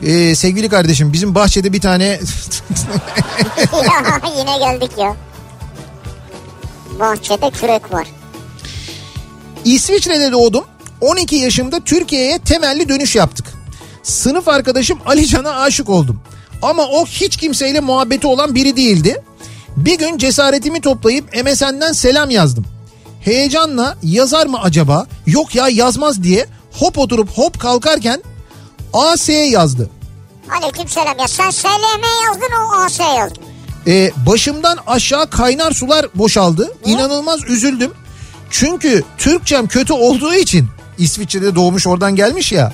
[0.02, 2.04] Ee, sevgili kardeşim bizim bahçede bir tane
[4.38, 5.16] yine geldik ya.
[7.00, 8.06] Bahçede kürek var.
[9.64, 10.64] İsviçre'de doğdum.
[11.00, 13.46] 12 yaşımda Türkiye'ye temelli dönüş yaptık.
[14.02, 16.20] Sınıf arkadaşım Ali Can'a aşık oldum.
[16.62, 19.22] Ama o hiç kimseyle muhabbeti olan biri değildi.
[19.76, 22.64] Bir gün cesaretimi toplayıp MSN'den selam yazdım.
[23.20, 25.06] Heyecanla yazar mı acaba?
[25.26, 28.22] Yok ya yazmaz diye hop oturup hop kalkarken
[28.92, 29.90] AS yazdı.
[30.58, 31.28] Aleyküm selam ya.
[31.28, 33.42] Sen SLM yazdın o AS yazdın.
[33.86, 36.72] Ee, başımdan aşağı kaynar sular boşaldı.
[36.84, 37.92] İnanılmaz üzüldüm.
[38.50, 40.68] Çünkü Türkçem kötü olduğu için
[40.98, 42.72] İsviçre'de doğmuş oradan gelmiş ya.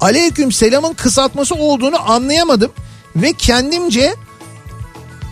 [0.00, 2.72] Aleyküm selamın kısaltması olduğunu anlayamadım.
[3.16, 4.14] Ve kendimce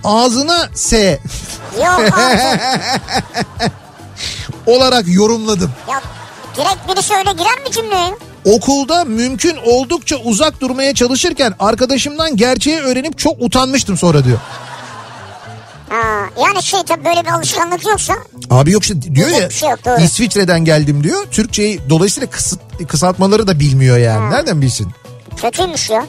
[0.05, 1.21] ağzına S
[1.79, 2.01] Yok
[4.67, 5.73] olarak yorumladım.
[5.91, 6.03] ya
[6.57, 8.15] direkt birisi öyle girer mi cümleye?
[8.45, 14.39] Okulda mümkün oldukça uzak durmaya çalışırken arkadaşımdan gerçeği öğrenip çok utanmıştım sonra diyor.
[15.89, 18.15] Ha, yani şey tabii böyle bir alışkanlık yoksa
[18.51, 20.01] Abi yok işte diyor ya şey yok, doğru.
[20.01, 21.25] İsviçre'den geldim diyor.
[21.31, 24.31] Türkçeyi dolayısıyla kısıt, kısaltmaları da bilmiyor yani.
[24.31, 24.89] Nereden bilsin?
[25.37, 26.07] kötüymüş ya.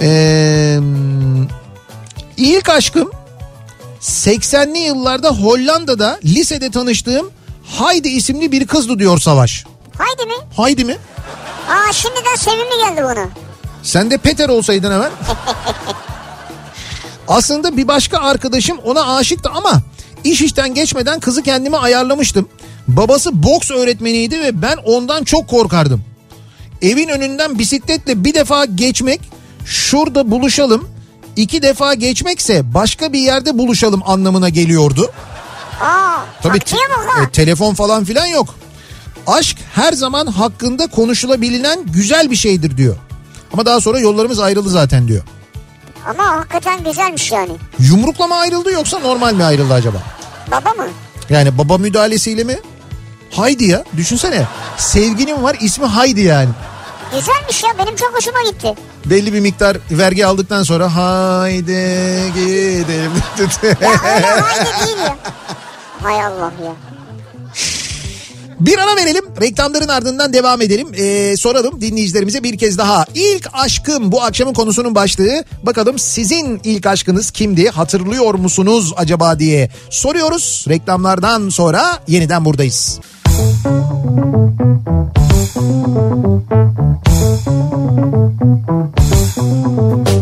[0.00, 0.78] Ee,
[2.36, 3.10] ilk aşkım
[4.00, 7.30] 80'li yıllarda Hollanda'da lisede tanıştığım
[7.70, 9.64] Haydi isimli bir kızdı diyor Savaş.
[9.98, 10.34] Haydi mi?
[10.56, 10.96] Haydi mi?
[11.68, 13.28] Aa şimdiden sevimli geldi bana.
[13.82, 15.10] Sen de Peter olsaydın hemen.
[17.28, 19.82] Aslında bir başka arkadaşım ona aşıktı ama
[20.24, 22.48] iş işten geçmeden kızı kendime ayarlamıştım.
[22.88, 26.02] Babası boks öğretmeniydi ve ben ondan çok korkardım.
[26.82, 29.20] Evin önünden bisikletle bir defa geçmek,
[29.66, 30.88] şurada buluşalım.
[31.36, 35.12] iki defa geçmekse başka bir yerde buluşalım anlamına geliyordu.
[36.42, 36.76] Tabii te-
[37.22, 38.54] e, telefon falan filan yok.
[39.26, 42.96] Aşk her zaman hakkında konuşulabilen güzel bir şeydir diyor.
[43.52, 45.22] Ama daha sonra yollarımız ayrıldı zaten diyor.
[46.06, 47.52] Ama hakikaten güzelmiş yani.
[47.78, 49.98] Yumrukla mı ayrıldı yoksa normal mi ayrıldı acaba?
[50.50, 50.86] Baba mı?
[51.30, 52.58] Yani baba müdahalesiyle mi?
[53.30, 54.46] Haydi ya düşünsene.
[54.76, 56.48] Sevgilim var ismi Haydi yani.
[57.14, 58.74] Güzelmiş ya benim çok hoşuma gitti.
[59.06, 63.12] Belli bir miktar vergi aldıktan sonra haydi gidelim.
[63.80, 65.16] Ya öyle haydi değil ya.
[66.02, 66.72] Hay Allah ya.
[68.60, 69.24] Bir ara verelim.
[69.40, 70.88] Reklamların ardından devam edelim.
[70.94, 73.04] Ee, soralım dinleyicilerimize bir kez daha.
[73.14, 75.44] İlk aşkım bu akşamın konusunun başlığı.
[75.62, 77.68] Bakalım sizin ilk aşkınız kimdi?
[77.68, 80.64] Hatırlıyor musunuz acaba diye soruyoruz.
[80.68, 83.00] Reklamlardan sonra yeniden buradayız.
[89.36, 90.19] Kafa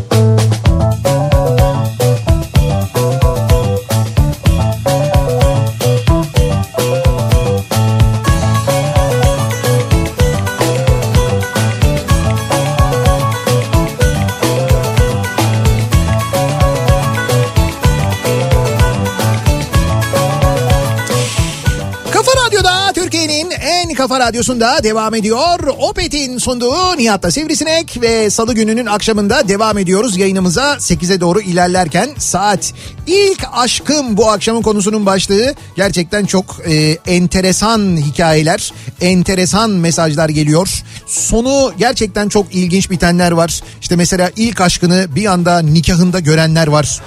[24.29, 25.59] radyosunda devam ediyor.
[25.79, 32.73] Opet'in sunduğu Nihat'ta Sivrisinek ve salı gününün akşamında devam ediyoruz yayınımıza 8'e doğru ilerlerken saat
[33.07, 40.83] ilk aşkım bu akşamın konusunun başlığı gerçekten çok e, enteresan hikayeler, enteresan mesajlar geliyor.
[41.07, 43.61] Sonu gerçekten çok ilginç bitenler var.
[43.81, 47.01] İşte mesela ilk aşkını bir anda nikahında görenler var.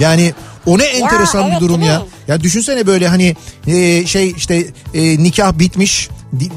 [0.00, 0.34] Yani
[0.66, 2.02] o ne enteresan bir evet, durum ya.
[2.28, 3.36] Ya düşünsene böyle hani
[3.66, 6.08] e, şey işte e, nikah bitmiş.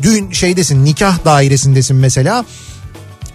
[0.02, 2.46] Düğün şeydesin nikah dairesindesin mesela.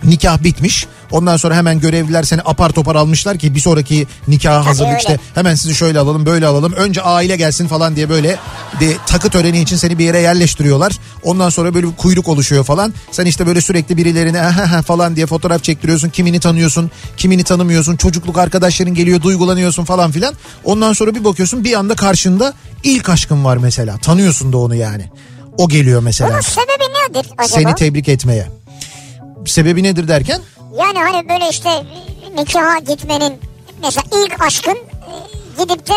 [0.04, 0.86] Nikah bitmiş.
[1.10, 5.54] Ondan sonra hemen görevliler seni apar topar almışlar ki bir sonraki nikaha hazırlık işte hemen
[5.54, 6.72] sizi şöyle alalım böyle alalım.
[6.72, 8.36] Önce aile gelsin falan diye böyle
[8.80, 10.92] de, takı töreni için seni bir yere yerleştiriyorlar.
[11.22, 12.94] Ondan sonra böyle bir kuyruk oluşuyor falan.
[13.10, 16.08] Sen işte böyle sürekli birilerine falan diye fotoğraf çektiriyorsun.
[16.08, 17.96] Kimini tanıyorsun, kimini tanımıyorsun.
[17.96, 20.34] Çocukluk arkadaşların geliyor, duygulanıyorsun falan filan.
[20.64, 23.98] Ondan sonra bir bakıyorsun bir anda karşında ilk aşkın var mesela.
[23.98, 25.10] Tanıyorsun da onu yani.
[25.58, 26.30] O geliyor mesela.
[26.30, 27.48] Bunun sebebi nedir acaba?
[27.48, 28.46] Seni tebrik etmeye.
[29.46, 30.40] Sebebi nedir derken?
[30.78, 31.70] Yani hani böyle işte
[32.36, 33.32] nikaha gitmenin
[33.82, 35.92] mesela ilk aşkın e, gidip de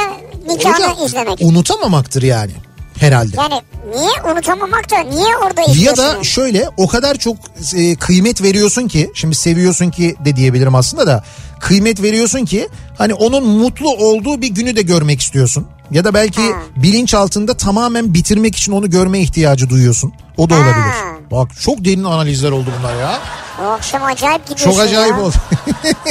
[0.48, 1.42] nikahını Hocam, izlemek.
[1.42, 2.52] Unutamamaktır yani
[3.00, 3.36] herhalde.
[3.38, 3.62] Yani
[3.96, 6.04] niye unutamamak da niye orada izliyorsun?
[6.04, 6.26] Ya da yani?
[6.26, 7.38] şöyle o kadar çok
[7.76, 11.24] e, kıymet veriyorsun ki şimdi seviyorsun ki de diyebilirim aslında da
[11.60, 15.68] kıymet veriyorsun ki hani onun mutlu olduğu bir günü de görmek istiyorsun.
[15.92, 16.62] Ya da belki Ha.
[16.76, 20.14] bilinç altında tamamen bitirmek için onu görme ihtiyacı duyuyorsun.
[20.38, 20.94] O da olabilir.
[21.32, 23.20] Bak çok derin analizler oldu bunlar ya.
[23.62, 25.22] O akşam acayip gidiyorsun Çok acayip ya.
[25.24, 25.36] oldu.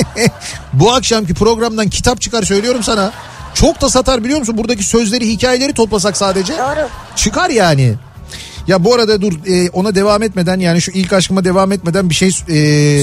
[0.72, 3.12] Bu akşamki programdan kitap çıkar söylüyorum sana.
[3.54, 4.58] Çok da satar biliyor musun?
[4.58, 6.52] Buradaki sözleri, hikayeleri toplasak sadece.
[6.58, 6.88] Doğru.
[7.16, 7.94] Çıkar yani.
[8.66, 12.14] Ya bu arada dur e, ona devam etmeden yani şu ilk aşkıma devam etmeden bir
[12.14, 12.32] şey e,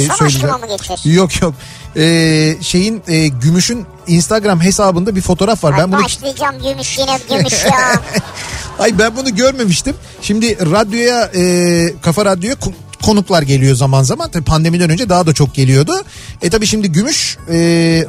[0.07, 0.55] Son söyleyeceğim.
[0.55, 1.05] mı geçeceğiz?
[1.05, 1.53] Yok yok.
[1.95, 5.73] E, şeyin e, Gümüş'ün Instagram hesabında bir fotoğraf var.
[5.73, 8.01] Ay Ben bunu başlayacağım gümüş yine gümüş ya.
[8.79, 9.95] Ay ben bunu görmemiştim.
[10.21, 12.55] Şimdi radyoya e, Kafa Radyo'ya
[13.03, 14.31] konuklar geliyor zaman zaman.
[14.31, 15.93] Tabii pandemiden önce daha da çok geliyordu.
[16.41, 17.55] E tabii şimdi Gümüş e,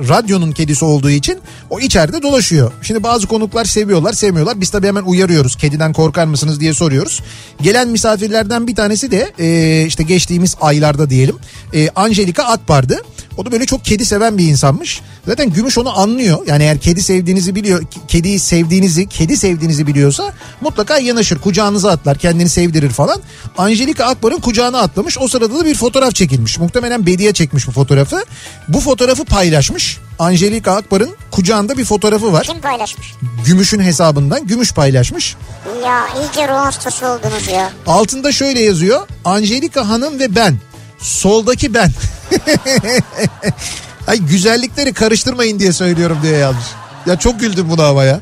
[0.08, 1.38] radyonun kedisi olduğu için
[1.70, 2.72] o içeride dolaşıyor.
[2.82, 4.60] Şimdi bazı konuklar seviyorlar sevmiyorlar.
[4.60, 5.56] Biz tabii hemen uyarıyoruz.
[5.56, 7.22] Kediden korkar mısınız diye soruyoruz.
[7.62, 11.36] Gelen misafirlerden bir tanesi de e, işte geçtiğimiz aylarda diyelim.
[11.74, 13.02] E, Angelika Akbar'dı.
[13.36, 15.00] O da böyle çok kedi seven bir insanmış.
[15.26, 16.38] Zaten Gümüş onu anlıyor.
[16.46, 22.48] Yani eğer kedi sevdiğinizi biliyor, kediyi sevdiğinizi, kedi sevdiğinizi biliyorsa mutlaka yanaşır, kucağınıza atlar, kendini
[22.48, 23.20] sevdirir falan.
[23.58, 25.18] Angelika Akbar'ın kucağına atlamış.
[25.18, 26.58] O sırada da bir fotoğraf çekilmiş.
[26.58, 28.24] Muhtemelen Bediye çekmiş bu fotoğrafı.
[28.68, 29.98] Bu fotoğrafı paylaşmış.
[30.18, 32.46] Angelika Akbar'ın kucağında bir fotoğrafı var.
[32.46, 33.14] Kim paylaşmış?
[33.46, 35.36] Gümüş'ün hesabından Gümüş paylaşmış.
[35.84, 37.70] Ya iyice ruh hastası oldunuz ya.
[37.86, 39.08] Altında şöyle yazıyor.
[39.24, 40.56] Angelika Hanım ve ben.
[40.98, 41.90] Soldaki ben.
[44.06, 46.64] Ay güzellikleri karıştırmayın diye söylüyorum diye yazmış.
[47.06, 48.20] Ya çok güldüm buna ama ya.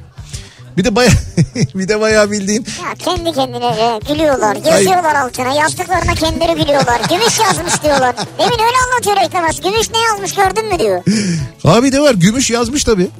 [0.76, 1.10] Bir de baya
[1.74, 4.56] bir de bayağı bildiğin Ya kendi kendine e, gülüyorlar.
[4.56, 5.54] Yazıyorlar altına.
[5.54, 7.00] Yazdıklarına kendileri gülüyorlar.
[7.10, 8.16] Gümüş yazmış diyorlar.
[8.38, 9.62] Demin öyle anlatıyor reklam arası.
[9.62, 11.02] Gümüş ne yazmış gördün mü diyor.
[11.64, 13.08] abi de var gümüş yazmış tabii.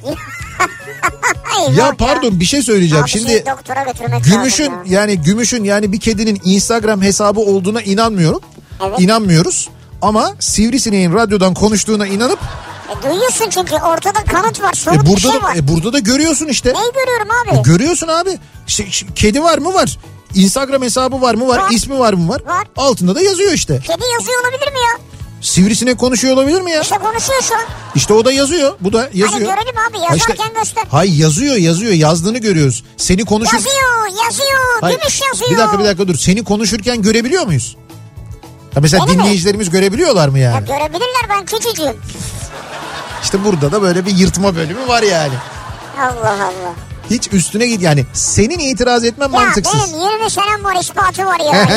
[1.77, 3.03] Ya pardon bir şey söyleyeceğim.
[3.03, 8.41] Abi Şimdi şey doktora götürmek gümüşün yani gümüşün yani bir kedinin Instagram hesabı olduğuna inanmıyorum.
[8.87, 8.99] Evet.
[8.99, 9.69] İnanmıyoruz.
[10.01, 12.39] Ama Sivrisineğin radyodan konuştuğuna inanıp
[12.99, 14.71] E, duyuyorsun çünkü ortada kanıt var.
[14.73, 15.55] e, Somut bir burada şey da, var.
[15.55, 16.73] e, burada da görüyorsun işte.
[16.73, 17.27] Neyi görüyorum
[17.57, 17.63] abi?
[17.69, 18.37] Görüyorsun abi.
[18.67, 19.97] Ş- kedi var mı var.
[20.35, 21.57] Instagram hesabı var mı var.
[21.57, 21.71] Var.
[21.71, 22.41] ismi var mı var.
[22.45, 22.67] Var.
[22.77, 23.79] Altında da yazıyor işte.
[23.79, 24.99] Kedi yazıyor olabilir mi ya?
[25.41, 26.81] Sivrisinek konuşuyor olabilir mi ya?
[26.81, 27.61] İşte konuşuyor şu an.
[27.95, 28.75] İşte o da yazıyor.
[28.79, 29.29] Bu da yazıyor.
[29.31, 30.83] Hani görelim abi Ha işte- yazarken göster.
[30.91, 32.83] Hay yazıyor yazıyor yazdığını görüyoruz.
[32.97, 33.53] Seni konuşur.
[33.53, 34.81] Yazıyor yazıyor.
[34.81, 35.51] Hay, Gümüş yazıyor.
[35.51, 36.15] Bir dakika bir dakika dur.
[36.15, 37.75] Seni konuşurken görebiliyor muyuz?
[38.79, 39.11] Ha mesela mi?
[39.13, 40.65] dinleyicilerimiz görebiliyorlar mı Ya yani?
[40.65, 41.97] görebilirler ben küçücüğüm.
[43.23, 45.33] İşte burada da böyle bir yırtma bölümü var yani.
[45.99, 46.73] Allah Allah.
[47.09, 48.05] Hiç üstüne git yani.
[48.13, 49.93] Senin itiraz etmen Ya mantıksız.
[49.93, 51.45] benim 20 senem var ispatı var ya.
[51.45, 51.73] 20,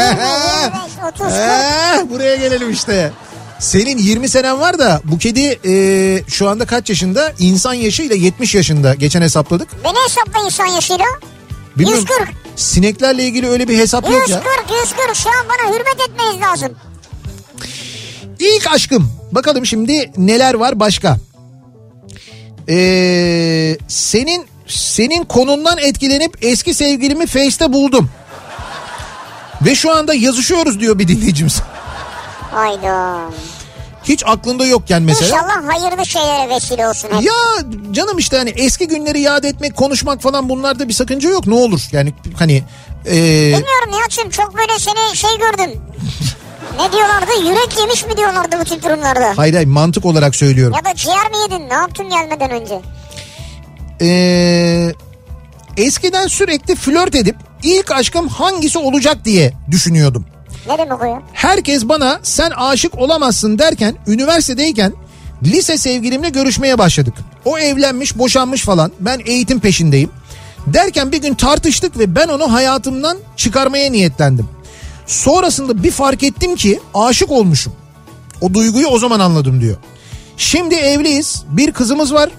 [0.62, 1.32] 25, 30, 40.
[1.32, 3.12] Eh, buraya gelelim işte.
[3.58, 7.32] Senin 20 senen var da bu kedi e, şu anda kaç yaşında?
[7.38, 8.94] İnsan yaşıyla 70 yaşında.
[8.94, 9.68] Geçen hesapladık.
[9.84, 11.04] Beni hesapla insan yaşıyla.
[11.76, 12.04] Bilmiyorum.
[12.10, 12.28] 140.
[12.56, 14.36] Sineklerle ilgili öyle bir hesap yok ya.
[14.36, 15.16] 140, 140.
[15.16, 16.72] Şu an bana hürmet etmeniz lazım.
[18.42, 19.12] İlk aşkım.
[19.32, 21.16] Bakalım şimdi neler var başka.
[22.68, 28.10] Ee, senin senin konundan etkilenip eski sevgilimi Face'te buldum.
[29.62, 31.60] Ve şu anda yazışıyoruz diyor bir dinleyicimiz.
[32.50, 33.20] Hayda.
[34.04, 35.36] Hiç aklında yokken mesela.
[35.36, 37.22] İnşallah hayırlı şeylere vesile olsun hep.
[37.22, 37.32] Ya
[37.92, 41.46] canım işte hani eski günleri yad etmek, konuşmak falan bunlarda bir sakınca yok.
[41.46, 42.62] Ne olur yani hani
[43.06, 43.12] e,
[43.46, 45.80] Bilmiyorum Nihat'cığım çok böyle seni şey gördüm.
[46.78, 47.30] Ne diyorlardı?
[47.44, 49.32] Yürek yemiş mi diyorlardı bu tip durumlarda?
[49.36, 50.76] hayır hayır mantık olarak söylüyorum.
[50.84, 51.68] Ya da ciğer mi yedin?
[51.68, 52.80] Ne yaptın gelmeden önce?
[54.00, 54.94] Ee,
[55.76, 60.26] eskiden sürekli flört edip ilk aşkım hangisi olacak diye düşünüyordum.
[60.68, 61.22] Ne demek o ya?
[61.32, 64.92] Herkes bana sen aşık olamazsın derken üniversitedeyken
[65.44, 67.14] lise sevgilimle görüşmeye başladık.
[67.44, 70.10] O evlenmiş boşanmış falan ben eğitim peşindeyim.
[70.66, 74.48] Derken bir gün tartıştık ve ben onu hayatımdan çıkarmaya niyetlendim.
[75.06, 77.72] Sonrasında bir fark ettim ki aşık olmuşum.
[78.40, 79.76] O duyguyu o zaman anladım diyor.
[80.36, 82.30] Şimdi evliyiz bir kızımız var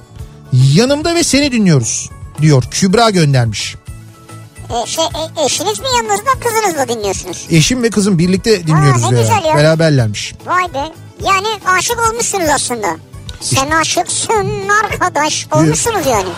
[0.54, 2.10] yanımda ve seni dinliyoruz
[2.42, 3.76] diyor Kübra göndermiş.
[4.70, 7.48] E, şey, e, eşiniz mi yanınızda kızınızla dinliyorsunuz?
[7.50, 9.22] Eşim ve kızım birlikte dinliyoruz ne diyor.
[9.22, 9.56] güzel ya.
[9.56, 10.34] Beraberlermiş.
[10.46, 10.92] Vay be.
[11.26, 12.98] Yani aşık olmuşsunuz aslında.
[13.42, 15.48] Sen aşıksın arkadaş.
[15.52, 16.30] Olmuşsunuz yani.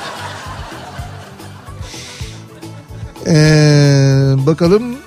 [3.28, 4.98] Ee, bakalım.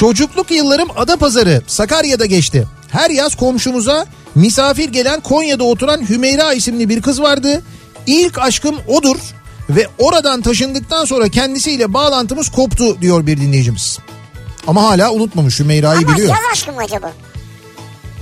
[0.00, 2.66] Çocukluk yıllarım Adapazarı, Sakarya'da geçti.
[2.88, 7.62] Her yaz komşumuza misafir gelen Konya'da oturan Hümeyra isimli bir kız vardı.
[8.06, 9.16] İlk aşkım odur
[9.70, 13.98] ve oradan taşındıktan sonra kendisiyle bağlantımız koptu diyor bir dinleyicimiz.
[14.66, 16.28] Ama hala unutmamış Hümeyra'yı Ama biliyor.
[16.28, 17.12] yaz aşkı mı acaba?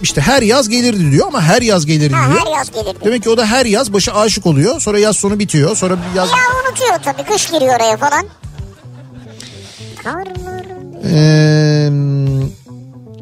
[0.03, 2.47] İşte her yaz gelirdi diyor ama her yaz gelirdi Ha, diyor.
[2.47, 2.99] her yaz gelirdi.
[3.05, 4.81] Demek ki o da her yaz başı aşık oluyor.
[4.81, 5.77] Sonra yaz sonu bitiyor.
[5.77, 6.29] Sonra bir yaz...
[6.31, 6.37] Ya
[6.69, 8.27] unutuyor tabii kış giriyor oraya falan.
[10.05, 10.48] Karlar.
[11.09, 11.90] Ee,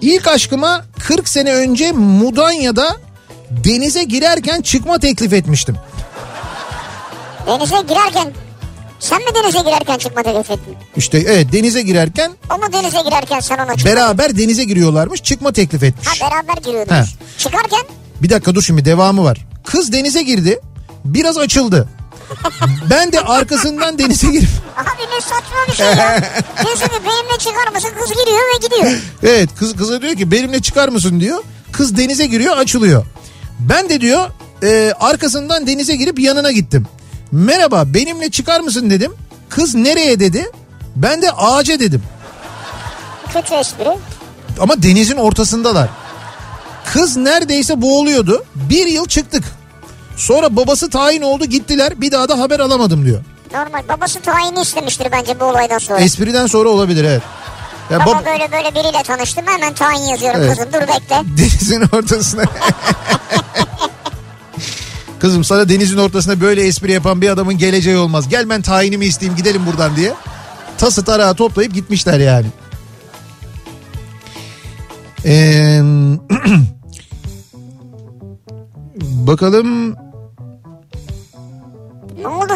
[0.01, 2.97] ilk aşkıma 40 sene önce Mudanya'da
[3.51, 5.77] denize girerken çıkma teklif etmiştim.
[7.47, 8.33] Denize girerken
[9.01, 10.75] sen mi denize girerken çıkma teklif ettin?
[10.97, 13.93] İşte evet denize girerken O mu denize girerken sen ona çıkma?
[13.93, 16.09] beraber denize giriyorlarmış çıkma teklif etmiş.
[16.09, 17.17] Ha beraber giriyordunuz.
[17.39, 17.83] Çıkarken
[18.23, 19.47] Bir dakika dur şimdi devamı var.
[19.65, 20.61] Kız denize girdi
[21.05, 21.89] biraz açıldı.
[22.91, 26.21] Ben de arkasından denize girip abi ne saçma bir şey ya.
[26.65, 27.91] Diyorsun ki benimle çıkar mısın?
[28.01, 29.01] Kız giriyor ve gidiyor.
[29.23, 31.43] Evet kız kıza diyor ki benimle çıkar mısın diyor.
[31.73, 33.05] Kız denize giriyor açılıyor.
[33.61, 34.31] Ben de diyor
[34.63, 36.87] e, arkasından denize girip yanına gittim.
[37.33, 39.13] Merhaba benimle çıkar mısın dedim.
[39.49, 40.51] Kız nereye dedi.
[40.97, 42.03] Ben de ağaca dedim.
[43.33, 43.99] Kötü espri.
[44.61, 45.89] Ama denizin ortasındalar.
[46.93, 48.45] Kız neredeyse boğuluyordu.
[48.55, 49.45] Bir yıl çıktık.
[50.17, 52.01] Sonra babası tayin oldu gittiler.
[52.01, 53.25] Bir daha da haber alamadım diyor.
[53.55, 53.83] Normal.
[53.89, 56.01] Babası tayini istemiştir bence bu olaydan sonra.
[56.01, 57.23] Espriden sonra olabilir evet.
[57.91, 60.51] Ya Baba bab- böyle böyle biriyle tanıştım hemen tayin yazıyorum Evet.
[60.51, 61.23] kızım dur bekle.
[61.39, 62.43] denizin ortasına.
[65.19, 68.29] Kızım sana denizin ortasına böyle espri yapan bir adamın geleceği olmaz.
[68.29, 70.13] Gel ben tayinimi isteyeyim gidelim buradan diye.
[70.79, 72.47] Tası tarağı toplayıp gitmişler yani.
[75.25, 75.81] Ee,
[79.01, 79.97] bakalım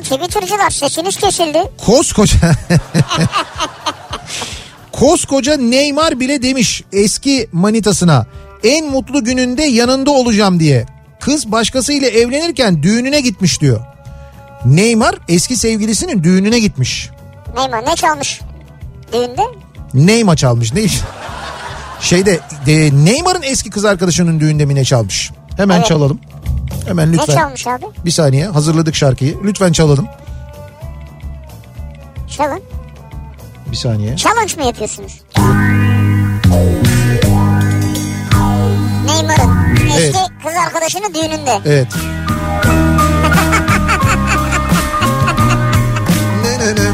[0.01, 1.59] Oldu Twitter'cılar sesiniz kesildi.
[1.87, 2.39] koskoca
[4.93, 8.27] koskoca Neymar bile demiş eski manitasına
[8.65, 10.87] en mutlu gününde yanında olacağım diye.
[11.21, 13.81] Kız başkasıyla evlenirken düğününe gitmiş diyor.
[14.65, 17.11] Neymar eski sevgilisinin düğününe gitmiş.
[17.57, 18.41] Neymar ne çalmış
[19.13, 19.43] düğünde?
[19.95, 21.01] Neymar çalmış ne iş?
[22.01, 25.31] Şeyde de, Neymar'ın eski kız arkadaşının düğünde mi ne çalmış?
[25.57, 25.87] Hemen Evet.
[25.87, 26.21] çalalım.
[26.87, 27.35] Hemen Ne lütfen.
[27.37, 27.85] çalmış abi?
[28.05, 29.37] Bir saniye hazırladık şarkıyı.
[29.45, 30.07] Lütfen çalalım.
[32.37, 32.61] Çalın.
[33.71, 34.17] Bir saniye.
[34.17, 35.21] Challenge mı yapıyorsunuz?
[39.07, 40.17] Neymar'ın eski Evet.
[40.45, 41.61] kız arkadaşının düğününde.
[41.67, 41.89] Evet.
[46.45, 46.91] Ne ne ne.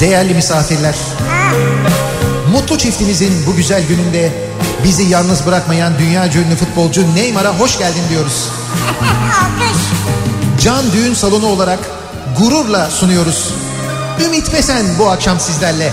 [0.00, 0.94] Değerli misafirler.
[2.52, 4.32] Mutlu çiftimizin bu güzel gününde
[4.84, 8.48] bizi yalnız bırakmayan dünya ünlü futbolcu Neymar'a hoş geldin diyoruz.
[10.60, 11.78] Can Düğün Salonu olarak
[12.38, 13.54] gururla sunuyoruz.
[14.24, 15.92] Ümit Besen bu akşam sizlerle.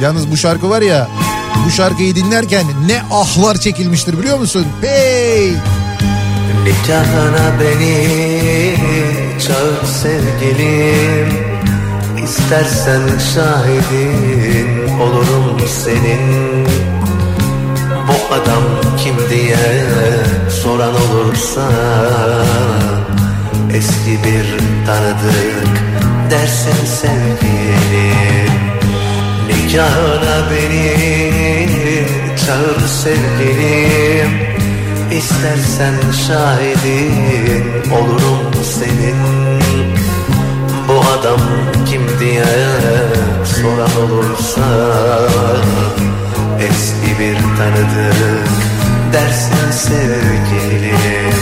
[0.00, 1.08] Yalnız bu şarkı var ya
[1.66, 4.66] bu şarkıyı dinlerken ne ahlar çekilmiştir biliyor musun?
[4.80, 5.52] Hey!
[6.64, 8.76] Nikahına beni
[9.46, 11.50] çağır sevgilim
[12.24, 13.02] İstersen
[13.34, 16.66] şahidin olurum senin
[18.08, 18.62] Bu adam
[19.04, 19.56] kim diye
[20.62, 21.70] soran olursa
[23.74, 25.80] Eski bir tanıdık
[26.30, 28.49] dersin sevgilim
[29.70, 32.06] Nikahına beni
[32.46, 34.30] çağır sevgilim.
[35.10, 35.94] İstersen
[36.26, 39.60] şahidin olurum senin.
[40.88, 41.40] Bu adam
[41.90, 42.44] kim diye
[43.44, 44.66] soran olursa
[46.60, 48.50] Eski bir tanıdık
[49.12, 51.34] dersin sevgilim.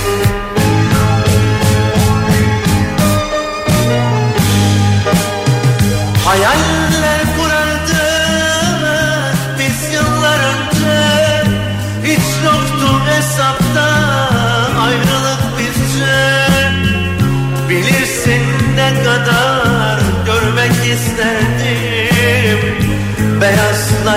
[6.25, 6.78] Hayaller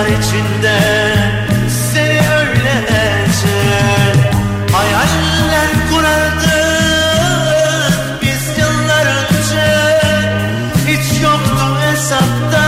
[0.02, 0.78] Beyazlar içinde
[1.92, 3.04] seni öylece
[4.72, 7.42] Hayaller kurardık
[8.22, 9.66] biz yıllar önce.
[10.86, 12.64] Hiç yoktu hesapta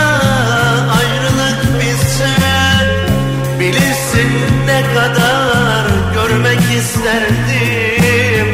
[0.97, 2.33] ayrılık bizce.
[3.59, 4.31] Bilirsin
[4.65, 8.47] ne kadar görmek isterdim.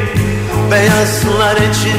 [0.71, 1.90] Beyazlar içinde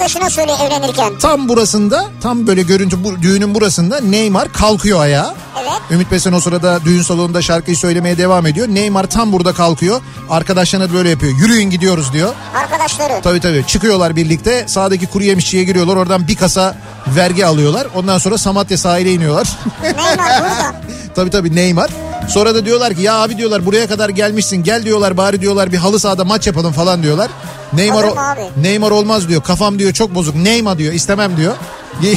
[0.00, 1.18] arkadaşına söyle evlenirken.
[1.18, 5.34] Tam burasında tam böyle görüntü bu, düğünün burasında Neymar kalkıyor ayağa.
[5.62, 5.72] Evet.
[5.90, 8.68] Ümit Besen o sırada düğün salonunda şarkıyı söylemeye devam ediyor.
[8.68, 10.00] Neymar tam burada kalkıyor.
[10.30, 11.32] Arkadaşlarına böyle yapıyor.
[11.38, 12.34] Yürüyün gidiyoruz diyor.
[12.54, 13.22] Arkadaşları.
[13.22, 14.64] Tabii tabii çıkıyorlar birlikte.
[14.68, 15.96] Sağdaki kuru yemişçiye giriyorlar.
[15.96, 17.86] Oradan bir kasa vergi alıyorlar.
[17.94, 19.48] Ondan sonra Samatya sahile iniyorlar.
[19.82, 20.74] Neymar burada.
[21.14, 21.90] tabii tabii Neymar.
[22.28, 24.62] Sonra da diyorlar ki ya abi diyorlar buraya kadar gelmişsin.
[24.62, 27.30] Gel diyorlar bari diyorlar bir halı sahada maç yapalım falan diyorlar.
[27.72, 28.40] Neymar abi?
[28.62, 29.42] Neymar olmaz diyor.
[29.42, 30.34] Kafam diyor çok bozuk.
[30.34, 30.92] Neymar diyor.
[30.92, 31.54] istemem diyor.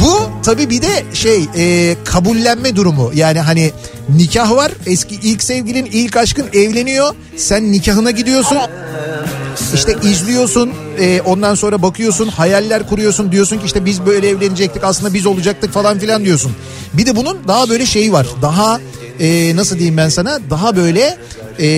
[0.00, 3.10] Bu tabii bir de şey e, kabullenme durumu.
[3.14, 3.72] Yani hani
[4.08, 4.72] nikah var.
[4.86, 7.14] Eski ilk sevgilin, ilk aşkın evleniyor.
[7.36, 8.58] Sen nikahına gidiyorsun.
[9.74, 10.72] İşte izliyorsun.
[10.98, 12.28] e, ondan sonra bakıyorsun.
[12.28, 13.32] Hayaller kuruyorsun.
[13.32, 14.84] Diyorsun ki işte biz böyle evlenecektik.
[14.84, 16.52] Aslında biz olacaktık falan filan diyorsun.
[16.92, 18.26] Bir de bunun daha böyle şeyi var.
[18.42, 18.80] Daha
[19.20, 20.38] e, nasıl diyeyim ben sana?
[20.50, 21.16] Daha böyle
[21.60, 21.68] e,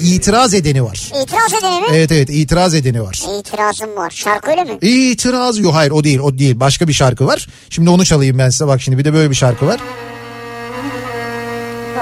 [0.00, 1.12] itiraz edeni var.
[1.22, 1.86] İtiraz edeni mi?
[1.92, 3.22] Evet evet itiraz edeni var.
[3.40, 4.10] İtirazım var.
[4.10, 4.78] Şarkı öyle mi?
[4.82, 7.46] İtiraz yok hayır o değil o değil başka bir şarkı var.
[7.70, 9.80] Şimdi onu çalayım ben size bak şimdi bir de böyle bir şarkı var.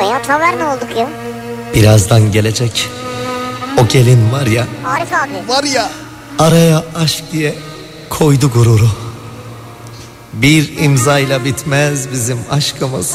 [0.00, 1.08] Baya taverna olduk ya.
[1.74, 2.88] Birazdan gelecek.
[3.82, 5.48] O gelin var ya Arif abi.
[5.48, 5.90] Var ya.
[6.38, 7.54] araya aşk diye
[8.10, 8.88] koydu gururu.
[10.32, 13.14] Bir imzayla bitmez bizim aşkımız.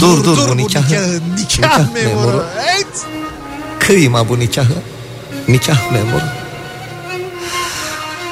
[0.00, 1.20] Dur dur, bu nikahı.
[1.36, 2.44] Nikah, memuru.
[2.62, 2.86] Evet.
[3.78, 4.74] Kıyma bu nikahı.
[5.48, 6.24] Nikah memuru.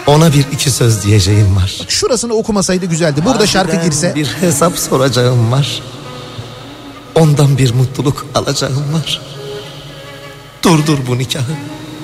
[0.07, 1.81] Ona bir iki söz diyeceğim var.
[1.89, 3.25] Şurasını okumasaydı güzeldi.
[3.25, 4.13] Burada şarkı Abiden girse.
[4.15, 5.83] Bir hesap soracağım var.
[7.15, 9.36] Ondan bir mutluluk alacağım var.
[10.63, 11.53] Durdur bu nikahı.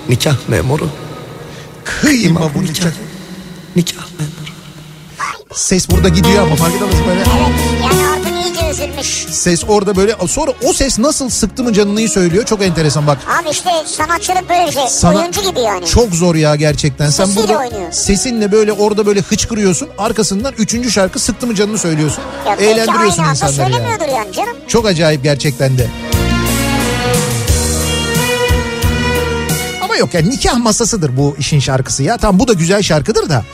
[0.09, 0.89] Nikah memuru.
[1.85, 2.91] Kıyma bu nikah.
[3.77, 4.53] Nikah memuru.
[5.55, 7.21] Ses burada gidiyor ama farkında mısın böyle?
[7.21, 7.31] Evet
[7.83, 9.07] yani Arpın iyice üzülmüş.
[9.31, 13.19] Ses orada böyle sonra o ses nasıl sıktı mı canını söylüyor çok enteresan bak.
[13.43, 14.89] Abi işte sanatçılık böyle bir şey.
[14.89, 15.87] Sana Oyuncu gibi yani.
[15.87, 17.11] çok zor ya gerçekten.
[17.11, 17.93] Sen Sesiyle burada oynuyor.
[17.93, 19.89] sesinle böyle orada böyle hıçkırıyorsun.
[19.99, 22.25] Arkasından üçüncü şarkı sıktı mı canını söylüyorsun.
[22.47, 23.73] Ya Eğlendiriyorsun insanları yani.
[23.73, 24.57] söylemiyordur yani canım.
[24.69, 25.87] Çok acayip gerçekten de.
[29.97, 32.17] Yok yani nikah masasıdır bu işin şarkısı ya.
[32.17, 33.45] Tamam bu da güzel şarkıdır da.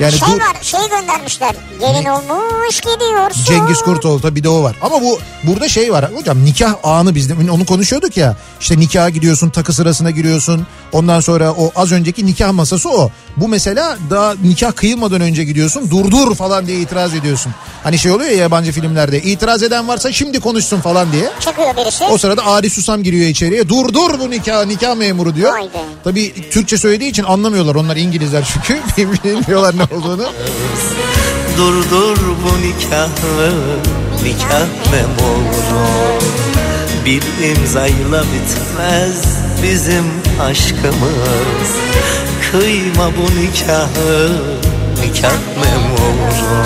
[0.00, 1.54] Yani Şey dur- var şey göndermişler.
[1.80, 3.44] Gelin olmuş gidiyorsun.
[3.44, 4.76] Cengiz Kurtoğlu tabii bir de o var.
[4.82, 8.36] Ama bu burada şey var hocam nikah anı bizde onu konuşuyorduk ya.
[8.60, 10.66] İşte nikaha gidiyorsun takı sırasına giriyorsun.
[10.92, 13.10] Ondan sonra o az önceki nikah masası o.
[13.36, 17.52] Bu mesela daha nikah kıyılmadan önce gidiyorsun durdur falan diye itiraz ediyorsun.
[17.82, 21.30] Hani şey oluyor ya yabancı filmlerde itiraz eden varsa şimdi konuşsun falan diye.
[21.40, 22.04] Çıkıyor birisi.
[22.04, 23.68] O sırada Ari Susam giriyor içeriye.
[23.68, 25.58] Dur dur bu nikah nikah memuru diyor.
[25.58, 25.68] Be.
[26.04, 27.74] Tabii Türkçe söylediği için anlamıyorlar.
[27.74, 28.80] Onlar İngilizler çünkü.
[29.24, 30.32] Bilmiyorlar ne olduğunu.
[31.56, 33.52] Durdur bu nikahı.
[34.24, 35.86] Nikah memuru.
[37.04, 40.04] Bir imzayla bitmez bizim
[40.42, 41.70] aşkımız.
[42.50, 44.32] Kıyma bu nikahı.
[45.02, 46.64] Nikah memuru.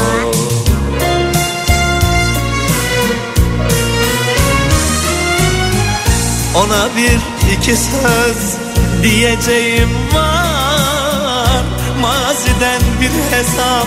[6.54, 8.56] Ona bir iki söz
[9.02, 10.48] diyeceğim var
[12.00, 13.86] Maziden bir hesap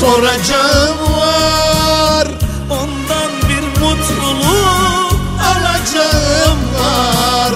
[0.00, 2.28] soracağım var.
[2.70, 7.52] Ondan bir mutluluk alacağım var.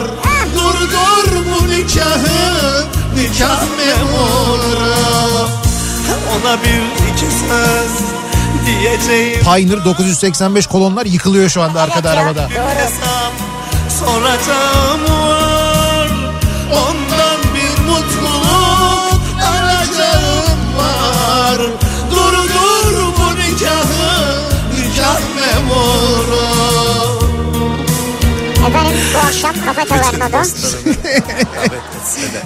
[0.54, 2.84] Dur dur bu nikahı
[3.16, 5.48] nikah memuru.
[6.36, 7.92] Ona bir iki söz
[8.66, 9.40] diyeceğim.
[9.40, 12.48] Pioneer 985 kolonlar yıkılıyor şu anda arkada arabada.
[14.00, 15.27] Soracağım
[29.28, 30.42] akşam Kafe Taverna'da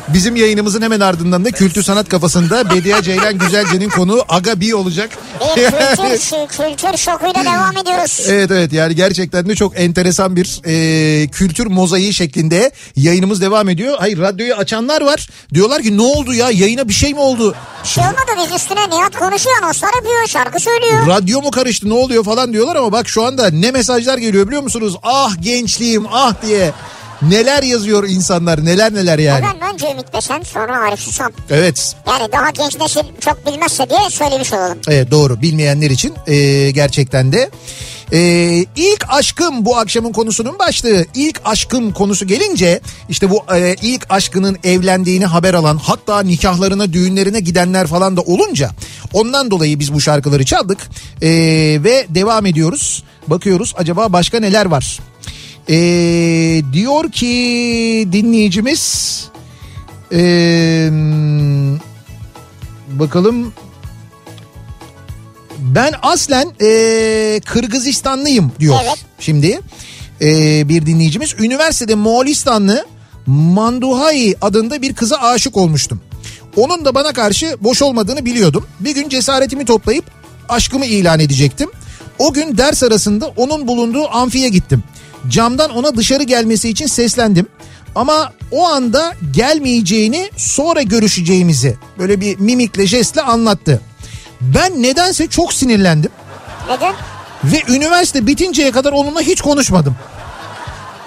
[0.09, 5.11] Bizim yayınımızın hemen ardından da Kültür Sanat Kafası'nda Bediye Ceylan Güzelce'nin konuğu Aga B olacak.
[5.57, 8.21] bir kültür, kültür şokuyla devam ediyoruz.
[8.29, 13.97] Evet evet yani gerçekten de çok enteresan bir e, kültür mozaiği şeklinde yayınımız devam ediyor.
[13.99, 15.29] Hayır radyoyu açanlar var.
[15.55, 17.55] Diyorlar ki ne oldu ya yayına bir şey mi oldu?
[17.85, 21.07] Şey olmadı biz üstüne Nihat konuşuyor, anonslar yapıyor, şarkı söylüyor.
[21.07, 24.63] Radyo mu karıştı ne oluyor falan diyorlar ama bak şu anda ne mesajlar geliyor biliyor
[24.63, 24.97] musunuz?
[25.03, 26.72] Ah gençliğim ah diye.
[27.29, 29.39] Neler yazıyor insanlar neler neler yani.
[29.45, 31.33] Efendim önce Ümit Besen sonra Arif Susam.
[31.51, 34.79] Evet Yani daha genç nesil çok bilmezse diye söylemiş olalım.
[34.89, 37.51] Evet doğru bilmeyenler için e, gerçekten de.
[38.13, 38.21] E,
[38.77, 41.05] ilk aşkım bu akşamın konusunun başlığı.
[41.15, 47.41] İlk aşkım konusu gelince işte bu e, ilk aşkının evlendiğini haber alan hatta nikahlarına düğünlerine
[47.41, 48.71] gidenler falan da olunca
[49.13, 50.79] ondan dolayı biz bu şarkıları çaldık
[51.23, 51.29] E,
[51.85, 53.03] ve devam ediyoruz.
[53.27, 54.99] Bakıyoruz acaba başka neler var.
[55.69, 55.77] E,
[56.73, 59.29] diyor ki dinleyicimiz
[60.13, 60.21] e,
[62.89, 63.53] bakalım
[65.59, 68.77] ben aslen e, Kırgızistanlıyım diyor.
[68.85, 69.05] Evet.
[69.19, 69.61] Şimdi
[70.21, 70.29] e,
[70.69, 72.87] bir dinleyicimiz üniversitede Moğolistanlı
[73.27, 76.01] Manduhai adında bir kıza aşık olmuştum.
[76.57, 78.67] Onun da bana karşı boş olmadığını biliyordum.
[78.81, 80.05] Bir gün cesaretimi toplayıp
[80.49, 81.71] aşkımı ilan edecektim.
[82.19, 84.83] O gün ders arasında onun bulunduğu amfiye gittim.
[85.29, 87.47] Camdan ona dışarı gelmesi için seslendim.
[87.95, 93.81] Ama o anda gelmeyeceğini sonra görüşeceğimizi böyle bir mimikle jestle anlattı.
[94.41, 96.11] Ben nedense çok sinirlendim
[96.69, 96.95] Neden?
[97.45, 99.97] ve üniversite bitinceye kadar onunla hiç konuşmadım.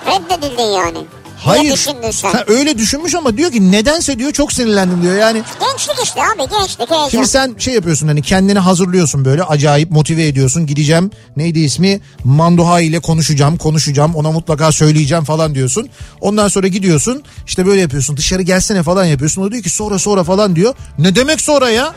[0.07, 0.97] Reddedildin yani.
[1.45, 1.87] Hayır.
[2.11, 2.31] Sen?
[2.31, 5.15] Ha, öyle düşünmüş ama diyor ki nedense diyor çok sinirlendim diyor.
[5.17, 7.09] Yani Gençlik işte abi gençlik heyecan.
[7.09, 10.65] Şimdi sen şey yapıyorsun hani kendini hazırlıyorsun böyle acayip motive ediyorsun.
[10.67, 15.89] Gideceğim neydi ismi Mandoha ile konuşacağım konuşacağım ona mutlaka söyleyeceğim falan diyorsun.
[16.21, 19.41] Ondan sonra gidiyorsun işte böyle yapıyorsun dışarı gelsene falan yapıyorsun.
[19.41, 20.73] O diyor ki sonra sonra falan diyor.
[20.99, 21.93] Ne demek sonra ya?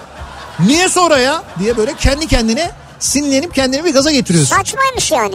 [0.61, 1.43] Niye sonra ya?
[1.59, 4.57] diye böyle kendi kendine sinirlenip kendini bir gaza getiriyorsun.
[4.57, 5.35] Saçmaymış yani.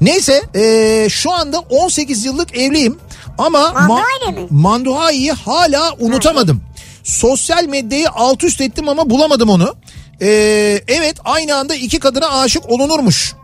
[0.00, 2.98] Neyse eee, şu anda 18 yıllık evliyim
[3.38, 4.46] ama Manduha'yla mı?
[4.50, 6.62] Manduha'yı hala unutamadım.
[7.04, 9.74] Sosyal medyayı alt üst ettim ama bulamadım onu.
[10.20, 13.34] Eee, evet aynı anda iki kadına aşık olunurmuş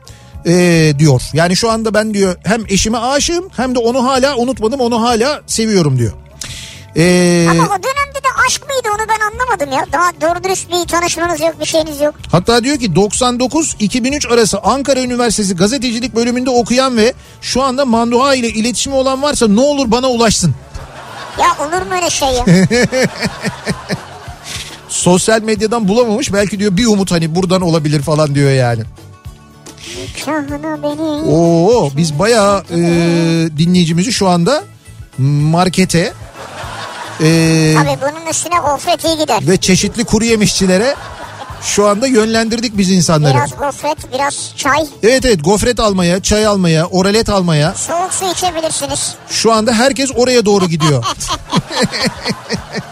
[0.46, 1.22] eee, diyor.
[1.32, 5.40] Yani şu anda ben diyor hem eşime aşığım hem de onu hala unutmadım onu hala
[5.46, 6.12] seviyorum diyor.
[6.96, 9.86] Eee, Ama o dönemde de aşk mıydı onu ben anlamadım ya.
[9.92, 12.14] Daha doğru dürüst bir tanışmanız yok bir şeyiniz yok.
[12.32, 18.48] Hatta diyor ki 99-2003 arası Ankara Üniversitesi gazetecilik bölümünde okuyan ve şu anda Manduha ile
[18.48, 20.54] iletişimi olan varsa ne olur bana ulaşsın.
[21.40, 22.44] Ya olur mu öyle şey ya?
[24.88, 28.82] Sosyal medyadan bulamamış belki diyor bir umut hani buradan olabilir falan diyor yani.
[31.28, 32.78] Oo biz bayağı e,
[33.58, 34.62] dinleyicimizi şu anda
[35.18, 36.12] markete
[37.20, 39.38] e, Tabii bunun üstüne gofret iyi gider.
[39.48, 40.94] ve çeşitli kuru yemişçilere
[41.62, 43.34] şu anda yönlendirdik biz insanları.
[43.34, 44.86] Biraz gofret biraz çay.
[45.02, 49.14] Evet evet gofret almaya, çay almaya, oralet almaya Soğuk su içebilirsiniz.
[49.28, 51.04] Şu anda herkes oraya doğru gidiyor.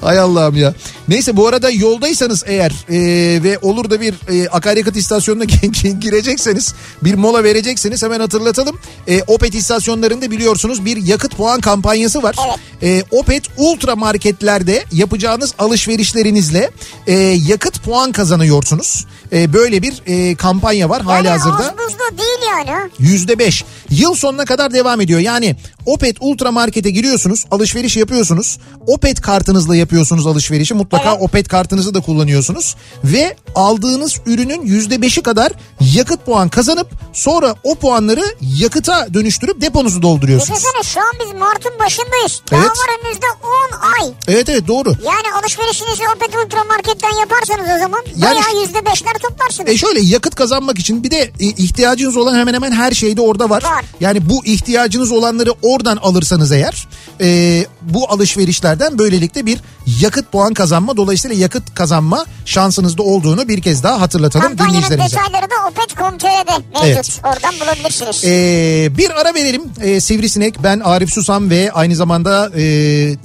[0.00, 0.74] Hay Allah'ım ya.
[1.08, 5.44] Neyse bu arada yoldaysanız eğer e, ve olur da bir e, akaryakıt istasyonuna
[6.00, 8.78] girecekseniz bir mola verecekseniz hemen hatırlatalım.
[9.08, 12.36] E, Opet istasyonlarında biliyorsunuz bir yakıt puan kampanyası var.
[12.82, 16.70] E, Opet ultra marketlerde yapacağınız alışverişlerinizle
[17.06, 17.12] e,
[17.48, 19.06] yakıt puan kazanıyorsunuz.
[19.32, 21.74] E, böyle bir e, kampanya var hali Yani hazırda.
[21.78, 22.90] buzlu değil yani.
[22.98, 23.64] Yüzde beş.
[23.90, 25.20] Yıl sonuna kadar devam ediyor.
[25.20, 25.56] Yani
[25.86, 28.58] Opet Ultra Market'e giriyorsunuz, alışveriş yapıyorsunuz.
[28.86, 30.74] Opet kartınızla yapıyorsunuz alışverişi.
[30.74, 31.22] Mutlaka Evet.
[31.22, 32.76] Opet kartınızı da kullanıyorsunuz.
[33.04, 40.02] Ve aldığınız ürünün yüzde beşi kadar yakıt puan kazanıp sonra o puanları yakıta dönüştürüp deponuzu
[40.02, 40.58] dolduruyorsunuz.
[40.60, 42.42] Düşünsene şu an biz Mart'ın başındayız.
[42.50, 42.70] Daha Evet.
[42.70, 43.63] var önümüzde 10
[44.04, 44.12] ay.
[44.28, 44.88] Evet evet doğru.
[44.88, 49.70] Yani alışverişinizi Opet Ultra Market'ten yaparsanız o zaman Yani- bayağı yüzde beşler toplarsınız.
[49.70, 53.20] E şöyle yakıt kazanmak için bir de e, ihtiyacınız olan hemen hemen her şey de
[53.20, 53.62] orada var.
[53.62, 53.84] Var.
[54.00, 56.88] Yani bu ihtiyacınız olanları oradan alırsanız eğer
[57.20, 59.58] e, bu alışverişlerden böylelikle bir
[60.00, 65.16] yakıt puan kazanma dolayısıyla yakıt kazanma şansınız da olduğunu bir kez daha hatırlatalım Kampanyanın dinleyicilerimize.
[65.16, 66.84] detayları da Opet.com.tr'de mevcut.
[66.84, 67.20] Evet.
[67.24, 68.24] Oradan bulabilirsiniz.
[68.24, 72.62] Ee, bir ara verelim ee, Sivrisinek ben Arif Susam ve aynı zamanda e,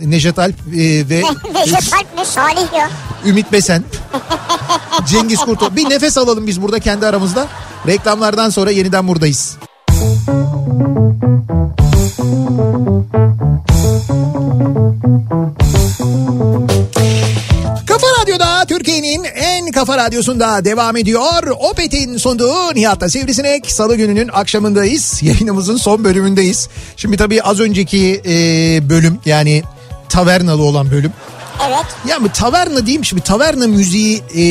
[0.06, 2.26] Nejat Alp e, ve Alp mi?
[2.26, 2.90] Salih ya.
[3.26, 3.84] Ümit Besen,
[5.08, 5.76] Cengiz Kurto.
[5.76, 7.48] Bir nefes alalım biz burada kendi aramızda.
[7.88, 9.58] Reklamlardan sonra yeniden buradayız.
[17.88, 21.44] Kafa Radyo'da Türkiye'nin en kafa radyosunda devam ediyor.
[21.72, 23.72] Opet'in sunduğu Nihat'ta Sivrisinek.
[23.72, 25.20] Salı gününün akşamındayız.
[25.24, 26.70] Yayınımızın son bölümündeyiz.
[26.98, 28.34] Şimdi tabii az önceki e,
[28.90, 29.64] bölüm yani
[30.10, 31.14] tavernalı olan bölüm.
[31.68, 31.86] Evet.
[32.08, 34.42] Ya bu taverna diyeyim şimdi taverna müziği e,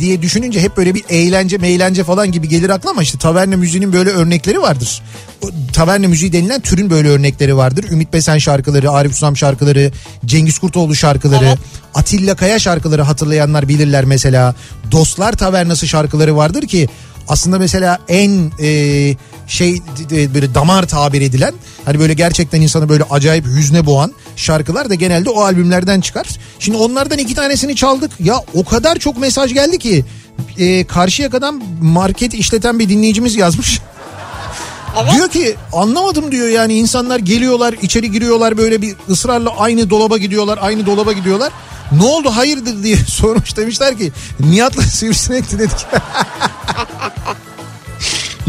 [0.00, 3.92] diye düşününce hep böyle bir eğlence meylence falan gibi gelir aklıma ama işte taverna müziğinin
[3.92, 5.02] böyle örnekleri vardır.
[5.42, 7.84] O, taverna müziği denilen türün böyle örnekleri vardır.
[7.90, 9.92] Ümit Besen şarkıları, Arif Usam şarkıları,
[10.26, 11.58] Cengiz Kurtoğlu şarkıları, Evet.
[11.94, 14.54] Atilla Kaya şarkıları hatırlayanlar bilirler mesela.
[14.92, 16.88] Dostlar Tavernası şarkıları vardır ki
[17.28, 19.16] aslında mesela en e,
[19.50, 19.82] şey
[20.12, 21.54] e, böyle damar tabir edilen
[21.84, 26.26] hani böyle gerçekten insanı böyle acayip hüzne boğan şarkılar da genelde o albümlerden çıkar.
[26.58, 28.10] Şimdi onlardan iki tanesini çaldık.
[28.20, 30.04] Ya o kadar çok mesaj geldi ki
[30.58, 33.80] e, Karşıyaka'dan market işleten bir dinleyicimiz yazmış.
[35.14, 40.58] Diyor ki anlamadım diyor yani insanlar geliyorlar içeri giriyorlar böyle bir ısrarla aynı dolaba gidiyorlar
[40.62, 41.52] aynı dolaba gidiyorlar.
[41.92, 45.70] Ne oldu hayırdır diye sormuş demişler ki Nihat'la sivrisinek dedik.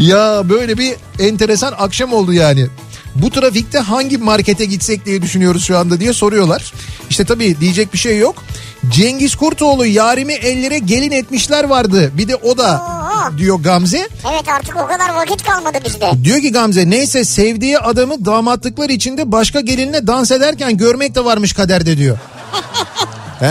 [0.02, 2.66] ya böyle bir enteresan akşam oldu yani.
[3.14, 6.72] Bu trafikte hangi markete gitsek diye düşünüyoruz şu anda diye soruyorlar.
[7.10, 8.44] İşte tabii diyecek bir şey yok.
[8.88, 12.12] Cengiz Kurtoğlu yarimi ellere gelin etmişler vardı.
[12.18, 13.38] Bir de o da Oo.
[13.38, 14.08] diyor Gamze.
[14.32, 16.10] Evet artık o kadar vakit kalmadı bizde.
[16.24, 21.52] Diyor ki Gamze neyse sevdiği adamı damatlıklar içinde başka gelinle dans ederken görmek de varmış
[21.52, 22.18] kaderde diyor.
[23.42, 23.48] He.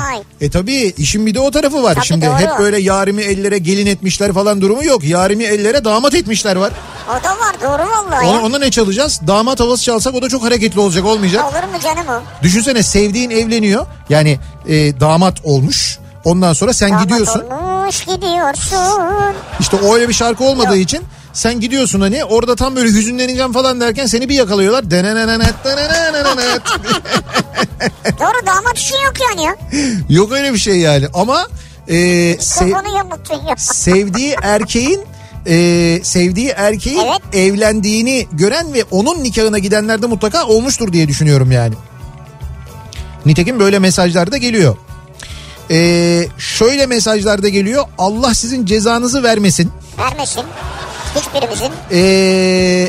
[0.00, 0.22] Vay.
[0.40, 1.94] E tabi işin bir de o tarafı var.
[1.94, 2.36] Tabii, Şimdi doğru.
[2.38, 5.04] hep böyle yarimi ellere gelin etmişler falan durumu yok.
[5.04, 6.72] Yarimi ellere damat etmişler var.
[7.10, 8.26] O da var doğru vallahi.
[8.26, 9.20] Ona, ona ne çalacağız?
[9.26, 11.44] Damat havası çalsak o da çok hareketli olacak olmayacak.
[11.44, 12.42] Olur mu canım o?
[12.42, 13.86] Düşünsene sevdiğin evleniyor.
[14.08, 15.98] Yani e, damat olmuş.
[16.24, 17.44] Ondan sonra sen Damat gidiyorsun.
[17.50, 19.34] olmuş gidiyorsun.
[19.60, 21.00] İşte öyle bir şarkı olmadığı için
[21.36, 24.90] sen gidiyorsun hani orada tam böyle hüzünleneceğim falan derken seni bir yakalıyorlar.
[28.20, 29.56] Doğru damat için yok yani ya.
[30.08, 31.46] Yok öyle bir şey yani ama
[31.88, 31.94] e,
[32.40, 32.70] sev-
[33.56, 35.00] sevdiği erkeğin
[35.46, 37.34] e, sevdiği erkeğin Evet.
[37.34, 41.74] evlendiğini gören ve onun nikahına gidenler de mutlaka olmuştur diye düşünüyorum yani.
[43.26, 44.76] Nitekim böyle mesajlar da geliyor.
[45.70, 47.84] E, şöyle mesajlar da geliyor.
[47.98, 49.70] Allah sizin cezanızı vermesin.
[49.98, 50.42] Vermesin.
[51.16, 51.70] Hiçbirimizin.
[51.92, 51.98] E,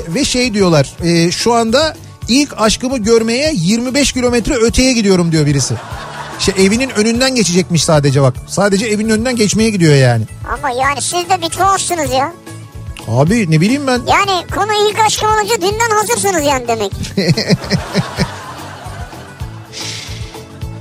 [0.08, 0.94] ve şey diyorlar.
[1.04, 1.96] e, şu anda
[2.28, 5.74] ilk aşkımı görmeye 25 kilometre öteye gidiyorum diyor birisi.
[6.40, 8.34] İşte evinin önünden geçecekmiş sadece bak.
[8.48, 10.24] Sadece evinin önünden geçmeye gidiyor yani.
[10.58, 12.34] Ama yani siz de bir tuhafsınız ya.
[13.08, 14.02] Abi ne bileyim ben.
[14.08, 16.92] Yani konu ilk aşkım olunca dünden hazırsınız yani demek.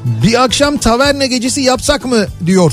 [0.04, 2.72] Bir akşam taverna gecesi yapsak mı diyor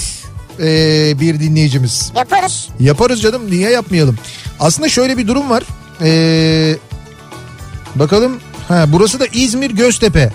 [0.59, 2.11] ee, bir dinleyicimiz.
[2.15, 2.67] Yaparız.
[2.80, 4.17] Yaparız canım niye yapmayalım.
[4.59, 5.63] Aslında şöyle bir durum var.
[6.01, 6.75] Ee,
[7.95, 10.34] bakalım ha, burası da İzmir Göztepe.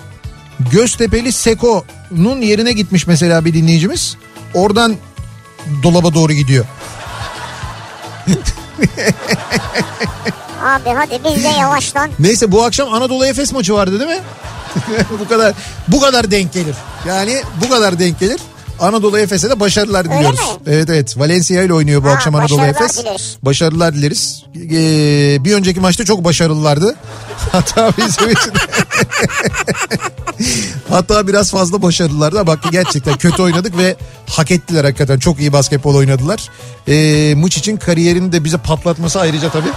[0.71, 4.17] Göztepe'li Seko'nun yerine gitmiş mesela bir dinleyicimiz.
[4.53, 4.95] Oradan
[5.83, 6.65] dolaba doğru gidiyor.
[10.63, 12.09] Abi hadi biz de yavaştan.
[12.19, 14.23] Neyse bu akşam Anadolu Efes maçı vardı değil mi?
[15.19, 15.53] bu kadar
[15.87, 16.75] bu kadar denk gelir.
[17.07, 18.39] Yani bu kadar denk gelir.
[18.81, 20.39] Anadolu Efes'e de başarılar Öyle diliyoruz.
[20.39, 20.45] mi?
[20.67, 21.19] Evet evet.
[21.19, 22.97] Valencia ile oynuyor bu Ha, akşam Anadolu başarılar Efes.
[22.99, 23.37] dileriz.
[23.43, 24.43] Başarılar dileriz.
[24.55, 26.95] Ee, bir önceki maçta çok başarılılardı.
[27.51, 28.51] Hatta bizim için
[30.89, 32.47] Hatta biraz fazla başarılılardı.
[32.47, 33.95] Bak gerçekten kötü oynadık ve
[34.29, 35.19] hak ettiler hakikaten.
[35.19, 36.49] Çok iyi basketbol oynadılar.
[36.87, 39.69] Ee, Muç için kariyerini de bize patlatması ayrıca tabii.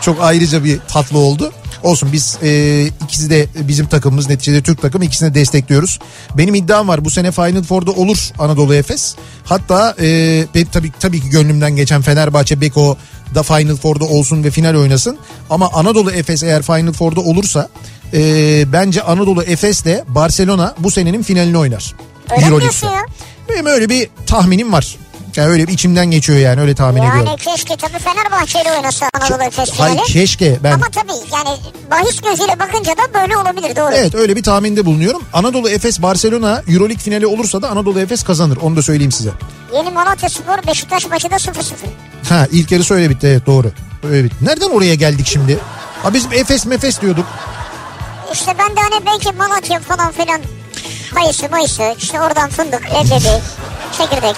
[0.00, 1.52] Çok ayrıca bir tatlı oldu.
[1.84, 5.98] Olsun biz e, ikisi de bizim takımımız neticede Türk takımı ikisini destekliyoruz.
[6.38, 9.16] Benim iddiam var bu sene Final Four'da olur Anadolu Efes.
[9.44, 12.96] Hatta e, tabii tabii ki gönlümden geçen Fenerbahçe Beko
[13.34, 15.18] da Final Four'da olsun ve final oynasın.
[15.50, 17.68] Ama Anadolu Efes eğer Final Four'da olursa
[18.12, 21.94] e, bence Anadolu Efes'le Barcelona bu senenin finalini oynar.
[22.36, 22.86] Öyle Euroleague'de.
[23.48, 24.96] Benim öyle bir tahminim var.
[25.36, 27.24] Yani öyle bir içimden geçiyor yani öyle tahmin ediyorum.
[27.26, 30.06] Yani keşke tabii Fenerbahçe ile oynasa Anadolu Efes Hay finali.
[30.06, 31.58] keşke ben Ama tabii yani
[31.90, 33.94] bahis gözüyle bakınca da böyle olabilir doğru.
[33.94, 35.22] Evet öyle bir tahminde bulunuyorum.
[35.32, 38.56] Anadolu Efes Barcelona Euroleague finali olursa da Anadolu Efes kazanır.
[38.62, 39.30] Onu da söyleyeyim size.
[39.74, 41.50] Yeni Malatya Spor Beşiktaş maçı da 0-0.
[42.28, 43.70] Ha ilk yarısı öyle bitti evet doğru.
[44.10, 44.36] Öyle bitti.
[44.44, 45.58] Nereden oraya geldik şimdi?
[46.02, 47.26] Ha bizim Efes Mefes diyorduk.
[48.32, 50.40] İşte ben de hani belki Malatya falan filan
[51.14, 53.40] kayısı mayısı işte oradan fındık, leblebi,
[53.98, 54.36] çekirdek,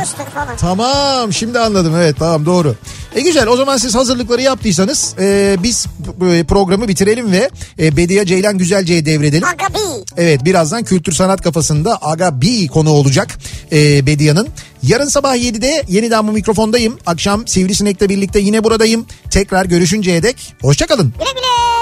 [0.00, 0.56] fıstık falan.
[0.56, 2.74] Tamam şimdi anladım evet tamam doğru.
[3.14, 5.86] E güzel o zaman siz hazırlıkları yaptıysanız e, biz
[6.32, 9.48] e, programı bitirelim ve e, Bediye Ceylan Güzelce'ye devredelim.
[9.48, 10.12] Aga bir.
[10.22, 13.38] Evet birazdan kültür sanat kafasında Aga B konu olacak
[13.72, 14.48] e, Bedia'nın.
[14.82, 16.98] Yarın sabah 7'de yeniden bu mikrofondayım.
[17.06, 19.06] Akşam Sivrisinek'le birlikte yine buradayım.
[19.30, 21.14] Tekrar görüşünceye dek hoşçakalın.
[21.18, 21.79] Güle güle.